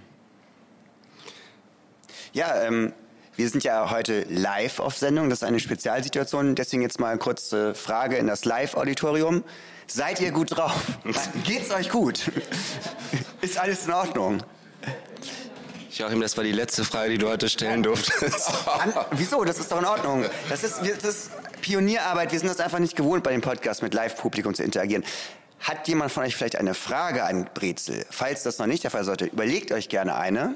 Ja, 2.34 2.64
ähm, 2.64 2.94
wir 3.38 3.50
sind 3.50 3.64
ja 3.64 3.90
heute 3.92 4.26
live 4.30 4.80
auf 4.80 4.98
Sendung. 4.98 5.30
Das 5.30 5.40
ist 5.40 5.48
eine 5.48 5.60
Spezialsituation. 5.60 6.56
Deswegen 6.56 6.82
jetzt 6.82 7.00
mal 7.00 7.10
eine 7.10 7.20
kurze 7.20 7.74
Frage 7.74 8.18
in 8.18 8.28
das 8.28 8.46
Live-Auditorium. 8.46 9.44
Seid 9.88 10.22
ihr 10.22 10.32
gut 10.32 10.56
drauf? 10.56 10.98
Geht's 11.44 11.72
euch 11.72 11.90
gut? 11.90 12.32
ist 13.42 13.58
alles 13.58 13.86
in 13.86 13.94
Ordnung? 13.94 14.44
Joachim, 15.98 16.20
das 16.20 16.36
war 16.36 16.44
die 16.44 16.52
letzte 16.52 16.84
Frage, 16.84 17.12
die 17.12 17.18
du 17.18 17.30
heute 17.30 17.48
stellen 17.48 17.82
durftest. 17.82 18.50
An, 18.68 18.94
wieso? 19.12 19.46
Das 19.46 19.60
ist 19.60 19.72
doch 19.72 19.80
in 19.80 19.86
Ordnung. 19.86 20.26
Das 20.50 20.64
ist, 20.64 20.82
das 20.82 21.04
ist 21.04 21.32
Pionierarbeit. 21.62 22.34
Wir 22.34 22.40
sind 22.40 22.50
das 22.50 22.60
einfach 22.60 22.80
nicht 22.80 22.98
gewohnt, 22.98 23.24
bei 23.24 23.32
dem 23.32 23.40
Podcast 23.40 23.82
mit 23.82 23.94
Live-Publikum 23.94 24.54
zu 24.54 24.64
interagieren. 24.64 25.06
Hat 25.62 25.88
jemand 25.88 26.12
von 26.12 26.24
euch 26.24 26.36
vielleicht 26.36 26.58
eine 26.58 26.74
Frage 26.74 27.24
an 27.24 27.50
Brezel? 27.54 28.06
Falls 28.10 28.44
das 28.44 28.60
noch 28.60 28.68
nicht 28.68 28.84
der 28.84 28.92
Fall 28.92 29.06
sollte, 29.06 29.26
überlegt 29.26 29.72
euch 29.72 29.88
gerne 29.88 30.16
eine. 30.16 30.56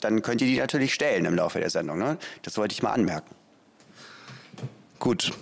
Dann 0.00 0.22
könnt 0.22 0.40
ihr 0.40 0.46
die 0.46 0.58
natürlich 0.58 0.94
stellen 0.94 1.26
im 1.26 1.34
Laufe 1.34 1.60
der 1.60 1.68
Sendung. 1.68 1.98
Ne? 1.98 2.16
Das 2.42 2.56
wollte 2.56 2.72
ich 2.72 2.82
mal 2.82 2.92
anmerken. 2.92 3.34
Gut, 4.98 5.32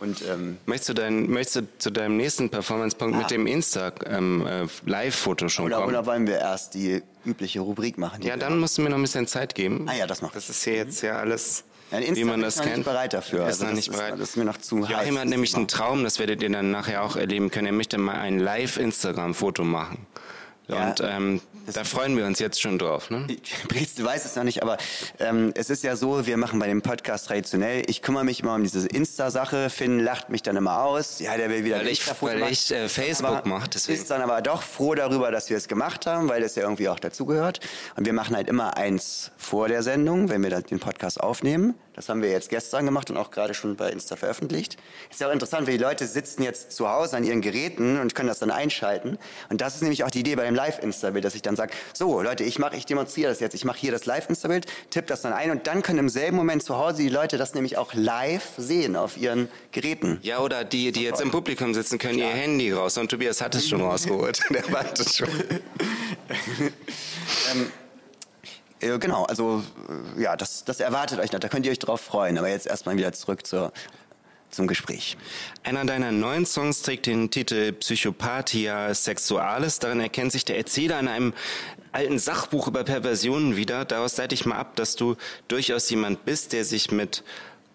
und, 0.00 0.22
ähm, 0.28 0.58
möchtest, 0.66 0.90
du 0.90 0.94
dein, 0.94 1.30
möchtest 1.30 1.56
du 1.56 1.62
zu 1.78 1.90
deinem 1.90 2.16
nächsten 2.16 2.50
Performance-Punkt 2.50 3.14
ah. 3.14 3.18
mit 3.18 3.30
dem 3.30 3.46
Insta-Live-Foto 3.46 5.44
ähm, 5.44 5.46
äh, 5.46 5.50
schon 5.50 5.64
oder, 5.66 5.76
kommen? 5.76 5.88
Oder 5.88 6.06
wollen 6.06 6.26
wir 6.26 6.38
erst 6.38 6.74
die 6.74 7.02
übliche 7.24 7.60
Rubrik 7.60 7.96
machen? 7.96 8.22
Ja, 8.22 8.36
dann 8.36 8.58
musst 8.58 8.76
du 8.76 8.82
mir 8.82 8.90
noch 8.90 8.96
ein 8.98 9.02
bisschen 9.02 9.26
Zeit 9.26 9.54
geben. 9.54 9.86
Ah 9.88 9.94
ja, 9.94 10.06
das 10.06 10.20
macht. 10.20 10.34
Das 10.36 10.50
ist 10.50 10.64
hier 10.64 10.74
jetzt 10.74 11.02
ja 11.02 11.18
alles, 11.18 11.64
ja, 11.90 12.00
wie 12.00 12.24
man 12.24 12.40
das 12.40 12.56
kennt. 12.56 12.66
Ich 12.66 12.72
bin 12.72 12.72
noch 12.72 12.76
nicht 12.76 12.84
bereit 12.84 13.12
dafür. 13.12 13.40
Ist 13.40 13.46
also 13.46 13.66
noch 13.66 13.72
nicht 13.72 13.90
bereit. 13.90 14.14
Ist, 14.14 14.20
das 14.20 14.28
ist 14.30 14.36
mir 14.36 14.44
noch 14.44 14.58
zu 14.58 14.78
Joachim 14.78 15.14
heiß. 15.14 15.18
hat 15.20 15.28
nämlich 15.28 15.56
einen 15.56 15.68
Traum, 15.68 16.04
das 16.04 16.18
werdet 16.18 16.42
ihr 16.42 16.50
dann 16.50 16.70
nachher 16.70 17.02
auch 17.02 17.16
erleben 17.16 17.50
können. 17.50 17.68
Er 17.68 17.72
möchte 17.72 17.98
mal 17.98 18.16
ein 18.16 18.38
Live-Instagram-Foto 18.40 19.64
machen. 19.64 20.06
Ja, 20.66 20.88
und 20.88 21.00
ähm, 21.02 21.40
da 21.72 21.84
freuen 21.84 22.16
wir 22.16 22.26
uns 22.26 22.38
jetzt 22.38 22.60
schon 22.60 22.78
drauf. 22.78 23.10
Ne? 23.10 23.26
Ich, 23.28 23.94
du 23.96 24.04
weißt 24.04 24.26
es 24.26 24.36
noch 24.36 24.44
nicht, 24.44 24.62
aber 24.62 24.76
ähm, 25.18 25.52
es 25.54 25.70
ist 25.70 25.82
ja 25.82 25.96
so, 25.96 26.26
wir 26.26 26.36
machen 26.36 26.58
bei 26.58 26.66
dem 26.66 26.82
Podcast 26.82 27.28
traditionell, 27.28 27.82
ich 27.88 28.02
kümmere 28.02 28.24
mich 28.24 28.40
immer 28.40 28.54
um 28.54 28.62
diese 28.62 28.86
Insta-Sache, 28.86 29.70
Finn 29.70 30.00
lacht 30.00 30.28
mich 30.28 30.42
dann 30.42 30.56
immer 30.56 30.82
aus, 30.82 31.20
ja, 31.20 31.36
der 31.36 31.50
will 31.50 31.64
wieder 31.64 31.78
weil 31.78 31.88
ich, 31.88 32.06
weil 32.20 32.42
ich 32.50 32.70
äh, 32.70 32.88
Facebook 32.88 33.46
mache, 33.46 33.68
deswegen. 33.68 34.00
Ist 34.00 34.10
dann 34.10 34.22
aber 34.22 34.42
doch 34.42 34.62
froh 34.62 34.94
darüber, 34.94 35.30
dass 35.30 35.50
wir 35.50 35.56
es 35.56 35.68
gemacht 35.68 36.06
haben, 36.06 36.28
weil 36.28 36.40
das 36.42 36.54
ja 36.54 36.62
irgendwie 36.62 36.88
auch 36.88 37.00
dazugehört. 37.00 37.60
Und 37.96 38.06
wir 38.06 38.12
machen 38.12 38.36
halt 38.36 38.48
immer 38.48 38.76
eins 38.76 39.30
vor 39.36 39.68
der 39.68 39.82
Sendung, 39.82 40.28
wenn 40.28 40.42
wir 40.42 40.50
den 40.60 40.80
Podcast 40.80 41.20
aufnehmen. 41.20 41.74
Das 41.94 42.08
haben 42.08 42.22
wir 42.22 42.30
jetzt 42.30 42.48
gestern 42.48 42.86
gemacht 42.86 43.08
und 43.10 43.16
auch 43.16 43.30
gerade 43.30 43.54
schon 43.54 43.76
bei 43.76 43.90
Insta 43.90 44.16
veröffentlicht. 44.16 44.76
Ist 45.10 45.20
ja 45.20 45.28
auch 45.28 45.32
interessant, 45.32 45.68
weil 45.68 45.78
die 45.78 45.82
Leute 45.82 46.06
sitzen 46.06 46.42
jetzt 46.42 46.72
zu 46.72 46.88
Hause 46.88 47.16
an 47.16 47.22
ihren 47.22 47.40
Geräten 47.40 48.00
und 48.00 48.16
können 48.16 48.26
das 48.28 48.40
dann 48.40 48.50
einschalten. 48.50 49.16
Und 49.48 49.60
das 49.60 49.76
ist 49.76 49.82
nämlich 49.82 50.02
auch 50.02 50.10
die 50.10 50.20
Idee 50.20 50.34
bei 50.34 50.44
dem 50.44 50.56
Live-Insta-Bild, 50.56 51.24
dass 51.24 51.36
ich 51.36 51.42
dann 51.42 51.53
sage, 51.56 51.72
so 51.92 52.22
Leute, 52.22 52.44
ich 52.44 52.58
mache, 52.58 52.76
ich 52.76 52.86
demonstriere 52.86 53.30
das 53.30 53.40
jetzt, 53.40 53.54
ich 53.54 53.64
mache 53.64 53.78
hier 53.78 53.92
das 53.92 54.06
Live-Insta-Bild, 54.06 54.66
tippe 54.90 55.06
das 55.06 55.22
dann 55.22 55.32
ein 55.32 55.50
und 55.50 55.66
dann 55.66 55.82
können 55.82 56.00
im 56.00 56.08
selben 56.08 56.36
Moment 56.36 56.62
zu 56.62 56.76
Hause 56.76 57.02
die 57.02 57.08
Leute 57.08 57.38
das 57.38 57.54
nämlich 57.54 57.76
auch 57.76 57.94
live 57.94 58.52
sehen 58.56 58.96
auf 58.96 59.16
ihren 59.16 59.48
Geräten. 59.72 60.18
Ja, 60.22 60.40
oder 60.40 60.64
die, 60.64 60.92
die 60.92 61.02
jetzt 61.02 61.20
im 61.20 61.30
Publikum 61.30 61.74
sitzen, 61.74 61.98
können 61.98 62.18
ja. 62.18 62.28
ihr 62.28 62.32
Handy 62.32 62.72
raus 62.72 62.98
und 62.98 63.10
Tobias 63.10 63.40
hat 63.40 63.54
es 63.54 63.68
schon 63.68 63.80
rausgeholt. 63.82 64.40
Der 64.50 64.70
wartet 64.72 65.12
schon. 65.12 65.28
ähm, 67.52 67.72
äh, 68.80 68.98
genau, 68.98 69.24
also 69.24 69.62
äh, 70.16 70.22
ja, 70.22 70.36
das, 70.36 70.64
das 70.64 70.80
erwartet 70.80 71.20
euch 71.20 71.32
noch, 71.32 71.40
da 71.40 71.48
könnt 71.48 71.66
ihr 71.66 71.72
euch 71.72 71.78
drauf 71.78 72.00
freuen. 72.00 72.38
Aber 72.38 72.48
jetzt 72.48 72.66
erstmal 72.66 72.96
wieder 72.96 73.12
zurück 73.12 73.46
zur, 73.46 73.72
zum 74.54 74.66
Gespräch. 74.66 75.16
Einer 75.62 75.84
deiner 75.84 76.12
neuen 76.12 76.46
Songs 76.46 76.82
trägt 76.82 77.06
den 77.06 77.30
Titel 77.30 77.72
Psychopathia 77.72 78.94
Sexualis. 78.94 79.78
Darin 79.78 80.00
erkennt 80.00 80.32
sich 80.32 80.44
der 80.44 80.56
Erzähler 80.56 81.00
in 81.00 81.08
einem 81.08 81.34
alten 81.92 82.18
Sachbuch 82.18 82.68
über 82.68 82.84
Perversionen 82.84 83.56
wieder. 83.56 83.84
Daraus 83.84 84.16
leite 84.16 84.34
ich 84.34 84.46
mal 84.46 84.56
ab, 84.56 84.76
dass 84.76 84.96
du 84.96 85.16
durchaus 85.48 85.88
jemand 85.90 86.24
bist, 86.24 86.52
der 86.52 86.64
sich 86.64 86.90
mit 86.90 87.22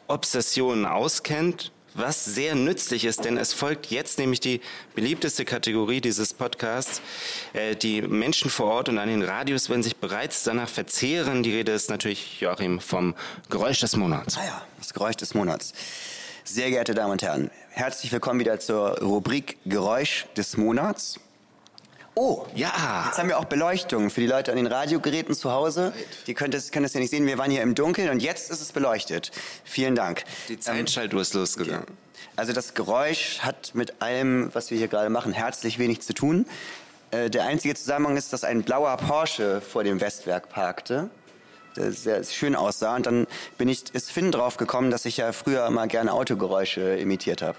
Obsessionen 0.07 0.85
auskennt, 0.85 1.71
was 1.93 2.25
sehr 2.25 2.55
nützlich 2.55 3.05
ist, 3.05 3.25
denn 3.25 3.37
es 3.37 3.53
folgt 3.53 3.87
jetzt 3.87 4.19
nämlich 4.19 4.39
die 4.39 4.61
beliebteste 4.95 5.45
Kategorie 5.45 6.01
dieses 6.01 6.33
Podcasts. 6.33 7.01
Äh, 7.53 7.75
die 7.75 8.01
Menschen 8.01 8.49
vor 8.49 8.67
Ort 8.67 8.89
und 8.89 8.97
an 8.97 9.07
den 9.07 9.21
Radios 9.21 9.69
werden 9.69 9.83
sich 9.83 9.95
bereits 9.95 10.43
danach 10.43 10.69
verzehren. 10.69 11.43
Die 11.43 11.53
Rede 11.53 11.71
ist 11.71 11.89
natürlich, 11.89 12.41
Joachim, 12.41 12.79
vom 12.79 13.15
Geräusch 13.49 13.79
des 13.79 13.95
Monats. 13.95 14.37
Ah 14.37 14.45
ja, 14.45 14.61
das 14.77 14.93
Geräusch 14.93 15.17
des 15.17 15.33
Monats. 15.33 15.73
Sehr 16.51 16.71
geehrte 16.71 16.95
Damen 16.95 17.11
und 17.11 17.21
Herren, 17.21 17.51
herzlich 17.69 18.11
willkommen 18.11 18.39
wieder 18.39 18.59
zur 18.59 18.97
Rubrik 19.01 19.59
Geräusch 19.67 20.25
des 20.35 20.57
Monats. 20.57 21.19
Oh, 22.15 22.47
ja. 22.55 23.03
Jetzt 23.05 23.19
haben 23.19 23.29
wir 23.29 23.37
auch 23.37 23.45
Beleuchtung 23.45 24.09
für 24.09 24.21
die 24.21 24.25
Leute 24.25 24.49
an 24.49 24.57
den 24.57 24.65
Radiogeräten 24.65 25.35
zu 25.35 25.51
Hause. 25.51 25.93
Die 26.25 26.33
können 26.33 26.49
das, 26.49 26.71
können 26.71 26.85
das 26.85 26.95
ja 26.95 27.01
nicht 27.01 27.11
sehen. 27.11 27.27
Wir 27.27 27.37
waren 27.37 27.51
hier 27.51 27.61
im 27.61 27.75
Dunkeln 27.75 28.09
und 28.09 28.23
jetzt 28.23 28.49
ist 28.49 28.61
es 28.61 28.71
beleuchtet. 28.71 29.29
Vielen 29.63 29.93
Dank. 29.93 30.23
Die 30.47 30.59
Zeitschaltuhr 30.59 31.21
ist 31.21 31.35
losgegangen. 31.35 31.83
Okay. 31.83 31.93
Also 32.35 32.51
das 32.51 32.73
Geräusch 32.73 33.41
hat 33.41 33.75
mit 33.75 34.01
allem, 34.01 34.49
was 34.53 34.71
wir 34.71 34.79
hier 34.79 34.87
gerade 34.87 35.11
machen, 35.11 35.33
herzlich 35.33 35.77
wenig 35.77 36.01
zu 36.01 36.15
tun. 36.15 36.47
Äh, 37.11 37.29
der 37.29 37.43
einzige 37.43 37.75
Zusammenhang 37.75 38.17
ist, 38.17 38.33
dass 38.33 38.43
ein 38.43 38.63
blauer 38.63 38.97
Porsche 38.97 39.61
vor 39.61 39.83
dem 39.83 40.01
Westwerk 40.01 40.49
parkte 40.49 41.11
sehr 41.87 42.23
schön 42.23 42.55
aussah. 42.55 42.95
Und 42.95 43.05
dann 43.05 43.27
bin 43.57 43.69
ich, 43.69 43.93
ist 43.93 44.11
Finn 44.11 44.31
drauf 44.31 44.57
gekommen, 44.57 44.91
dass 44.91 45.05
ich 45.05 45.17
ja 45.17 45.31
früher 45.31 45.65
immer 45.65 45.87
gerne 45.87 46.13
Autogeräusche 46.13 46.95
imitiert 46.97 47.41
habe. 47.41 47.57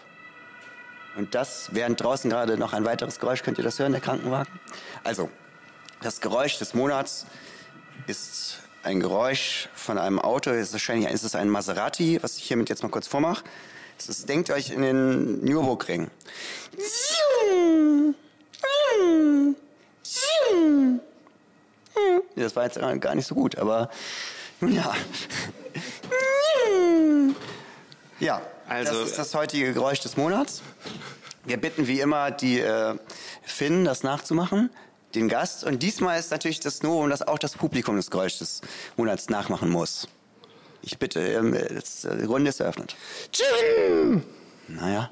Und 1.16 1.34
das, 1.34 1.70
während 1.72 2.00
draußen 2.00 2.30
gerade 2.30 2.56
noch 2.56 2.72
ein 2.72 2.84
weiteres 2.84 3.18
Geräusch, 3.18 3.42
könnt 3.42 3.58
ihr 3.58 3.64
das 3.64 3.78
hören, 3.78 3.92
der 3.92 4.00
Krankenwagen? 4.00 4.60
Also, 5.02 5.28
das 6.02 6.20
Geräusch 6.20 6.58
des 6.58 6.72
Monats 6.74 7.26
ist 8.06 8.58
ein 8.82 9.00
Geräusch 9.00 9.68
von 9.74 9.98
einem 9.98 10.18
Auto. 10.18 10.50
Ist 10.50 10.72
wahrscheinlich 10.72 11.10
ist 11.10 11.24
es 11.24 11.34
ein 11.34 11.48
Maserati, 11.48 12.22
was 12.22 12.36
ich 12.36 12.44
hiermit 12.44 12.68
jetzt 12.68 12.82
mal 12.82 12.88
kurz 12.88 13.06
vormache. 13.06 13.44
Das 13.98 14.08
ist, 14.08 14.28
denkt 14.28 14.50
euch 14.50 14.70
in 14.70 14.82
den 14.82 15.44
Nürburgring. 15.44 16.10
Das 22.36 22.56
war 22.56 22.64
jetzt 22.64 22.78
gar 23.00 23.14
nicht 23.14 23.26
so 23.26 23.34
gut, 23.34 23.58
aber 23.58 23.90
ja. 24.60 24.94
Ja, 28.18 28.42
also, 28.68 29.00
das 29.00 29.10
ist 29.10 29.18
das 29.18 29.34
heutige 29.34 29.72
Geräusch 29.72 30.00
des 30.00 30.16
Monats. 30.16 30.62
Wir 31.44 31.56
bitten 31.56 31.86
wie 31.86 32.00
immer 32.00 32.30
die 32.30 32.60
äh, 32.60 32.96
Finn, 33.42 33.84
das 33.84 34.02
nachzumachen, 34.02 34.70
den 35.14 35.28
Gast. 35.28 35.64
Und 35.64 35.82
diesmal 35.82 36.20
ist 36.20 36.30
natürlich 36.30 36.60
das 36.60 36.82
Novum, 36.82 37.08
dass 37.08 37.22
auch 37.22 37.38
das 37.38 37.54
Publikum 37.54 37.96
das 37.96 38.10
Geräusch 38.10 38.38
des 38.38 38.60
Monats 38.96 39.30
nachmachen 39.30 39.70
muss. 39.70 40.06
Ich 40.82 40.98
bitte, 40.98 41.20
ähm, 41.20 41.56
das, 41.74 42.04
äh, 42.04 42.18
die 42.18 42.26
Runde 42.26 42.50
ist 42.50 42.60
eröffnet. 42.60 42.94
Jim! 43.32 44.22
Naja. 44.68 45.10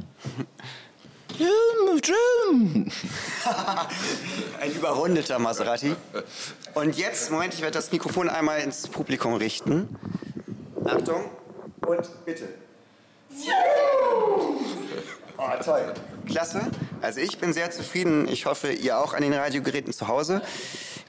Jim, 1.39 2.01
Jim! 2.03 2.91
Ein 4.61 4.73
überrundeter 4.73 5.39
Maserati. 5.39 5.95
Und 6.75 6.99
jetzt, 6.99 7.31
Moment, 7.31 7.55
ich 7.55 7.61
werde 7.61 7.75
das 7.79 7.93
Mikrofon 7.93 8.29
einmal 8.29 8.61
ins 8.61 8.89
Publikum 8.89 9.35
richten. 9.35 9.89
Achtung 10.85 11.31
und 11.87 12.25
bitte. 12.25 12.49
Oh, 15.41 15.63
toll. 15.65 15.95
Klasse. 16.27 16.63
Also 17.01 17.21
ich 17.21 17.39
bin 17.39 17.53
sehr 17.53 17.71
zufrieden. 17.71 18.27
Ich 18.29 18.47
hoffe, 18.47 18.73
ihr 18.73 18.99
auch 18.99 19.15
an 19.15 19.23
den 19.23 19.33
Radiogeräten 19.33 19.93
zu 19.93 20.09
Hause. 20.09 20.43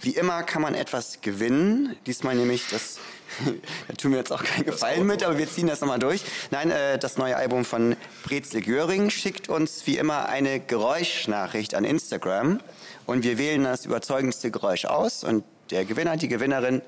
Wie 0.01 0.11
immer 0.11 0.43
kann 0.43 0.61
man 0.61 0.75
etwas 0.75 1.21
gewinnen. 1.21 1.95
Diesmal 2.05 2.36
nämlich 2.36 2.67
das, 2.69 2.99
da 3.88 3.93
tun 3.95 4.11
wir 4.11 4.19
jetzt 4.19 4.32
auch 4.32 4.43
keinen 4.43 4.65
Gefallen 4.65 5.07
mit, 5.07 5.23
aber 5.23 5.39
wir 5.39 5.49
ziehen 5.49 5.65
das 5.65 5.82
nochmal 5.82 5.97
durch. 5.97 6.23
Nein, 6.51 6.69
äh, 6.69 6.99
das 6.99 7.17
neue 7.17 7.38
Album 7.38 7.65
von 7.65 7.95
Brezel 8.23 8.61
Göring 8.61 9.09
schickt 9.09 9.49
uns 9.49 9.88
wie 9.88 9.97
immer 9.97 10.30
eine 10.30 10.59
Geräuschnachricht 10.59 11.73
an 11.73 11.84
Instagram 11.84 12.59
und 13.07 13.23
wir 13.23 13.39
wählen 13.39 13.63
das 13.63 13.88
überzeugendste 13.88 14.51
Geräusch 14.51 14.86
aus 14.86 15.23
und 15.23 15.43
der 15.71 15.86
Gewinner, 15.86 16.17
die 16.17 16.27
Gewinnerin 16.27 16.84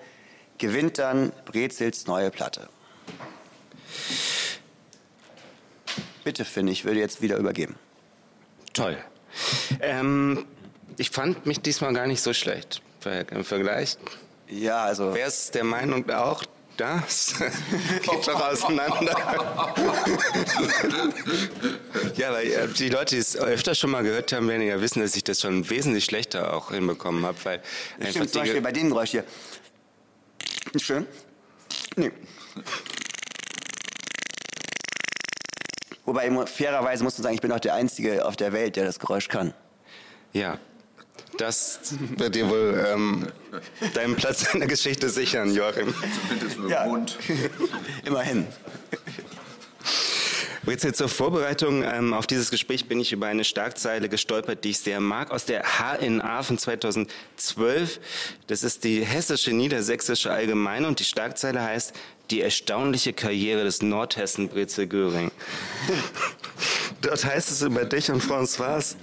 gewinnt 0.60 1.00
dann 1.00 1.32
Brezels 1.46 2.06
neue 2.06 2.30
Platte. 2.30 2.70
Bitte, 6.24 6.46
Finn, 6.46 6.68
ich 6.68 6.86
würde 6.86 7.00
jetzt 7.00 7.22
wieder 7.22 7.38
übergeben. 7.38 7.76
Toll. 8.74 8.98
Ähm, 9.82 10.46
ich 10.98 11.10
fand 11.10 11.46
mich 11.46 11.62
diesmal 11.62 11.94
gar 11.94 12.08
nicht 12.08 12.22
so 12.22 12.34
schlecht 12.34 12.82
im 13.32 13.44
Vergleich. 13.44 13.98
Ja, 14.48 14.84
also. 14.84 15.14
Wer 15.14 15.28
ist 15.28 15.56
der 15.56 15.64
Meinung 15.64 16.10
auch, 16.10 16.44
das 16.78 17.36
geht 18.02 18.28
doch 18.28 18.50
auseinander. 18.50 19.16
ja, 22.16 22.32
weil 22.32 22.48
äh, 22.52 22.68
die 22.68 22.90
Leute, 22.90 23.16
die 23.16 23.22
es 23.22 23.38
öfter 23.38 23.76
schon 23.76 23.92
mal 23.92 24.04
gehört 24.04 24.34
haben, 24.34 24.48
werden 24.48 24.62
ja 24.64 24.82
wissen, 24.82 25.02
dass 25.02 25.16
ich 25.16 25.24
das 25.24 25.42
schon 25.42 25.70
wesentlich 25.70 26.06
schlechter 26.06 26.54
auch 26.54 26.72
hinbekommen 26.72 27.26
habe. 27.26 27.38
Weil 27.44 27.62
Stimmt, 28.10 28.32
zum 28.32 28.42
Beispiel 28.42 28.62
bei 28.62 28.72
dem 28.72 28.90
Geräusch 28.90 29.12
hier. 29.12 29.24
Schön. 30.78 31.06
Nee. 31.96 32.12
Wobei, 36.06 36.30
fairerweise 36.48 37.04
muss 37.04 37.18
man 37.18 37.24
sagen, 37.24 37.36
ich 37.36 37.42
bin 37.42 37.52
auch 37.52 37.60
der 37.60 37.76
Einzige 37.76 38.26
auf 38.26 38.36
der 38.36 38.54
Welt, 38.54 38.76
der 38.76 38.86
das 38.86 39.00
Geräusch 39.00 39.28
kann. 39.28 39.54
Ja, 40.34 40.58
das 41.38 41.80
wird 42.18 42.36
dir 42.36 42.50
wohl 42.50 42.86
ähm, 42.88 43.28
deinen 43.94 44.16
Platz 44.16 44.54
in 44.54 44.60
der 44.60 44.70
Geschichte 44.70 45.10
sichern, 45.10 45.54
Joachim. 45.54 45.94
Zumindest 45.94 46.58
mit 46.58 46.66
dem 46.66 46.70
ja. 46.70 46.86
Mund. 46.86 47.18
Immerhin. 48.06 48.48
Jetzt 50.68 50.96
zur 50.96 51.10
Vorbereitung 51.10 51.84
ähm, 51.84 52.14
auf 52.14 52.28
dieses 52.28 52.52
Gespräch 52.52 52.88
bin 52.88 53.00
ich 53.00 53.12
über 53.12 53.26
eine 53.26 53.44
Starkzeile 53.44 54.10
gestolpert, 54.10 54.64
die 54.64 54.70
ich 54.70 54.80
sehr 54.80 55.00
mag, 55.00 55.32
aus 55.32 55.46
der 55.46 55.64
HNA 55.64 56.44
von 56.44 56.58
2012. 56.58 58.00
Das 58.48 58.64
ist 58.64 58.84
die 58.84 59.04
hessische 59.04 59.52
Niedersächsische 59.52 60.32
Allgemeine 60.32 60.88
und 60.88 61.00
die 61.00 61.04
Starkzeile 61.04 61.62
heißt, 61.64 61.94
die 62.32 62.42
erstaunliche 62.42 63.14
Karriere 63.14 63.64
des 63.64 63.82
Nordhessen 63.82 64.50
Brezel 64.50 64.88
Göring. 64.88 65.32
Dort 67.02 67.26
heißt 67.26 67.50
es 67.50 67.62
über 67.64 67.86
dich 67.86 68.12
und 68.12 68.24
François, 68.24 68.96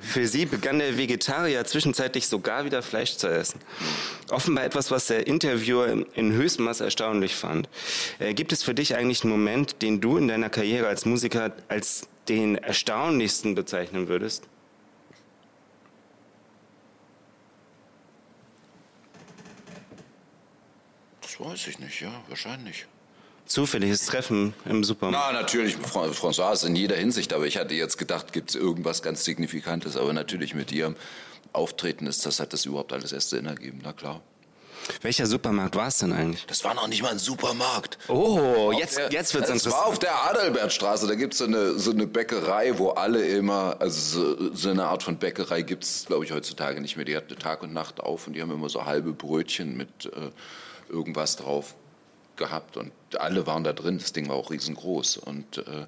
für 0.00 0.26
sie 0.26 0.46
begann 0.46 0.78
der 0.78 0.96
Vegetarier 0.96 1.64
zwischenzeitlich 1.64 2.28
sogar 2.28 2.64
wieder 2.64 2.82
Fleisch 2.82 3.16
zu 3.16 3.28
essen. 3.28 3.60
Offenbar 4.30 4.64
etwas, 4.64 4.90
was 4.90 5.06
der 5.08 5.26
Interviewer 5.26 6.06
in 6.14 6.32
höchstem 6.32 6.64
Maß 6.64 6.80
erstaunlich 6.80 7.34
fand. 7.34 7.68
Äh, 8.18 8.32
gibt 8.32 8.52
es 8.52 8.62
für 8.62 8.74
dich 8.74 8.96
eigentlich 8.96 9.22
einen 9.22 9.32
Moment, 9.32 9.82
den 9.82 10.00
du 10.00 10.16
in 10.16 10.28
deiner 10.28 10.48
Karriere 10.48 10.88
als 10.88 11.04
Musiker 11.04 11.54
als 11.68 12.08
den 12.28 12.56
erstaunlichsten 12.56 13.54
bezeichnen 13.54 14.08
würdest? 14.08 14.48
Das 21.38 21.46
weiß 21.46 21.66
ich 21.68 21.78
nicht, 21.78 22.00
ja, 22.00 22.12
wahrscheinlich. 22.28 22.86
Zufälliges 23.46 24.06
Treffen 24.06 24.54
im 24.64 24.82
Supermarkt. 24.82 25.32
Na, 25.32 25.40
natürlich, 25.40 25.76
François 25.76 26.66
in 26.66 26.74
jeder 26.74 26.96
Hinsicht, 26.96 27.32
aber 27.32 27.46
ich 27.46 27.58
hatte 27.58 27.74
jetzt 27.74 27.96
gedacht, 27.96 28.32
gibt 28.32 28.50
es 28.50 28.56
irgendwas 28.56 29.02
ganz 29.02 29.24
Signifikantes, 29.24 29.96
aber 29.96 30.12
natürlich 30.12 30.54
mit 30.54 30.72
ihrem 30.72 30.96
Auftreten 31.52 32.06
ist 32.06 32.26
das, 32.26 32.40
hat 32.40 32.52
das 32.52 32.64
überhaupt 32.64 32.92
alles 32.92 33.12
erst 33.12 33.30
Sinn 33.30 33.46
ergeben, 33.46 33.80
na 33.82 33.92
klar. 33.92 34.20
Welcher 35.02 35.26
Supermarkt 35.26 35.74
war 35.74 35.88
es 35.88 35.98
denn 35.98 36.12
eigentlich? 36.12 36.46
Das 36.46 36.62
war 36.64 36.74
noch 36.74 36.86
nicht 36.86 37.02
mal 37.02 37.10
ein 37.10 37.18
Supermarkt. 37.18 37.98
Oh, 38.08 38.72
jetzt, 38.76 38.96
der, 38.96 39.10
jetzt 39.10 39.34
wird's 39.34 39.48
interessant. 39.48 39.74
Das 39.74 39.80
war 39.80 39.86
auf 39.86 39.98
der 39.98 40.30
Adalbertstraße. 40.30 41.08
Da 41.08 41.14
gibt's 41.16 41.38
so 41.38 41.44
eine, 41.44 41.76
so 41.78 41.90
eine 41.90 42.06
Bäckerei, 42.06 42.78
wo 42.78 42.90
alle 42.90 43.26
immer, 43.26 43.76
also 43.80 44.36
so, 44.36 44.54
so 44.54 44.70
eine 44.70 44.84
Art 44.84 45.02
von 45.02 45.16
Bäckerei 45.18 45.62
gibt's, 45.62 46.04
glaube 46.06 46.24
ich, 46.24 46.30
heutzutage 46.30 46.80
nicht 46.80 46.96
mehr. 46.96 47.04
Die 47.04 47.16
hat 47.16 47.24
Tag 47.40 47.62
und 47.62 47.72
Nacht 47.72 48.00
auf 48.00 48.28
und 48.28 48.34
die 48.34 48.42
haben 48.42 48.52
immer 48.52 48.68
so 48.68 48.84
halbe 48.84 49.12
Brötchen 49.12 49.76
mit 49.76 50.06
äh, 50.06 50.30
irgendwas 50.88 51.36
drauf 51.36 51.74
gehabt 52.36 52.76
und 52.76 52.92
alle 53.18 53.46
waren 53.46 53.64
da 53.64 53.72
drin. 53.72 53.98
Das 53.98 54.12
Ding 54.12 54.28
war 54.28 54.36
auch 54.36 54.50
riesengroß 54.50 55.18
und 55.18 55.58
äh, 55.58 55.86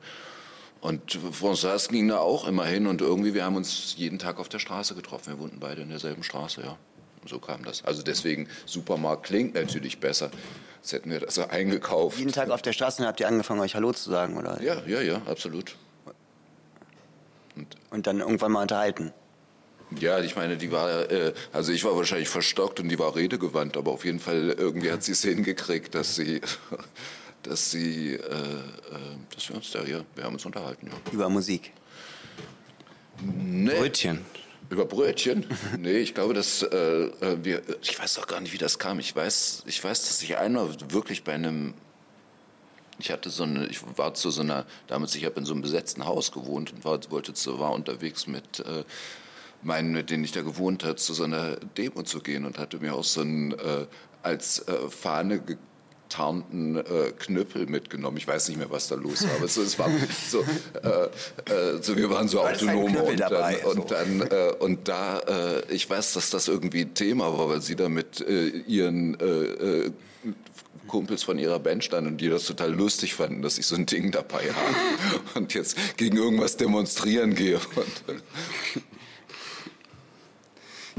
und 0.80 1.18
François 1.32 1.88
ging 1.88 2.08
da 2.08 2.18
auch 2.18 2.46
immer 2.46 2.64
hin 2.64 2.86
und 2.86 3.00
irgendwie, 3.00 3.34
wir 3.34 3.44
haben 3.44 3.56
uns 3.56 3.94
jeden 3.96 4.18
Tag 4.18 4.38
auf 4.38 4.48
der 4.48 4.60
Straße 4.60 4.94
getroffen. 4.94 5.32
Wir 5.32 5.38
wohnten 5.40 5.58
beide 5.58 5.82
in 5.82 5.88
derselben 5.88 6.22
Straße, 6.22 6.62
ja. 6.62 6.76
Und 7.20 7.28
so 7.28 7.40
kam 7.40 7.64
das. 7.64 7.84
Also 7.84 8.02
deswegen, 8.02 8.48
Supermarkt 8.64 9.24
klingt 9.24 9.54
natürlich 9.54 9.98
besser. 9.98 10.30
Jetzt 10.76 10.92
hätten 10.92 11.10
wir 11.10 11.18
das 11.18 11.34
so 11.34 11.48
eingekauft. 11.48 12.18
Jeden 12.18 12.30
Tag 12.30 12.50
auf 12.50 12.62
der 12.62 12.72
Straße 12.72 13.04
habt 13.04 13.18
ihr 13.18 13.26
angefangen, 13.26 13.60
euch 13.60 13.74
Hallo 13.74 13.92
zu 13.92 14.08
sagen, 14.08 14.36
oder? 14.36 14.62
Ja, 14.62 14.80
ja, 14.86 15.00
ja, 15.00 15.20
absolut. 15.26 15.74
Und, 17.56 17.76
und 17.90 18.06
dann 18.06 18.20
irgendwann 18.20 18.52
mal 18.52 18.62
unterhalten. 18.62 19.12
Ja, 19.98 20.20
ich 20.20 20.36
meine, 20.36 20.56
die 20.56 20.70
war, 20.70 21.10
äh, 21.10 21.32
also 21.52 21.72
ich 21.72 21.84
war 21.84 21.96
wahrscheinlich 21.96 22.28
verstockt 22.28 22.80
und 22.80 22.88
die 22.88 22.98
war 22.98 23.16
redegewandt, 23.16 23.76
aber 23.76 23.92
auf 23.92 24.04
jeden 24.04 24.20
Fall 24.20 24.54
irgendwie 24.58 24.90
hat 24.90 25.02
sie 25.02 25.12
es 25.12 25.22
hingekriegt, 25.22 25.94
dass 25.94 26.16
sie, 26.16 26.40
dass 27.42 27.70
sie, 27.70 28.14
äh, 28.14 28.16
äh, 28.16 28.18
dass 29.34 29.48
wir 29.48 29.56
uns 29.56 29.70
da, 29.70 29.84
ja, 29.84 30.00
wir 30.14 30.24
haben 30.24 30.34
uns 30.34 30.44
unterhalten, 30.44 30.88
ja. 30.88 31.12
Über 31.12 31.28
Musik? 31.28 31.72
Nee. 33.22 33.70
Brötchen. 33.78 34.24
Über 34.70 34.84
Brötchen? 34.84 35.46
nee, 35.78 35.98
ich 35.98 36.14
glaube, 36.14 36.34
dass 36.34 36.62
äh, 36.62 36.76
äh, 36.76 37.38
wir, 37.42 37.62
ich 37.80 37.98
weiß 37.98 38.18
auch 38.18 38.26
gar 38.26 38.40
nicht, 38.40 38.52
wie 38.52 38.58
das 38.58 38.78
kam. 38.78 38.98
Ich 38.98 39.16
weiß, 39.16 39.64
ich 39.66 39.82
weiß, 39.82 40.06
dass 40.06 40.22
ich 40.22 40.36
einmal 40.36 40.68
wirklich 40.90 41.24
bei 41.24 41.32
einem 41.32 41.74
ich 43.00 43.12
hatte 43.12 43.30
so 43.30 43.44
eine, 43.44 43.66
ich 43.66 43.78
war 43.96 44.14
zu 44.14 44.30
so 44.30 44.42
einer, 44.42 44.66
damals, 44.88 45.14
ich 45.14 45.24
habe 45.24 45.38
in 45.38 45.46
so 45.46 45.52
einem 45.52 45.62
besetzten 45.62 46.04
Haus 46.04 46.32
gewohnt 46.32 46.72
und 46.72 46.84
war, 46.84 46.98
wollte 47.10 47.32
zu, 47.32 47.60
war 47.60 47.72
unterwegs 47.72 48.26
mit 48.26 48.60
äh, 48.60 48.82
meinen, 49.62 49.92
mit 49.92 50.10
denen 50.10 50.24
ich 50.24 50.32
da 50.32 50.42
gewohnt 50.42 50.84
habe, 50.84 50.96
zu 50.96 51.14
so 51.14 51.24
einer 51.24 51.56
Demo 51.76 52.02
zu 52.02 52.20
gehen 52.20 52.44
und 52.44 52.58
hatte 52.58 52.78
mir 52.78 52.94
auch 52.94 53.04
so 53.04 53.22
ein 53.22 53.52
äh, 53.52 53.86
als 54.22 54.66
äh, 54.68 54.88
Fahne 54.88 55.40
getarnten 55.40 56.76
äh, 56.76 57.12
Knüppel 57.18 57.66
mitgenommen. 57.66 58.16
Ich 58.16 58.26
weiß 58.26 58.48
nicht 58.48 58.58
mehr, 58.58 58.70
was 58.70 58.88
da 58.88 58.94
los 58.94 59.24
war, 59.24 59.36
aber 59.36 59.48
so, 59.48 59.62
es 59.62 59.78
war 59.78 59.90
so, 60.30 60.44
äh, 60.82 61.52
äh, 61.52 61.82
so 61.82 61.96
wir 61.96 62.10
waren 62.10 62.28
so 62.28 62.40
autonom 62.40 62.96
und 62.96 63.20
dann, 63.20 63.54
und, 63.56 63.90
dann 63.90 64.20
äh, 64.22 64.52
und 64.58 64.88
da, 64.88 65.18
äh, 65.20 65.72
ich 65.72 65.88
weiß, 65.88 66.14
dass 66.14 66.30
das 66.30 66.48
irgendwie 66.48 66.86
Thema 66.86 67.36
war, 67.36 67.48
weil 67.48 67.60
sie 67.60 67.76
da 67.76 67.88
mit 67.88 68.20
äh, 68.20 68.48
ihren 68.48 69.16
Kumpels 70.88 71.22
von 71.22 71.38
ihrer 71.38 71.60
Band 71.60 71.84
standen 71.84 72.12
und 72.12 72.20
die 72.20 72.28
das 72.28 72.46
total 72.46 72.74
lustig 72.74 73.14
fanden, 73.14 73.42
dass 73.42 73.58
ich 73.58 73.66
so 73.66 73.76
ein 73.76 73.86
Ding 73.86 74.10
dabei 74.10 74.50
habe 74.52 74.74
und 75.34 75.54
jetzt 75.54 75.76
gegen 75.96 76.16
irgendwas 76.16 76.56
demonstrieren 76.56 77.34
gehe. 77.34 77.60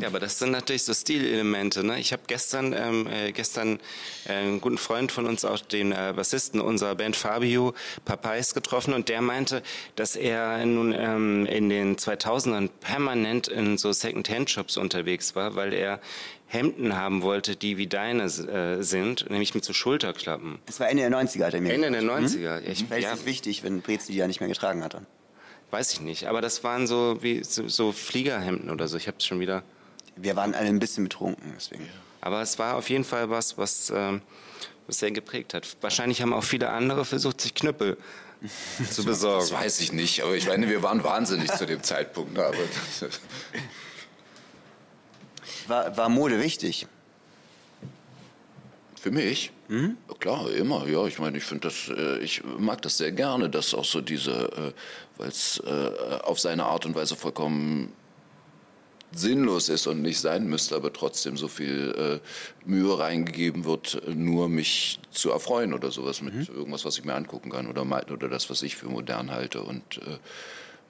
Ja, 0.02 0.08
aber 0.08 0.20
das 0.20 0.39
sind 0.39 0.52
natürlich 0.52 0.84
so 0.84 0.93
Stilelemente. 0.93 1.84
Ne? 1.84 2.00
Ich 2.00 2.14
habe 2.14 2.24
gestern, 2.28 2.74
ähm, 2.74 3.08
äh, 3.08 3.32
gestern 3.32 3.80
äh, 4.26 4.34
einen 4.34 4.62
guten 4.62 4.78
Freund 4.78 5.12
von 5.12 5.26
uns, 5.26 5.43
auch 5.43 5.60
den 5.60 5.91
äh, 5.91 6.14
Bassisten 6.16 6.62
unserer 6.62 6.95
Band 6.95 7.16
Fabio 7.16 7.74
Papais 8.06 8.54
getroffen 8.54 8.93
und 8.93 9.10
der 9.10 9.22
meinte, 9.22 9.62
dass 9.95 10.16
er 10.16 10.66
nun 10.66 10.93
ähm, 10.93 11.45
in 11.45 11.70
den 11.70 11.97
2000ern 11.97 12.70
permanent 12.80 13.47
in 13.47 13.78
so 13.78 13.91
Second-Hand-Shops 13.91 14.78
unterwegs 14.78 15.36
war, 15.36 15.56
weil 15.56 15.74
er 15.74 16.00
Hemden 16.47 16.95
haben 16.95 17.22
wollte, 17.22 17.56
die 17.56 17.78
wie 17.78 17.88
deine 17.88 18.24
äh, 18.24 18.82
sind, 18.82 19.30
nämlich 19.30 19.54
mit 19.54 19.64
so 19.64 19.74
Schulterklappen. 19.74 20.60
Das 20.66 20.80
war 20.80 20.89
Ende 20.89 21.08
der 21.08 21.12
90er, 21.12 21.45
hat 21.45 21.54
er 21.54 21.62
mir 21.62 21.74
Ende 21.74 21.91
der 21.91 22.02
90er. 22.02 22.58
Hm? 22.58 22.72
Ich, 22.72 22.86
Vielleicht 22.86 23.04
ja. 23.04 23.14
ist 23.14 23.20
es 23.20 23.26
wichtig, 23.26 23.64
wenn 23.64 23.82
Brezi 23.82 24.14
die 24.14 24.18
ja 24.18 24.28
nicht 24.28 24.39
mehr 24.39 24.50
getragen 24.50 24.84
hat. 24.84 25.00
Weiß 25.72 25.93
ich 25.93 26.02
nicht, 26.02 26.26
aber 26.26 26.41
das 26.41 26.64
waren 26.64 26.88
so 26.88 27.20
wie 27.22 27.43
so, 27.43 27.68
so 27.68 27.91
Fliegerhemden 27.91 28.72
oder 28.72 28.88
so. 28.88 28.97
Ich 28.97 29.08
habe 29.08 29.18
es 29.20 29.26
schon 29.26 29.39
wieder 29.39 29.62
wir 30.22 30.36
waren 30.36 30.53
alle 30.53 30.67
ein 30.67 30.80
bisschen 30.80 31.03
betrunken, 31.03 31.53
deswegen. 31.55 31.88
Aber 32.22 32.41
es 32.41 32.59
war 32.59 32.76
auf 32.76 32.89
jeden 32.89 33.03
Fall 33.03 33.30
was, 33.30 33.57
was, 33.57 33.91
ähm, 33.95 34.22
was 34.88 34.99
sehr 34.99 35.11
geprägt 35.11 35.53
hat. 35.53 35.67
Wahrscheinlich 35.82 36.22
haben 36.22 36.34
auch 36.34 36.43
viele 36.43 36.70
andere 36.70 37.05
versucht, 37.05 37.41
sich 37.41 37.53
Knüppel 37.53 37.97
zu 38.91 39.05
besorgen. 39.05 39.39
Das 39.39 39.51
weiß 39.51 39.80
ich 39.80 39.93
nicht, 39.93 40.22
aber 40.24 40.36
ich 40.36 40.47
meine, 40.47 40.70
wir 40.70 40.84
waren 40.84 41.03
wahnsinnig 41.03 41.51
zu 41.51 41.65
dem 41.65 41.84
Zeitpunkt. 41.84 42.38
Aber 42.38 42.53
war, 45.67 45.97
war 45.97 46.09
Mode 46.09 46.41
wichtig? 46.41 46.88
Für 49.01 49.11
mich? 49.11 49.51
Mhm. 49.70 49.97
Klar, 50.20 50.51
immer. 50.51 50.86
Ja, 50.88 51.05
ich 51.05 51.20
meine, 51.20 51.38
ich 51.38 51.45
finde 51.45 51.70
das, 51.70 51.89
äh, 51.89 52.17
ich 52.20 52.43
mag 52.43 52.82
das 52.82 52.97
sehr 52.97 53.13
gerne, 53.13 53.49
dass 53.49 53.74
auch 53.74 53.86
so 53.86 54.01
diese, 54.01 54.32
äh, 54.32 54.74
weil 55.17 55.30
es 55.30 55.61
äh, 55.65 56.20
auf 56.24 56.39
seine 56.39 56.65
Art 56.65 56.86
und 56.86 56.95
Weise 56.95 57.15
vollkommen 57.15 57.93
sinnlos 59.12 59.70
ist 59.70 59.88
und 59.88 60.01
nicht 60.01 60.20
sein 60.20 60.47
müsste, 60.47 60.76
aber 60.76 60.93
trotzdem 60.93 61.38
so 61.38 61.47
viel 61.47 62.22
äh, 62.24 62.70
Mühe 62.70 62.97
reingegeben 62.97 63.66
wird, 63.66 64.01
nur 64.07 64.49
mich 64.49 64.99
zu 65.12 65.32
erfreuen 65.32 65.74
oder 65.74 65.91
sowas 65.91 66.22
mit 66.22 66.34
mhm. 66.34 66.55
irgendwas, 66.55 66.86
was 66.86 66.97
ich 66.97 67.05
mir 67.05 67.16
angucken 67.16 67.49
kann 67.49 67.68
oder, 67.68 67.84
oder 67.84 68.30
das, 68.30 68.49
was 68.49 68.62
ich 68.62 68.76
für 68.76 68.88
modern 68.88 69.32
halte. 69.32 69.62
Und 69.62 69.97
äh, 69.97 70.18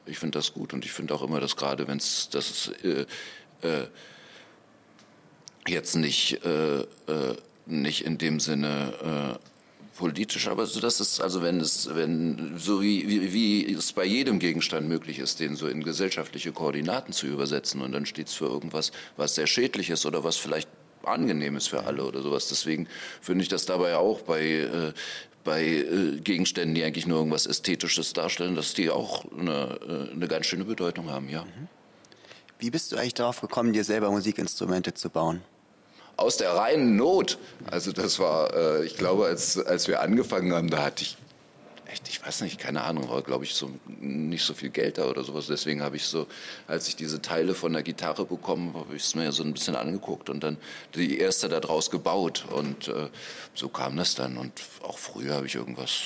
ich 0.06 0.20
finde 0.20 0.38
das 0.38 0.54
gut 0.54 0.74
und 0.74 0.86
ich 0.86 0.92
finde 0.92 1.14
auch 1.14 1.22
immer, 1.22 1.40
dass 1.40 1.56
gerade 1.56 1.88
wenn 1.88 1.98
es, 1.98 2.30
dass 2.30 2.50
es 2.50 2.84
äh, 2.84 3.06
äh, 3.62 3.88
jetzt 5.68 5.96
nicht, 5.96 6.44
äh, 6.44 6.80
äh, 6.82 6.86
nicht 7.66 8.06
in 8.06 8.18
dem 8.18 8.40
Sinne 8.40 9.40
politisch, 10.00 10.48
aber 10.48 10.66
so 10.66 10.80
das 10.80 11.02
ist 11.02 11.20
also 11.20 11.42
wenn 11.42 11.60
es 11.60 11.94
wenn 11.94 12.58
so 12.58 12.82
wie, 12.82 13.08
wie, 13.10 13.34
wie 13.34 13.74
es 13.74 13.92
bei 13.92 14.06
jedem 14.06 14.40
Gegenstand 14.40 14.88
möglich 14.88 15.20
ist, 15.20 15.42
den 15.42 15.58
so 15.58 15.68
in 15.68 15.84
gesellschaftliche 15.84 16.54
Koordinaten 16.54 17.12
zu 17.12 17.28
übersetzen 17.28 17.82
und 17.82 17.92
dann 17.92 18.06
steht 18.06 18.30
es 18.30 18.34
für 18.34 18.46
irgendwas, 18.46 18.94
was 19.18 19.36
sehr 19.36 19.46
schädlich 19.46 19.90
ist 19.90 20.06
oder 20.06 20.24
was 20.24 20.38
vielleicht 20.38 20.70
angenehm 21.04 21.58
ist 21.58 21.68
für 21.68 21.84
alle 21.84 22.06
oder 22.06 22.22
sowas. 22.22 22.48
Deswegen 22.48 22.88
finde 23.20 23.44
ich 23.44 23.50
das 23.50 23.66
dabei 23.66 23.98
auch 23.98 24.22
bei 24.22 24.42
äh, 24.42 24.94
bei 25.44 25.64
äh, 25.64 26.20
Gegenständen, 26.22 26.76
die 26.76 26.84
eigentlich 26.86 27.06
nur 27.06 27.18
irgendwas 27.18 27.46
Ästhetisches 27.46 28.14
darstellen, 28.14 28.56
dass 28.56 28.74
die 28.74 28.90
auch 28.90 29.26
eine, 29.38 29.80
äh, 30.10 30.14
eine 30.14 30.28
ganz 30.30 30.46
schöne 30.46 30.64
Bedeutung 30.64 31.10
haben, 31.10 31.28
ja. 31.28 31.44
Mhm. 31.44 31.68
Wie 32.58 32.72
bist 32.72 32.92
du 32.92 32.98
eigentlich 32.98 33.16
darauf 33.16 33.42
gekommen, 33.42 33.74
dir 33.74 33.84
selber 33.84 34.12
Musikinstrumente 34.12 34.94
zu 34.94 35.10
bauen? 35.10 35.42
Aus 36.20 36.38
der 36.38 36.52
reinen 36.52 36.96
Not. 36.96 37.38
Also 37.70 37.92
das 37.92 38.20
war, 38.20 38.54
äh, 38.54 38.86
ich 38.86 38.98
glaube, 38.98 39.26
als, 39.26 39.58
als 39.58 39.88
wir 39.88 40.02
angefangen 40.02 40.54
haben, 40.54 40.70
da 40.70 40.84
hatte 40.84 41.04
ich 41.04 41.18
echt, 41.90 42.08
ich 42.08 42.24
weiß 42.24 42.42
nicht, 42.42 42.60
keine 42.60 42.84
Ahnung, 42.84 43.10
war 43.10 43.22
glaube 43.22 43.44
ich 43.44 43.54
so 43.56 43.72
nicht 43.88 44.44
so 44.44 44.54
viel 44.54 44.70
Geld 44.70 44.98
da 44.98 45.06
oder 45.06 45.24
sowas. 45.24 45.48
Deswegen 45.48 45.82
habe 45.82 45.96
ich 45.96 46.06
so, 46.06 46.28
als 46.68 46.88
ich 46.88 46.96
diese 46.96 47.22
Teile 47.22 47.56
von 47.56 47.74
der 47.74 47.84
Gitarre 47.84 48.26
bekommen 48.26 48.74
habe, 48.76 48.96
ich 48.96 49.04
es 49.04 49.16
mir 49.16 49.32
so 49.32 49.44
ein 49.44 49.54
bisschen 49.54 49.76
angeguckt 49.76 50.30
und 50.30 50.44
dann 50.44 50.58
die 50.96 51.20
erste 51.20 51.50
daraus 51.50 51.90
gebaut. 51.90 52.46
Und 52.52 52.88
äh, 52.88 53.10
so 53.54 53.70
kam 53.70 53.98
das 53.98 54.16
dann. 54.16 54.38
Und 54.38 54.62
auch 54.84 54.98
früher 54.98 55.36
habe 55.36 55.48
ich 55.48 55.56
irgendwas, 55.56 56.04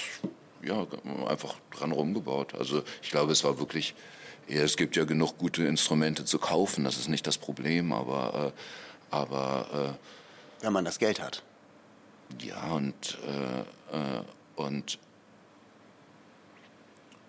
ja, 0.66 0.88
einfach 1.28 1.56
dran 1.76 1.92
rumgebaut. 1.92 2.56
Also 2.56 2.84
ich 3.02 3.12
glaube, 3.12 3.32
es 3.32 3.44
war 3.44 3.60
wirklich, 3.60 3.94
ja, 4.48 4.62
es 4.62 4.78
gibt 4.78 4.96
ja 4.96 5.04
genug 5.04 5.38
gute 5.38 5.64
Instrumente 5.64 6.26
zu 6.26 6.40
kaufen, 6.40 6.84
das 6.84 6.98
ist 6.98 7.10
nicht 7.10 7.28
das 7.28 7.38
Problem, 7.38 7.92
aber 7.94 8.54
äh, 8.54 8.60
aber 9.14 9.98
äh, 10.00 10.64
wenn 10.64 10.74
man 10.74 10.86
das 10.86 11.00
Geld 11.00 11.22
hat. 11.22 11.44
Ja 12.42 12.72
und 12.72 13.18
äh, 13.28 13.96
äh, 13.96 14.24
und 14.56 14.98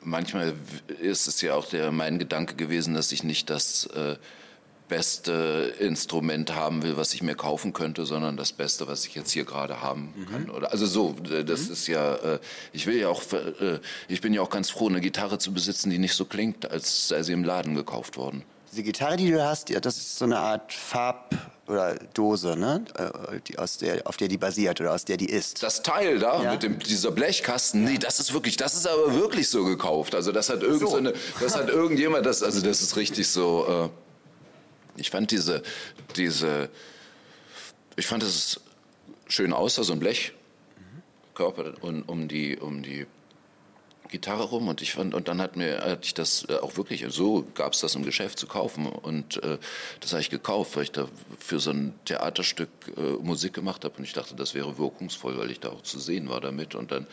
manchmal 0.01 0.55
ist 1.01 1.26
es 1.26 1.41
ja 1.41 1.55
auch 1.55 1.66
der 1.66 1.93
mein 1.93 2.18
Gedanke 2.18 2.55
gewesen, 2.55 2.95
dass 2.95 3.12
ich 3.12 3.24
nicht 3.24 3.51
das 3.51 3.87
äh, 3.87 4.16
beste 4.89 5.74
Instrument 5.78 6.55
haben 6.55 6.82
will, 6.82 6.97
was 6.97 7.14
ich 7.14 7.22
mir 7.22 7.35
kaufen 7.35 7.72
könnte, 7.72 8.05
sondern 8.05 8.37
das 8.37 8.53
Beste, 8.53 8.87
was 8.87 9.07
ich 9.07 9.14
jetzt 9.14 9.30
hier 9.30 9.45
gerade 9.45 9.80
haben 9.80 10.12
mhm. 10.14 10.26
kann. 10.26 10.51
Oder 10.51 10.72
also 10.72 10.87
so, 10.87 11.12
das 11.12 11.66
mhm. 11.66 11.72
ist 11.72 11.87
ja, 11.87 12.14
äh, 12.16 12.39
ich 12.72 12.87
will 12.87 12.97
ja 12.97 13.09
auch, 13.09 13.22
äh, 13.32 13.80
ich 14.09 14.20
bin 14.20 14.35
ja 14.35 14.43
auch 14.43 14.51
ganz 14.51 14.70
froh, 14.70 14.89
eine 14.89 15.01
Gitarre 15.01 15.39
zu 15.39 15.53
besitzen, 15.53 15.91
die 15.91 15.99
nicht 15.99 16.14
so 16.14 16.26
klingt, 16.26 16.70
als 16.70 17.09
sei 17.09 17.22
sie 17.22 17.32
im 17.32 17.45
Laden 17.45 17.74
gekauft 17.74 18.16
worden. 18.16 18.45
Diese 18.75 18.83
Gitarre, 18.83 19.16
die 19.16 19.31
du 19.31 19.41
hast, 19.41 19.70
das 19.70 19.97
ist 19.97 20.18
so 20.18 20.25
eine 20.25 20.37
Art 20.37 20.72
Farb 20.72 21.33
oder 21.68 21.95
Dose, 22.12 22.57
ne? 22.57 22.85
Äh, 22.99 23.39
die, 23.47 23.57
aus 23.57 23.79
der, 23.79 24.05
auf 24.05 24.16
der 24.16 24.27
die 24.27 24.37
basiert 24.37 24.81
oder 24.81 24.93
aus 24.93 25.05
der 25.05 25.16
die 25.16 25.31
ist. 25.31 25.62
Das 25.62 25.85
Teil 25.85 26.18
da 26.18 26.43
ja. 26.43 26.51
mit 26.51 26.64
dem, 26.64 26.81
dieser 26.81 27.12
Blechkasten, 27.12 27.85
ja. 27.85 27.91
nee, 27.91 27.99
das 27.99 28.18
ist 28.18 28.33
wirklich, 28.33 28.57
das 28.57 28.75
ist 28.75 28.89
aber 28.89 29.14
wirklich 29.14 29.49
so 29.49 29.64
gekauft. 29.64 30.16
Also 30.16 30.33
das 30.33 30.49
hat 30.49 30.64
irgend 30.64 30.81
so. 30.81 30.89
so 30.89 30.97
eine, 30.97 31.12
das 31.39 31.55
hat 31.55 31.68
irgendjemand, 31.68 32.27
das, 32.27 32.43
also 32.43 32.61
das 32.62 32.83
ist 32.83 32.97
richtig 32.97 33.29
so. 33.29 33.93
Äh, 34.97 35.01
ich 35.01 35.09
fand 35.09 35.31
diese, 35.31 35.62
diese, 36.16 36.68
ich 37.95 38.09
fand 38.09 38.25
es 38.25 38.61
schön 39.29 39.53
aus, 39.53 39.77
so 39.77 39.93
ein 39.93 40.01
Blechkörper 40.01 41.75
und 41.81 42.03
um 42.09 42.27
die, 42.27 42.59
um 42.59 42.83
die 42.83 43.07
Gitarre 44.14 44.44
rum 44.44 44.68
und 44.68 44.80
ich 44.80 44.92
fand 44.92 45.12
und 45.12 45.26
dann 45.26 45.40
hat 45.40 45.56
mir 45.56 45.80
hatte 45.80 46.04
ich 46.04 46.14
das 46.14 46.46
äh, 46.48 46.54
auch 46.54 46.76
wirklich 46.76 47.04
so 47.08 47.44
gab 47.54 47.72
es 47.72 47.80
das 47.80 47.96
im 47.96 48.04
Geschäft 48.04 48.38
zu 48.38 48.46
kaufen 48.46 48.86
und 48.86 49.42
äh, 49.42 49.58
das 49.98 50.12
habe 50.12 50.20
ich 50.20 50.30
gekauft, 50.30 50.76
weil 50.76 50.84
ich 50.84 50.92
da 50.92 51.08
für 51.40 51.58
so 51.58 51.70
ein 51.70 51.94
Theaterstück 52.04 52.68
äh, 52.96 53.00
Musik 53.20 53.54
gemacht 53.54 53.84
habe 53.84 53.96
und 53.98 54.04
ich 54.04 54.12
dachte, 54.12 54.36
das 54.36 54.54
wäre 54.54 54.78
wirkungsvoll, 54.78 55.36
weil 55.36 55.50
ich 55.50 55.58
da 55.58 55.70
auch 55.70 55.82
zu 55.82 55.98
sehen 55.98 56.28
war 56.28 56.40
damit 56.40 56.76
und 56.76 56.92
dann 56.92 57.08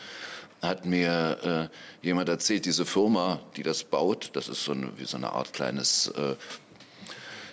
hat 0.62 0.86
mir 0.86 1.70
äh, 2.02 2.06
jemand 2.06 2.28
erzählt, 2.28 2.66
diese 2.66 2.86
Firma, 2.86 3.40
die 3.56 3.64
das 3.64 3.82
baut, 3.82 4.30
das 4.34 4.48
ist 4.48 4.62
so 4.62 4.70
eine, 4.70 4.96
wie 4.96 5.04
so 5.04 5.16
eine 5.16 5.32
Art 5.32 5.52
kleines 5.52 6.06
äh, 6.06 6.36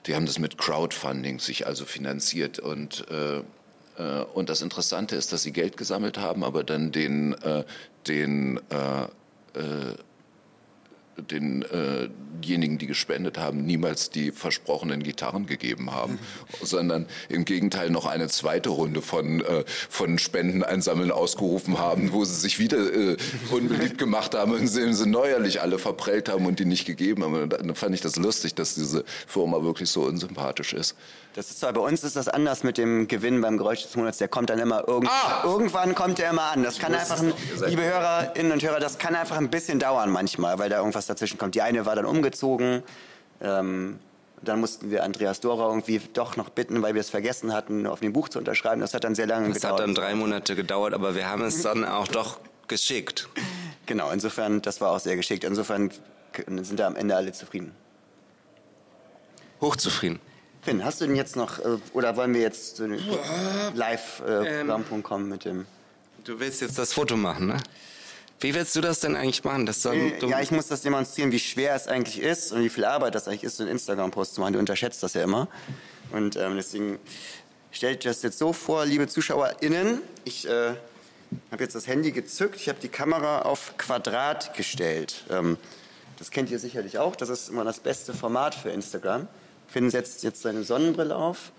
die 0.06 0.16
haben 0.16 0.28
das 0.28 0.38
mit 0.38 0.60
Crowdfunding 0.60 1.40
sich 1.40 1.66
also 1.66 1.86
finanziert 1.86 2.60
und 2.60 3.06
äh, 3.10 3.42
und 4.34 4.48
das 4.50 4.62
Interessante 4.62 5.18
ist, 5.18 5.34
dass 5.34 5.44
sie 5.44 5.52
Geld 5.52 5.76
gesammelt 5.76 6.18
haben, 6.18 6.46
aber 6.46 6.64
dann 6.64 6.94
den, 6.94 7.34
äh, 7.44 7.66
den 8.08 8.58
äh, 8.70 9.08
äh, 9.56 9.96
denjenigen, 11.22 12.76
äh 12.76 12.78
die 12.80 12.88
gespendet 12.88 13.38
haben, 13.38 13.66
niemals 13.66 14.10
die 14.10 14.32
versprochenen 14.32 15.04
Gitarren 15.04 15.46
gegeben 15.46 15.92
haben, 15.92 16.20
sondern 16.62 17.06
im 17.28 17.46
Gegenteil 17.46 17.90
noch 17.90 18.06
eine 18.06 18.28
zweite 18.28 18.70
Runde 18.70 19.02
von, 19.02 19.42
äh, 19.42 19.64
von 19.68 20.18
Spenden 20.20 20.64
einsammeln 20.64 21.12
ausgerufen 21.12 21.80
haben, 21.80 22.14
wo 22.14 22.24
sie 22.26 22.36
sich 22.36 22.60
wieder 22.60 22.94
äh, 22.94 23.18
unbeliebt 23.52 23.98
gemacht 23.98 24.36
haben 24.36 24.54
und 24.54 24.68
sie, 24.68 24.94
sie 24.94 25.08
neuerlich 25.08 25.62
alle 25.62 25.80
verprellt 25.80 26.30
haben 26.30 26.46
und 26.46 26.60
die 26.60 26.66
nicht 26.66 26.86
gegeben 26.86 27.24
haben. 27.24 27.36
Und 27.36 27.54
dann 27.54 27.76
fand 27.76 27.96
ich 27.96 28.02
das 28.02 28.16
lustig, 28.16 28.56
dass 28.56 28.76
diese 28.76 29.04
Firma 29.28 29.64
wirklich 29.64 29.90
so 29.90 30.04
unsympathisch 30.04 30.74
ist. 30.74 30.96
Das 31.36 31.50
ist 31.52 31.60
zwar 31.60 31.74
bei 31.74 31.82
uns 31.82 32.04
ist 32.04 32.16
das 32.16 32.28
anders 32.28 32.64
mit 32.64 32.78
dem 32.78 33.08
Gewinn 33.08 33.40
beim 33.40 33.58
Geräusch 33.58 33.84
des 33.84 33.96
Monats. 33.96 34.18
Der 34.18 34.28
kommt 34.28 34.50
dann 34.50 34.58
immer 34.58 34.88
irgend 34.88 35.10
ah! 35.10 35.44
irgendwann 35.44 35.94
kommt 35.94 36.18
der 36.18 36.32
immer 36.32 36.52
an. 36.52 36.64
Das 36.64 36.80
kann 36.80 36.94
einfach, 36.94 37.22
ein, 37.22 37.34
liebe 37.68 37.84
Hörerinnen 37.84 38.52
und 38.52 38.64
Hörer, 38.64 38.80
das 38.80 38.98
kann 38.98 39.16
einfach 39.16 39.38
ein 39.38 39.50
bisschen 39.50 39.80
dauern 39.80 40.10
manchmal, 40.10 40.58
weil 40.58 40.70
da 40.70 40.78
irgendwas 40.78 41.06
dazwischen 41.10 41.38
kommt. 41.38 41.56
Die 41.56 41.62
eine 41.62 41.86
war 41.86 41.96
dann 41.96 42.06
umgezogen. 42.06 42.84
Ähm, 43.42 44.00
dann 44.42 44.60
mussten 44.60 44.90
wir 44.90 45.04
Andreas 45.04 45.42
Dora 45.42 45.68
irgendwie 45.68 46.00
doch 46.14 46.38
noch 46.38 46.50
bitten, 46.50 46.82
weil 46.82 46.94
wir 46.94 47.02
es 47.02 47.10
vergessen 47.10 47.54
hatten, 47.54 47.86
auf 47.88 48.00
dem 48.00 48.14
Buch 48.14 48.30
zu 48.30 48.40
unterschreiben. 48.40 48.82
Das 48.82 48.94
hat 48.94 49.04
dann 49.04 49.16
sehr 49.16 49.28
lange 49.28 49.50
das 49.50 49.56
gedauert. 49.56 49.80
Das 49.80 49.82
hat 49.82 49.88
dann 49.88 49.96
drei 49.96 50.16
Monate 50.16 50.56
gedauert, 50.56 50.94
aber 50.94 51.16
wir 51.16 51.30
haben 51.30 51.44
es 51.44 51.62
dann 51.64 51.84
auch 51.84 52.08
doch 52.08 52.40
geschickt. 52.68 53.28
Genau, 53.86 54.12
insofern, 54.12 54.62
das 54.62 54.80
war 54.82 54.92
auch 54.92 55.00
sehr 55.00 55.16
geschickt. 55.16 55.44
Insofern 55.44 55.92
sind 56.48 56.80
da 56.80 56.88
am 56.88 56.96
Ende 56.96 57.16
alle 57.16 57.34
zufrieden. 57.34 57.74
Hochzufrieden. 59.60 60.20
Finn, 60.62 60.84
hast 60.84 61.02
du 61.02 61.06
denn 61.06 61.16
jetzt 61.16 61.36
noch, 61.36 61.60
äh, 61.60 61.78
oder 61.94 62.16
wollen 62.16 62.34
wir 62.34 62.42
jetzt 62.42 62.78
zu 62.78 62.88
live-Programmpunkt 63.74 65.06
äh, 65.06 65.08
kommen 65.08 65.30
mit 65.30 65.46
dem... 65.46 65.66
Du 66.24 66.40
willst 66.40 66.62
jetzt 66.62 66.78
das 66.78 66.94
Foto 66.94 67.16
machen, 67.18 67.48
ne? 67.48 67.58
Wie 68.42 68.54
willst 68.54 68.76
du 68.76 68.82
das 68.82 69.02
denn 69.02 69.16
eigentlich 69.16 69.44
machen? 69.44 69.66
Das 69.66 69.82
soll, 69.82 69.96
äh, 69.96 70.26
ja, 70.26 70.40
ich 70.40 70.52
muss 70.52 70.68
das 70.68 70.82
demonstrieren, 70.82 71.32
wie 71.32 71.40
schwer 71.40 71.76
es 71.76 71.88
eigentlich 71.88 72.22
ist 72.22 72.54
und 72.54 72.64
wie 72.64 72.70
viel 72.70 72.86
Arbeit 72.86 73.16
das 73.16 73.28
eigentlich 73.28 73.44
ist, 73.44 73.58
so 73.58 73.64
einen 73.64 73.72
Instagram-Post 73.74 74.36
zu 74.36 74.42
machen. 74.42 74.54
Du 74.54 74.60
unterschätzt 74.60 75.04
das 75.04 75.14
ja 75.14 75.24
immer. 75.24 75.50
Und 76.12 76.38
ähm, 76.38 76.56
deswegen 76.56 77.00
stellt 77.72 78.06
das 78.06 78.22
jetzt 78.22 78.38
so 78.38 78.54
vor, 78.54 78.86
liebe 78.86 79.08
ZuschauerInnen. 79.08 80.02
Ich 80.24 80.48
äh, 80.48 80.74
habe 81.52 81.64
jetzt 81.64 81.76
das 81.76 81.88
Handy 81.88 82.12
gezückt, 82.12 82.56
ich 82.56 82.70
habe 82.70 82.80
die 82.80 82.88
Kamera 82.88 83.42
auf 83.42 83.78
Quadrat 83.78 84.56
gestellt. 84.56 85.26
Ähm, 85.30 85.58
das 86.18 86.32
kennt 86.32 86.50
ihr 86.50 86.60
sicherlich 86.60 86.98
auch. 86.98 87.16
Das 87.16 87.30
ist 87.30 87.50
immer 87.50 87.66
das 87.66 87.80
beste 87.80 88.14
Format 88.14 88.56
für 88.56 88.70
Instagram. 88.70 89.28
Finn 89.68 89.90
setzt 89.90 90.24
jetzt 90.24 90.42
seine 90.42 90.64
Sonnenbrille 90.64 91.16
auf. 91.16 91.52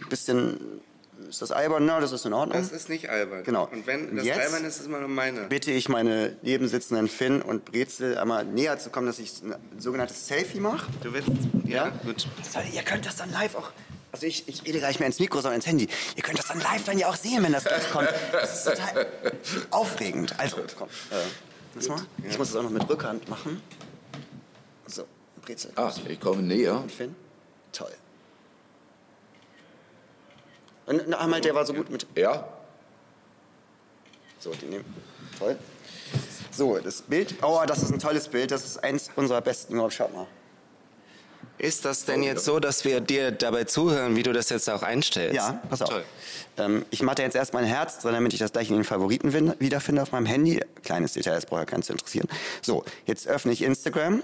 Ein 0.00 0.08
bisschen 0.08 0.80
ist 1.28 1.42
das 1.42 1.50
albern? 1.50 1.84
Na, 1.86 2.00
das 2.00 2.12
ist 2.12 2.24
in 2.24 2.32
Ordnung. 2.32 2.58
Das 2.58 2.70
ist 2.70 2.88
nicht 2.88 3.08
albern. 3.08 3.44
Genau. 3.44 3.68
Und 3.70 3.86
wenn 3.86 4.16
das 4.16 4.24
Jetzt 4.24 4.40
albern 4.40 4.64
ist, 4.64 4.74
ist 4.74 4.80
es 4.80 4.86
immer 4.86 5.00
nur 5.00 5.08
meine. 5.08 5.42
Bitte 5.42 5.70
ich 5.70 5.88
meine 5.88 6.36
nebensitzenden 6.42 7.08
Finn 7.08 7.42
und 7.42 7.64
Brezel 7.64 8.18
einmal 8.18 8.44
näher 8.44 8.78
zu 8.78 8.90
kommen, 8.90 9.06
dass 9.06 9.18
ich 9.18 9.42
ein 9.42 9.54
sogenanntes 9.78 10.26
Selfie 10.26 10.60
mache. 10.60 10.90
Du 11.02 11.12
willst? 11.12 11.30
Ja, 11.64 11.86
ja? 11.86 11.92
gut. 12.04 12.26
Soll, 12.48 12.62
ihr 12.72 12.82
könnt 12.82 13.06
das 13.06 13.16
dann 13.16 13.30
live 13.32 13.56
auch. 13.56 13.70
Also 14.12 14.26
ich, 14.26 14.48
ich 14.48 14.64
rede 14.64 14.80
gar 14.80 14.88
nicht 14.88 15.00
mehr 15.00 15.06
ins 15.06 15.18
Mikro, 15.18 15.40
sondern 15.40 15.56
ins 15.56 15.66
Handy. 15.66 15.86
Ihr 16.16 16.22
könnt 16.22 16.38
das 16.38 16.48
dann 16.48 16.60
live 16.60 16.84
dann 16.84 16.98
ja 16.98 17.08
auch 17.08 17.16
sehen, 17.16 17.42
wenn 17.42 17.52
das 17.52 17.64
durchkommt. 17.64 18.08
Das 18.32 18.58
ist 18.58 18.64
total 18.64 19.06
aufregend. 19.70 20.34
Also, 20.38 20.58
komm. 20.76 20.88
Äh, 21.10 21.88
mal. 21.88 22.00
Ich 22.28 22.38
muss 22.38 22.48
das 22.48 22.56
auch 22.56 22.62
noch 22.62 22.70
mit 22.70 22.88
Rückhand 22.88 23.28
machen. 23.28 23.60
So, 24.86 25.04
Brezel. 25.42 25.72
Ah, 25.76 25.92
ich 26.08 26.20
komme 26.20 26.42
näher. 26.42 26.80
Und 26.80 26.90
Finn? 26.90 27.14
Toll. 27.72 27.92
Und 30.88 31.14
einmal, 31.14 31.40
der 31.40 31.54
war 31.54 31.66
so 31.66 31.74
gut 31.74 31.90
mit. 31.90 32.06
Ja. 32.16 32.48
So, 34.38 34.52
den 34.52 34.70
nehmen. 34.70 34.84
Toll. 35.38 35.58
So, 36.50 36.78
das 36.78 37.02
Bild. 37.02 37.34
Oh, 37.42 37.62
das 37.66 37.82
ist 37.82 37.92
ein 37.92 37.98
tolles 37.98 38.28
Bild. 38.28 38.50
Das 38.50 38.64
ist 38.64 38.82
eins 38.82 39.10
unserer 39.14 39.42
besten. 39.42 39.78
Oh, 39.78 39.90
schaut 39.90 40.14
mal. 40.14 40.26
Ist 41.58 41.84
das 41.84 42.04
denn 42.04 42.22
jetzt 42.22 42.44
so, 42.44 42.60
dass 42.60 42.84
wir 42.84 43.00
dir 43.00 43.32
dabei 43.32 43.64
zuhören, 43.64 44.14
wie 44.16 44.22
du 44.22 44.32
das 44.32 44.48
jetzt 44.48 44.70
auch 44.70 44.82
einstellst? 44.82 45.34
Ja, 45.34 45.60
pass 45.68 45.82
auf. 45.82 45.92
Ähm, 46.56 46.86
ich 46.90 47.02
mache 47.02 47.16
da 47.16 47.22
jetzt 47.24 47.34
erst 47.34 47.52
mein 47.52 47.64
Herz 47.64 47.98
drin, 47.98 48.12
damit 48.12 48.32
ich 48.32 48.38
das 48.38 48.52
gleich 48.52 48.70
in 48.70 48.76
den 48.76 48.84
Favoriten 48.84 49.54
wiederfinde 49.58 50.02
auf 50.02 50.12
meinem 50.12 50.26
Handy. 50.26 50.64
Kleines 50.84 51.14
Detail, 51.14 51.34
das 51.34 51.46
braucht 51.46 51.60
ja 51.60 51.64
keinen 51.66 51.82
zu 51.82 51.92
interessieren. 51.92 52.28
So, 52.62 52.84
jetzt 53.06 53.26
öffne 53.26 53.52
ich 53.52 53.62
Instagram. 53.62 54.22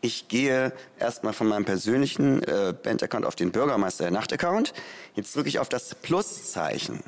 Ich 0.00 0.28
gehe 0.28 0.72
erstmal 0.98 1.32
von 1.32 1.48
meinem 1.48 1.64
persönlichen 1.64 2.42
äh, 2.44 2.72
Band-Account 2.80 3.26
auf 3.26 3.34
den 3.34 3.50
Bürgermeister 3.50 4.04
der 4.04 4.12
Nacht-Account. 4.12 4.72
Jetzt 5.14 5.34
drücke 5.34 5.48
ich 5.48 5.58
auf 5.58 5.68
das 5.68 5.94
Pluszeichen. 5.96 7.02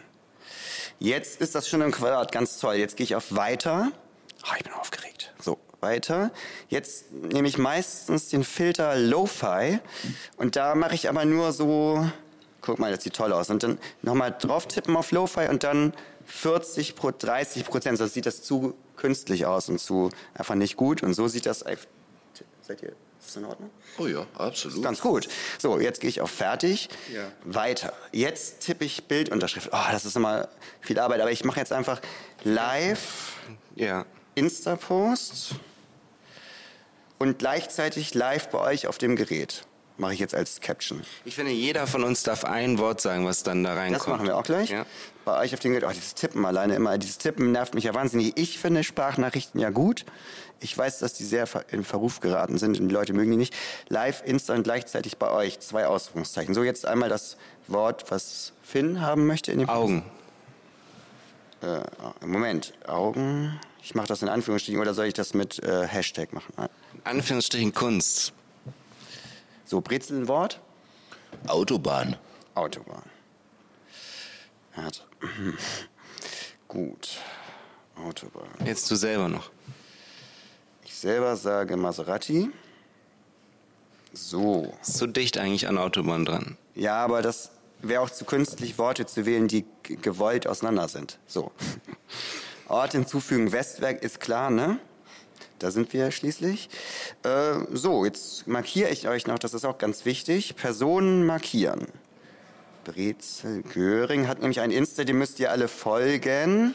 Jetzt 0.99 1.41
ist 1.41 1.55
das 1.55 1.69
schon 1.69 1.83
im 1.83 1.93
Quadrat, 1.93 2.33
ganz 2.33 2.59
toll. 2.59 2.75
Jetzt 2.75 2.97
gehe 2.97 3.05
ich 3.05 3.15
auf 3.15 3.35
Weiter. 3.35 3.93
Oh, 4.45 4.55
ich 4.57 4.65
bin 4.65 4.73
aufgeregt. 4.73 5.33
So, 5.41 5.59
weiter. 5.81 6.33
Jetzt 6.69 7.13
nehme 7.13 7.47
ich 7.47 7.59
meistens 7.59 8.29
den 8.29 8.43
Filter 8.45 8.97
Lo-Fi 8.97 9.79
und 10.37 10.57
da 10.57 10.75
mache 10.75 10.95
ich 10.95 11.09
aber 11.09 11.25
nur 11.25 11.53
so, 11.53 12.05
guck 12.61 12.79
mal, 12.79 12.91
das 12.93 13.05
sieht 13.05 13.15
toll 13.15 13.33
aus. 13.33 13.51
Und 13.51 13.63
dann 13.63 13.79
nochmal 14.03 14.35
drauf 14.39 14.67
tippen 14.67 14.97
auf 14.97 15.13
Lo-Fi 15.13 15.49
und 15.49 15.63
dann 15.63 15.93
40, 16.27 16.95
30 16.95 17.65
Prozent. 17.67 17.99
Sonst 17.99 18.15
sieht 18.15 18.27
das 18.27 18.43
zu 18.43 18.75
künstlich 18.97 19.47
aus 19.47 19.69
und 19.69 19.79
zu 19.79 20.11
einfach 20.35 20.55
nicht 20.55 20.77
gut. 20.77 21.03
Und 21.03 21.15
so 21.15 21.29
sieht 21.29 21.47
das 21.47 21.65
Seid 22.71 22.83
ihr, 22.85 22.91
ist 23.19 23.27
das 23.27 23.37
in 23.37 23.45
Ordnung? 23.47 23.69
Oh 23.99 24.07
ja, 24.07 24.25
absolut. 24.35 24.81
Ganz 24.81 25.01
gut. 25.01 25.29
So, 25.59 25.81
jetzt 25.81 26.01
gehe 26.01 26.09
ich 26.09 26.21
auf 26.21 26.31
Fertig. 26.31 26.89
Ja. 27.13 27.33
Weiter. 27.43 27.93
Jetzt 28.13 28.61
tippe 28.61 28.85
ich 28.85 29.09
Bildunterschrift. 29.09 29.71
Oh, 29.73 29.91
das 29.91 30.05
ist 30.05 30.15
immer 30.15 30.49
viel 30.81 30.97
Arbeit, 31.01 31.21
aber 31.21 31.33
ich 31.33 31.43
mache 31.45 31.59
jetzt 31.59 31.73
einfach 31.73 32.01
live 32.45 33.33
ja. 33.75 34.07
Insta-Post 34.37 35.57
und 37.19 37.41
gleichzeitig 37.41 38.15
live 38.15 38.51
bei 38.51 38.61
euch 38.61 38.87
auf 38.87 38.99
dem 38.99 39.17
Gerät. 39.17 39.65
Mache 40.01 40.15
ich 40.15 40.19
jetzt 40.19 40.35
als 40.35 40.63
Caption. 40.63 41.03
Ich 41.27 41.35
finde, 41.35 41.53
jeder 41.53 41.87
von 41.87 42.05
uns 42.05 42.23
darf 42.23 42.47
ein 42.47 42.79
Wort 42.79 43.03
sagen, 43.03 43.27
was 43.27 43.43
dann 43.43 43.63
da 43.63 43.75
reinkommt. 43.75 44.01
Das 44.01 44.09
machen 44.09 44.27
wir 44.27 44.39
auch 44.39 44.45
gleich. 44.45 44.71
Ja. 44.71 44.87
Bei 45.27 45.39
euch 45.41 45.53
auf 45.53 45.61
dem 45.61 45.73
Gerät. 45.73 45.87
Oh, 45.87 45.93
dieses 45.93 46.15
Tippen 46.15 46.47
alleine 46.47 46.75
immer. 46.75 46.97
Dieses 46.97 47.19
Tippen 47.19 47.53
nervt 47.53 47.75
mich 47.75 47.85
ja 47.85 47.93
wahnsinnig. 47.93 48.33
Ich 48.37 48.59
finde 48.59 48.83
Sprachnachrichten 48.83 49.61
ja 49.61 49.69
gut. 49.69 50.07
Ich 50.59 50.77
weiß, 50.77 51.01
dass 51.01 51.13
die 51.13 51.25
sehr 51.25 51.47
in 51.71 51.85
Verruf 51.85 52.21
geraten 52.21 52.57
sind 52.57 52.81
und 52.81 52.89
die 52.89 52.95
Leute 52.95 53.13
mögen 53.13 53.31
die 53.31 53.37
nicht. 53.37 53.55
Live, 53.91 54.23
instant, 54.25 54.65
gleichzeitig 54.65 55.19
bei 55.19 55.31
euch. 55.31 55.61
Zwei 55.61 55.87
Ausrufungszeichen. 55.87 56.55
So, 56.55 56.65
jetzt 56.65 56.87
einmal 56.87 57.11
das 57.11 57.37
Wort, 57.69 58.11
was 58.11 58.55
Finn 58.63 59.03
haben 59.03 59.27
möchte. 59.27 59.53
In 59.53 59.59
dem 59.59 59.69
Augen. 59.69 60.03
Äh, 61.61 61.83
Moment. 62.25 62.73
Augen. 62.87 63.61
Ich 63.83 63.95
mache 63.95 64.07
das 64.07 64.23
in 64.23 64.31
Anführungsstrichen 64.31 64.81
oder 64.81 64.95
soll 64.95 65.05
ich 65.05 65.15
das 65.15 65.35
mit 65.35 65.63
äh, 65.63 65.87
Hashtag 65.87 66.33
machen? 66.33 66.55
Anführungsstrichen 67.05 67.75
Kunst. 67.75 68.33
So, 69.71 69.81
Brezel 69.81 70.21
ein 70.21 70.29
Wort? 70.29 70.61
Autobahn. 71.47 72.17
Autobahn. 72.55 73.05
Gut. 76.69 77.19
Autobahn. 77.97 78.49
Jetzt 78.65 78.91
du 78.91 78.97
selber 78.97 79.29
noch 79.29 79.51
selber 81.01 81.35
sage 81.37 81.77
Maserati. 81.77 82.51
So. 84.13 84.73
Ist 84.83 84.99
dicht 85.07 85.39
eigentlich 85.39 85.67
an 85.67 85.79
Autobahn 85.79 86.25
dran. 86.25 86.57
Ja, 86.75 86.97
aber 87.03 87.23
das 87.23 87.53
wäre 87.81 88.03
auch 88.03 88.11
zu 88.11 88.25
künstlich, 88.25 88.77
Worte 88.77 89.07
zu 89.07 89.25
wählen, 89.25 89.49
die 89.49 89.65
gewollt 89.83 90.47
auseinander 90.47 90.89
sind. 90.89 91.19
So. 91.27 91.53
Ort 92.69 92.93
hinzufügen, 92.93 93.51
Westwerk 93.53 94.03
ist 94.03 94.21
klar, 94.21 94.51
ne? 94.51 94.79
Da 95.61 95.71
sind 95.71 95.93
wir 95.93 96.11
schließlich. 96.11 96.71
Äh, 97.23 97.55
so, 97.73 98.05
jetzt 98.05 98.47
markiere 98.47 98.89
ich 98.89 99.07
euch 99.07 99.27
noch, 99.27 99.39
das 99.39 99.55
ist 99.55 99.65
auch 99.65 99.79
ganz 99.79 100.07
wichtig. 100.07 100.57
Personen 100.57 101.25
markieren. 101.27 101.87
Brezel 102.85 103.63
Göring 103.63 104.27
hat 104.27 104.41
nämlich 104.41 104.61
ein 104.61 104.71
Insta, 104.71 105.05
dem 105.05 105.19
müsst 105.19 105.39
ihr 105.39 105.51
alle 105.51 105.69
folgen. 105.69 106.75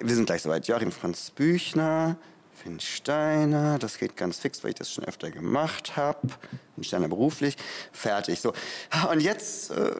Wir 0.00 0.14
sind 0.16 0.26
gleich 0.26 0.42
soweit. 0.42 0.66
Joachim 0.66 0.90
Franz 0.90 1.30
Büchner, 1.30 2.16
Finn 2.60 2.80
Steiner, 2.80 3.78
das 3.78 3.98
geht 3.98 4.16
ganz 4.16 4.40
fix, 4.40 4.64
weil 4.64 4.70
ich 4.70 4.76
das 4.76 4.92
schon 4.92 5.04
öfter 5.04 5.30
gemacht 5.30 5.96
habe. 5.96 6.26
Finn 6.74 6.82
Steiner 6.82 7.08
beruflich. 7.08 7.56
Fertig. 7.92 8.40
So. 8.40 8.52
Und 9.12 9.20
jetzt 9.20 9.70
äh, 9.70 9.94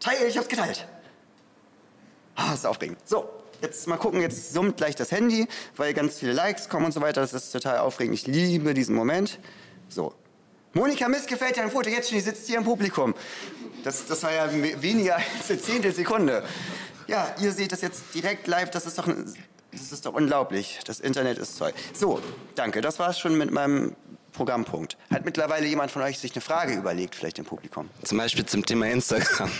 teile 0.00 0.26
ich, 0.26 0.36
hab's 0.36 0.48
geteilt. 0.48 0.88
Ah, 2.34 2.54
ist 2.54 2.66
aufregend. 2.66 2.98
So, 3.04 3.28
jetzt 3.62 3.86
mal 3.86 3.96
gucken, 3.96 4.20
jetzt 4.20 4.52
summt 4.52 4.76
gleich 4.76 4.96
das 4.96 5.12
Handy, 5.12 5.46
weil 5.76 5.94
ganz 5.94 6.18
viele 6.18 6.32
Likes 6.32 6.68
kommen 6.68 6.86
und 6.86 6.92
so 6.92 7.00
weiter. 7.00 7.20
Das 7.20 7.32
ist 7.32 7.50
total 7.52 7.78
aufregend. 7.78 8.14
Ich 8.14 8.26
liebe 8.26 8.74
diesen 8.74 8.94
Moment. 8.94 9.38
So. 9.88 10.14
Monika 10.72 11.08
Miss 11.08 11.26
gefällt 11.26 11.56
dir 11.56 11.62
ein 11.62 11.70
Foto, 11.70 11.90
jetzt 11.90 12.08
schon, 12.08 12.18
die 12.18 12.24
sitzt 12.24 12.46
hier 12.46 12.58
im 12.58 12.64
Publikum. 12.64 13.14
Das, 13.82 14.06
das 14.06 14.22
war 14.22 14.32
ja 14.32 14.48
weniger 14.80 15.16
als 15.16 15.50
eine 15.50 15.60
Zehntelsekunde. 15.60 16.44
Ja, 17.08 17.34
ihr 17.40 17.50
seht 17.50 17.72
das 17.72 17.80
jetzt 17.80 18.14
direkt 18.14 18.46
live, 18.46 18.70
das 18.70 18.86
ist 18.86 18.98
doch 18.98 19.08
das 19.72 19.92
ist 19.92 20.06
doch 20.06 20.14
unglaublich. 20.14 20.80
Das 20.84 21.00
Internet 21.00 21.38
ist 21.38 21.58
toll. 21.58 21.72
So, 21.92 22.20
danke. 22.54 22.80
Das 22.80 22.98
war 22.98 23.10
es 23.10 23.18
schon 23.18 23.38
mit 23.38 23.52
meinem 23.52 23.94
Programmpunkt. 24.32 24.96
Hat 25.10 25.24
mittlerweile 25.24 25.66
jemand 25.66 25.90
von 25.90 26.02
euch 26.02 26.18
sich 26.18 26.32
eine 26.32 26.40
Frage 26.40 26.74
überlegt, 26.74 27.14
vielleicht 27.14 27.38
im 27.38 27.44
Publikum? 27.44 27.88
Zum 28.02 28.18
Beispiel 28.18 28.44
zum 28.46 28.64
Thema 28.64 28.86
Instagram. 28.86 29.50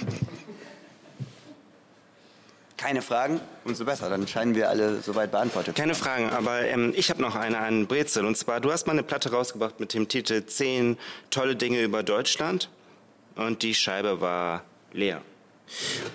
Keine 2.80 3.02
Fragen? 3.02 3.42
Umso 3.66 3.84
besser, 3.84 4.08
dann 4.08 4.26
scheinen 4.26 4.54
wir 4.54 4.70
alle 4.70 5.02
soweit 5.02 5.30
beantwortet. 5.30 5.76
Keine 5.76 5.94
Fragen, 5.94 6.30
aber 6.30 6.62
ähm, 6.62 6.94
ich 6.96 7.10
habe 7.10 7.20
noch 7.20 7.34
eine 7.34 7.58
an 7.58 7.86
Brezel. 7.86 8.24
Und 8.24 8.38
zwar, 8.38 8.58
du 8.58 8.72
hast 8.72 8.86
mal 8.86 8.94
eine 8.94 9.02
Platte 9.02 9.30
rausgebracht 9.30 9.80
mit 9.80 9.92
dem 9.92 10.08
Titel 10.08 10.46
10 10.46 10.96
tolle 11.28 11.56
Dinge 11.56 11.82
über 11.82 12.02
Deutschland. 12.02 12.70
Und 13.36 13.62
die 13.62 13.74
Scheibe 13.74 14.22
war 14.22 14.64
leer. 14.94 15.20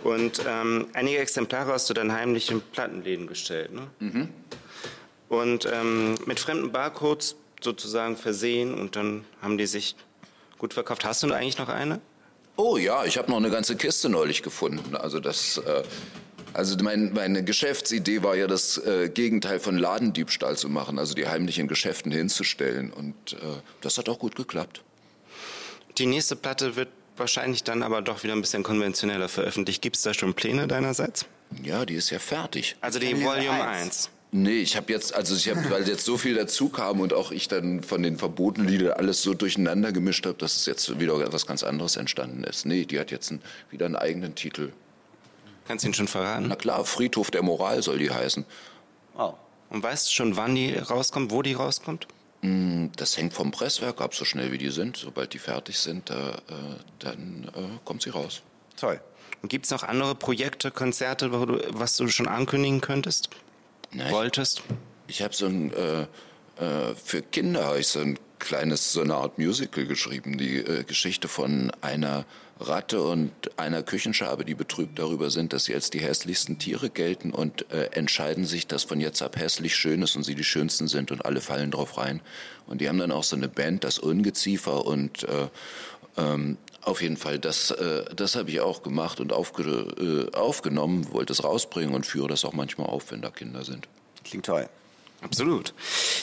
Und 0.04 0.42
ähm, 0.48 0.88
einige 0.94 1.20
Exemplare 1.20 1.72
hast 1.72 1.88
du 1.92 1.94
dann 1.94 2.12
heimlich 2.12 2.50
in 2.50 2.62
Plattenläden 2.62 3.28
gestellt. 3.28 3.72
Ne? 3.72 3.88
Mhm. 4.00 4.30
Und 5.30 5.70
ähm, 5.72 6.16
mit 6.26 6.40
fremden 6.40 6.72
Barcodes 6.72 7.36
sozusagen 7.62 8.18
versehen 8.18 8.74
und 8.74 8.96
dann 8.96 9.24
haben 9.40 9.60
die 9.60 9.68
sich 9.68 9.96
gut 10.58 10.74
verkauft. 10.74 11.06
Hast 11.06 11.22
du 11.22 11.32
eigentlich 11.32 11.60
noch 11.60 11.70
eine? 11.70 12.02
Oh 12.58 12.78
ja, 12.78 13.06
ich 13.06 13.20
habe 13.20 13.30
noch 13.30 13.38
eine 13.38 13.52
ganze 13.52 13.76
Kiste 13.76 14.10
neulich 14.10 14.42
gefunden. 14.42 14.96
Also 14.96 15.20
das, 15.20 15.58
äh, 15.60 15.84
also 16.56 16.76
mein, 16.82 17.14
meine 17.14 17.44
Geschäftsidee 17.44 18.24
war 18.24 18.36
ja 18.36 18.48
das 18.48 18.78
äh, 18.78 19.10
Gegenteil 19.10 19.60
von 19.60 19.78
Ladendiebstahl 19.78 20.58
zu 20.58 20.70
machen, 20.70 20.98
also 20.98 21.14
die 21.14 21.28
heimlichen 21.28 21.68
Geschäften 21.68 22.12
hinzustellen. 22.12 22.92
Und 22.92 23.34
äh, 23.34 23.38
das 23.82 23.98
hat 23.98 24.10
auch 24.10 24.20
gut 24.20 24.36
geklappt. 24.36 24.82
Die 25.98 26.06
nächste 26.06 26.36
Platte 26.36 26.76
wird 26.76 26.90
wahrscheinlich 27.18 27.64
dann 27.64 27.84
aber 27.84 28.02
doch 28.02 28.24
wieder 28.24 28.34
ein 28.34 28.42
bisschen 28.42 28.64
konventioneller 28.64 29.30
veröffentlicht. 29.30 29.82
Gibt 29.82 29.98
es 29.98 30.02
da 30.02 30.14
schon 30.14 30.34
Pläne 30.34 30.68
deinerseits? 30.68 31.26
Ja, 31.64 31.86
die 31.86 31.96
ist 31.96 32.10
ja 32.10 32.20
fertig. 32.20 32.76
Also 32.82 33.00
die 33.00 33.22
Volume 33.22 33.64
1. 33.64 34.10
Nee, 34.32 34.60
ich 34.60 34.76
habe 34.76 34.92
jetzt, 34.92 35.16
also 35.16 35.36
ich 35.36 35.48
habe, 35.50 35.70
weil 35.70 35.88
jetzt 35.88 36.04
so 36.04 36.18
viel 36.18 36.36
dazu 36.36 36.68
kam 36.68 37.00
und 37.00 37.14
auch 37.14 37.32
ich 37.32 37.48
dann 37.48 37.84
von 37.84 38.04
den 38.04 38.18
verbotenen 38.18 38.68
Liedern 38.68 38.94
alles 38.94 39.22
so 39.22 39.34
durcheinander 39.34 39.94
gemischt 39.94 40.26
habe, 40.26 40.38
dass 40.38 40.58
es 40.58 40.66
jetzt 40.66 41.00
wieder 41.00 41.18
etwas 41.22 41.48
ganz 41.48 41.64
anderes 41.64 41.96
entstanden 41.96 42.44
ist. 42.44 42.66
Nee, 42.66 42.84
die 42.84 43.00
hat 43.00 43.12
jetzt 43.12 43.32
ein, 43.32 43.42
wieder 43.70 43.86
einen 43.86 43.96
eigenen 43.96 44.36
Titel. 44.36 44.72
Kannst 45.68 45.84
du 45.84 45.90
ihn 45.90 45.94
schon 45.94 46.08
verraten? 46.08 46.48
Na 46.48 46.56
klar, 46.56 46.86
Friedhof 46.86 47.32
der 47.32 47.42
Moral 47.42 47.82
soll 47.82 47.98
die 47.98 48.12
heißen. 48.12 48.46
Oh. 49.18 49.34
Und 49.70 49.84
weißt 49.84 50.08
du 50.08 50.12
schon, 50.12 50.38
wann 50.38 50.56
die 50.56 50.76
rauskommt, 50.76 51.32
wo 51.32 51.42
die 51.42 51.54
rauskommt? 51.54 52.08
Mm, 52.42 52.88
das 52.96 53.18
hängt 53.18 53.34
vom 53.34 53.52
Presswerk 53.52 54.00
ab, 54.02 54.14
so 54.14 54.26
schnell 54.26 54.52
wie 54.52 54.58
die 54.58 54.70
sind. 54.70 54.98
Sobald 54.98 55.34
die 55.34 55.40
fertig 55.40 55.80
sind, 55.80 56.10
äh, 56.10 56.34
dann 57.00 57.50
äh, 57.56 57.62
kommt 57.84 58.04
sie 58.04 58.12
raus. 58.12 58.42
Toll. 58.78 59.02
Und 59.42 59.50
gibt 59.50 59.66
es 59.66 59.72
noch 59.72 59.84
andere 59.84 60.16
Projekte, 60.16 60.72
Konzerte, 60.72 61.30
du, 61.30 61.60
was 61.70 61.98
du 61.98 62.08
schon 62.08 62.28
ankündigen 62.28 62.82
könntest? 62.82 63.30
Na, 63.92 64.12
wolltest? 64.12 64.64
Ich, 65.08 65.16
ich 65.16 65.22
habe 65.24 65.34
so 65.34 65.48
ein, 65.48 65.74
äh, 65.74 66.02
äh, 66.02 66.96
für 66.96 67.22
Kinder 67.22 67.66
habe 67.66 67.80
ich 67.80 67.88
so 67.88 68.00
ein 68.00 68.20
kleines, 68.40 68.94
so 68.94 69.02
eine 69.02 69.16
Art 69.16 69.38
Musical 69.38 69.86
geschrieben, 69.86 70.38
die 70.38 70.58
äh, 70.58 70.84
Geschichte 70.84 71.28
von 71.28 71.72
einer 71.82 72.26
Ratte 72.60 73.02
und 73.02 73.32
einer 73.58 73.84
Küchenschabe, 73.84 74.46
die 74.46 74.56
betrübt 74.56 74.98
darüber 74.98 75.30
sind, 75.30 75.52
dass 75.52 75.66
sie 75.66 75.74
als 75.74 75.90
die 75.90 76.00
hässlichsten 76.00 76.58
Tiere 76.58 76.90
gelten 76.90 77.32
und 77.32 77.70
äh, 77.72 77.88
entscheiden 77.92 78.46
sich, 78.46 78.66
dass 78.66 78.84
von 78.84 79.02
jetzt 79.02 79.22
ab 79.22 79.38
hässlich 79.38 79.76
schön 79.76 80.02
ist 80.02 80.16
und 80.16 80.24
sie 80.24 80.36
die 80.36 80.44
schönsten 80.44 80.88
sind 80.88 81.12
und 81.12 81.26
alle 81.26 81.42
fallen 81.42 81.72
drauf 81.72 81.98
rein. 81.98 82.22
Und 82.66 82.80
die 82.80 82.88
haben 82.88 82.98
dann 82.98 83.12
auch 83.12 83.24
so 83.24 83.36
eine 83.36 83.50
Band, 83.50 83.84
das 83.84 84.00
Ungeziefer 84.00 84.86
und 84.86 85.24
äh, 85.24 85.48
ähm, 86.18 86.58
auf 86.82 87.02
jeden 87.02 87.18
Fall, 87.18 87.40
das, 87.40 87.72
äh, 87.72 88.06
das 88.16 88.36
habe 88.36 88.50
ich 88.52 88.62
auch 88.62 88.84
gemacht 88.84 89.20
und 89.20 89.34
aufge, 89.34 90.30
äh, 90.32 90.36
aufgenommen, 90.36 91.12
wollte 91.12 91.34
es 91.34 91.44
rausbringen 91.44 91.94
und 91.94 92.06
führe 92.06 92.30
das 92.30 92.46
auch 92.46 92.54
manchmal 92.54 92.88
auf, 92.88 93.12
wenn 93.12 93.22
da 93.22 93.32
Kinder 93.32 93.64
sind. 93.64 93.88
Klingt 94.24 94.46
toll. 94.46 94.70
Absolut. 95.26 95.74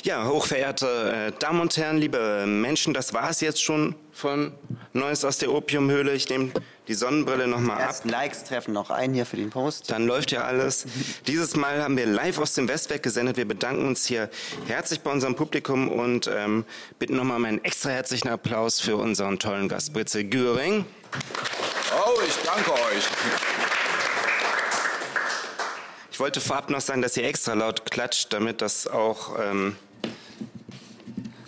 Ja, 0.04 0.28
hochverehrte 0.28 1.32
äh, 1.36 1.40
Damen 1.40 1.60
und 1.60 1.76
Herren, 1.76 1.98
liebe 1.98 2.46
Menschen, 2.46 2.94
das 2.94 3.12
war 3.12 3.30
es 3.30 3.40
jetzt 3.40 3.60
schon 3.60 3.96
von 4.12 4.52
Neues 4.92 5.24
aus 5.24 5.38
der 5.38 5.50
Opiumhöhle. 5.52 6.12
Ich 6.12 6.28
nehme 6.28 6.52
die 6.86 6.94
Sonnenbrille 6.94 7.48
nochmal 7.48 7.82
ab. 7.82 7.96
Likes 8.04 8.44
treffen 8.44 8.72
noch 8.72 8.90
ein 8.90 9.12
hier 9.12 9.26
für 9.26 9.36
den 9.36 9.50
Post. 9.50 9.90
Dann 9.90 10.06
läuft 10.06 10.30
ja 10.30 10.42
alles. 10.44 10.86
Dieses 11.26 11.56
Mal 11.56 11.82
haben 11.82 11.96
wir 11.96 12.06
live 12.06 12.38
aus 12.38 12.54
dem 12.54 12.68
Westwerk 12.68 13.02
gesendet. 13.02 13.36
Wir 13.36 13.48
bedanken 13.48 13.88
uns 13.88 14.06
hier 14.06 14.30
herzlich 14.68 15.00
bei 15.00 15.10
unserem 15.10 15.34
Publikum 15.34 15.88
und 15.88 16.30
ähm, 16.32 16.64
bitten 17.00 17.16
nochmal 17.16 17.38
um 17.38 17.44
einen 17.44 17.64
extra 17.64 17.90
herzlichen 17.90 18.28
Applaus 18.28 18.78
für 18.78 18.94
unseren 18.96 19.40
tollen 19.40 19.68
Gast 19.68 19.92
Britze 19.92 20.24
Göring. 20.24 20.84
Oh, 21.92 22.20
ich 22.24 22.36
danke 22.44 22.72
euch. 22.72 23.08
Ich 26.12 26.20
wollte 26.20 26.42
vorab 26.42 26.68
noch 26.68 26.82
sagen, 26.82 27.00
dass 27.00 27.16
ihr 27.16 27.24
extra 27.24 27.54
laut 27.54 27.90
klatscht, 27.90 28.34
damit 28.34 28.60
das 28.60 28.86
auch 28.86 29.38
ähm, 29.40 29.76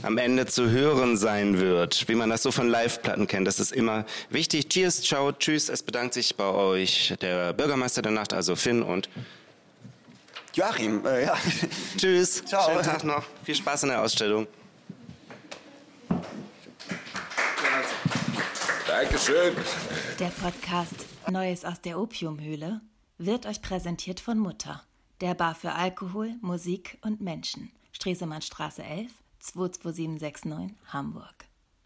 am 0.01 0.17
Ende 0.17 0.47
zu 0.47 0.71
hören 0.71 1.19
sein 1.19 1.61
wird, 1.61 2.09
wie 2.09 2.15
man 2.15 2.31
das 2.31 2.43
so 2.43 2.51
von 2.51 2.71
Live-Platten 2.71 3.27
kennt. 3.27 3.47
Das 3.47 3.61
ist 3.61 3.73
immer 3.73 4.07
wichtig. 4.31 4.71
Cheers, 4.71 5.03
ciao, 5.03 5.33
tschüss. 5.33 5.69
Es 5.69 5.83
bedankt 5.83 6.15
sich 6.15 6.35
bei 6.37 6.47
euch 6.47 7.15
der 7.21 7.53
Bürgermeister 7.53 8.01
der 8.01 8.13
Nacht, 8.13 8.33
also 8.33 8.57
Finn 8.57 8.83
und 8.83 9.11
Joachim. 10.55 11.05
Äh, 11.05 11.25
ja. 11.25 11.37
Tschüss. 11.99 12.43
Ciao. 12.47 12.71
Schönen 12.71 12.85
Tag 12.85 13.05
noch. 13.05 13.23
Viel 13.45 13.57
Spaß 13.57 13.83
in 13.83 13.91
der 13.91 14.01
Ausstellung. 14.01 14.47
Dankeschön. 18.87 19.55
Der 20.19 20.33
Podcast 20.41 21.05
Neues 21.31 21.67
aus 21.67 21.83
der 21.83 21.99
Opiumhöhle 21.99 22.81
wird 23.19 23.47
euch 23.47 23.63
präsentiert 23.63 24.21
von 24.21 24.39
Mutter, 24.39 24.83
der 25.21 25.35
Bar 25.35 25.55
für 25.55 25.73
Alkohol, 25.73 26.35
Musik 26.41 26.99
und 27.03 27.21
Menschen. 27.21 27.71
Stresemannstraße 27.93 28.83
11, 28.83 29.13
22769, 29.39 30.77
Hamburg. 30.93 31.44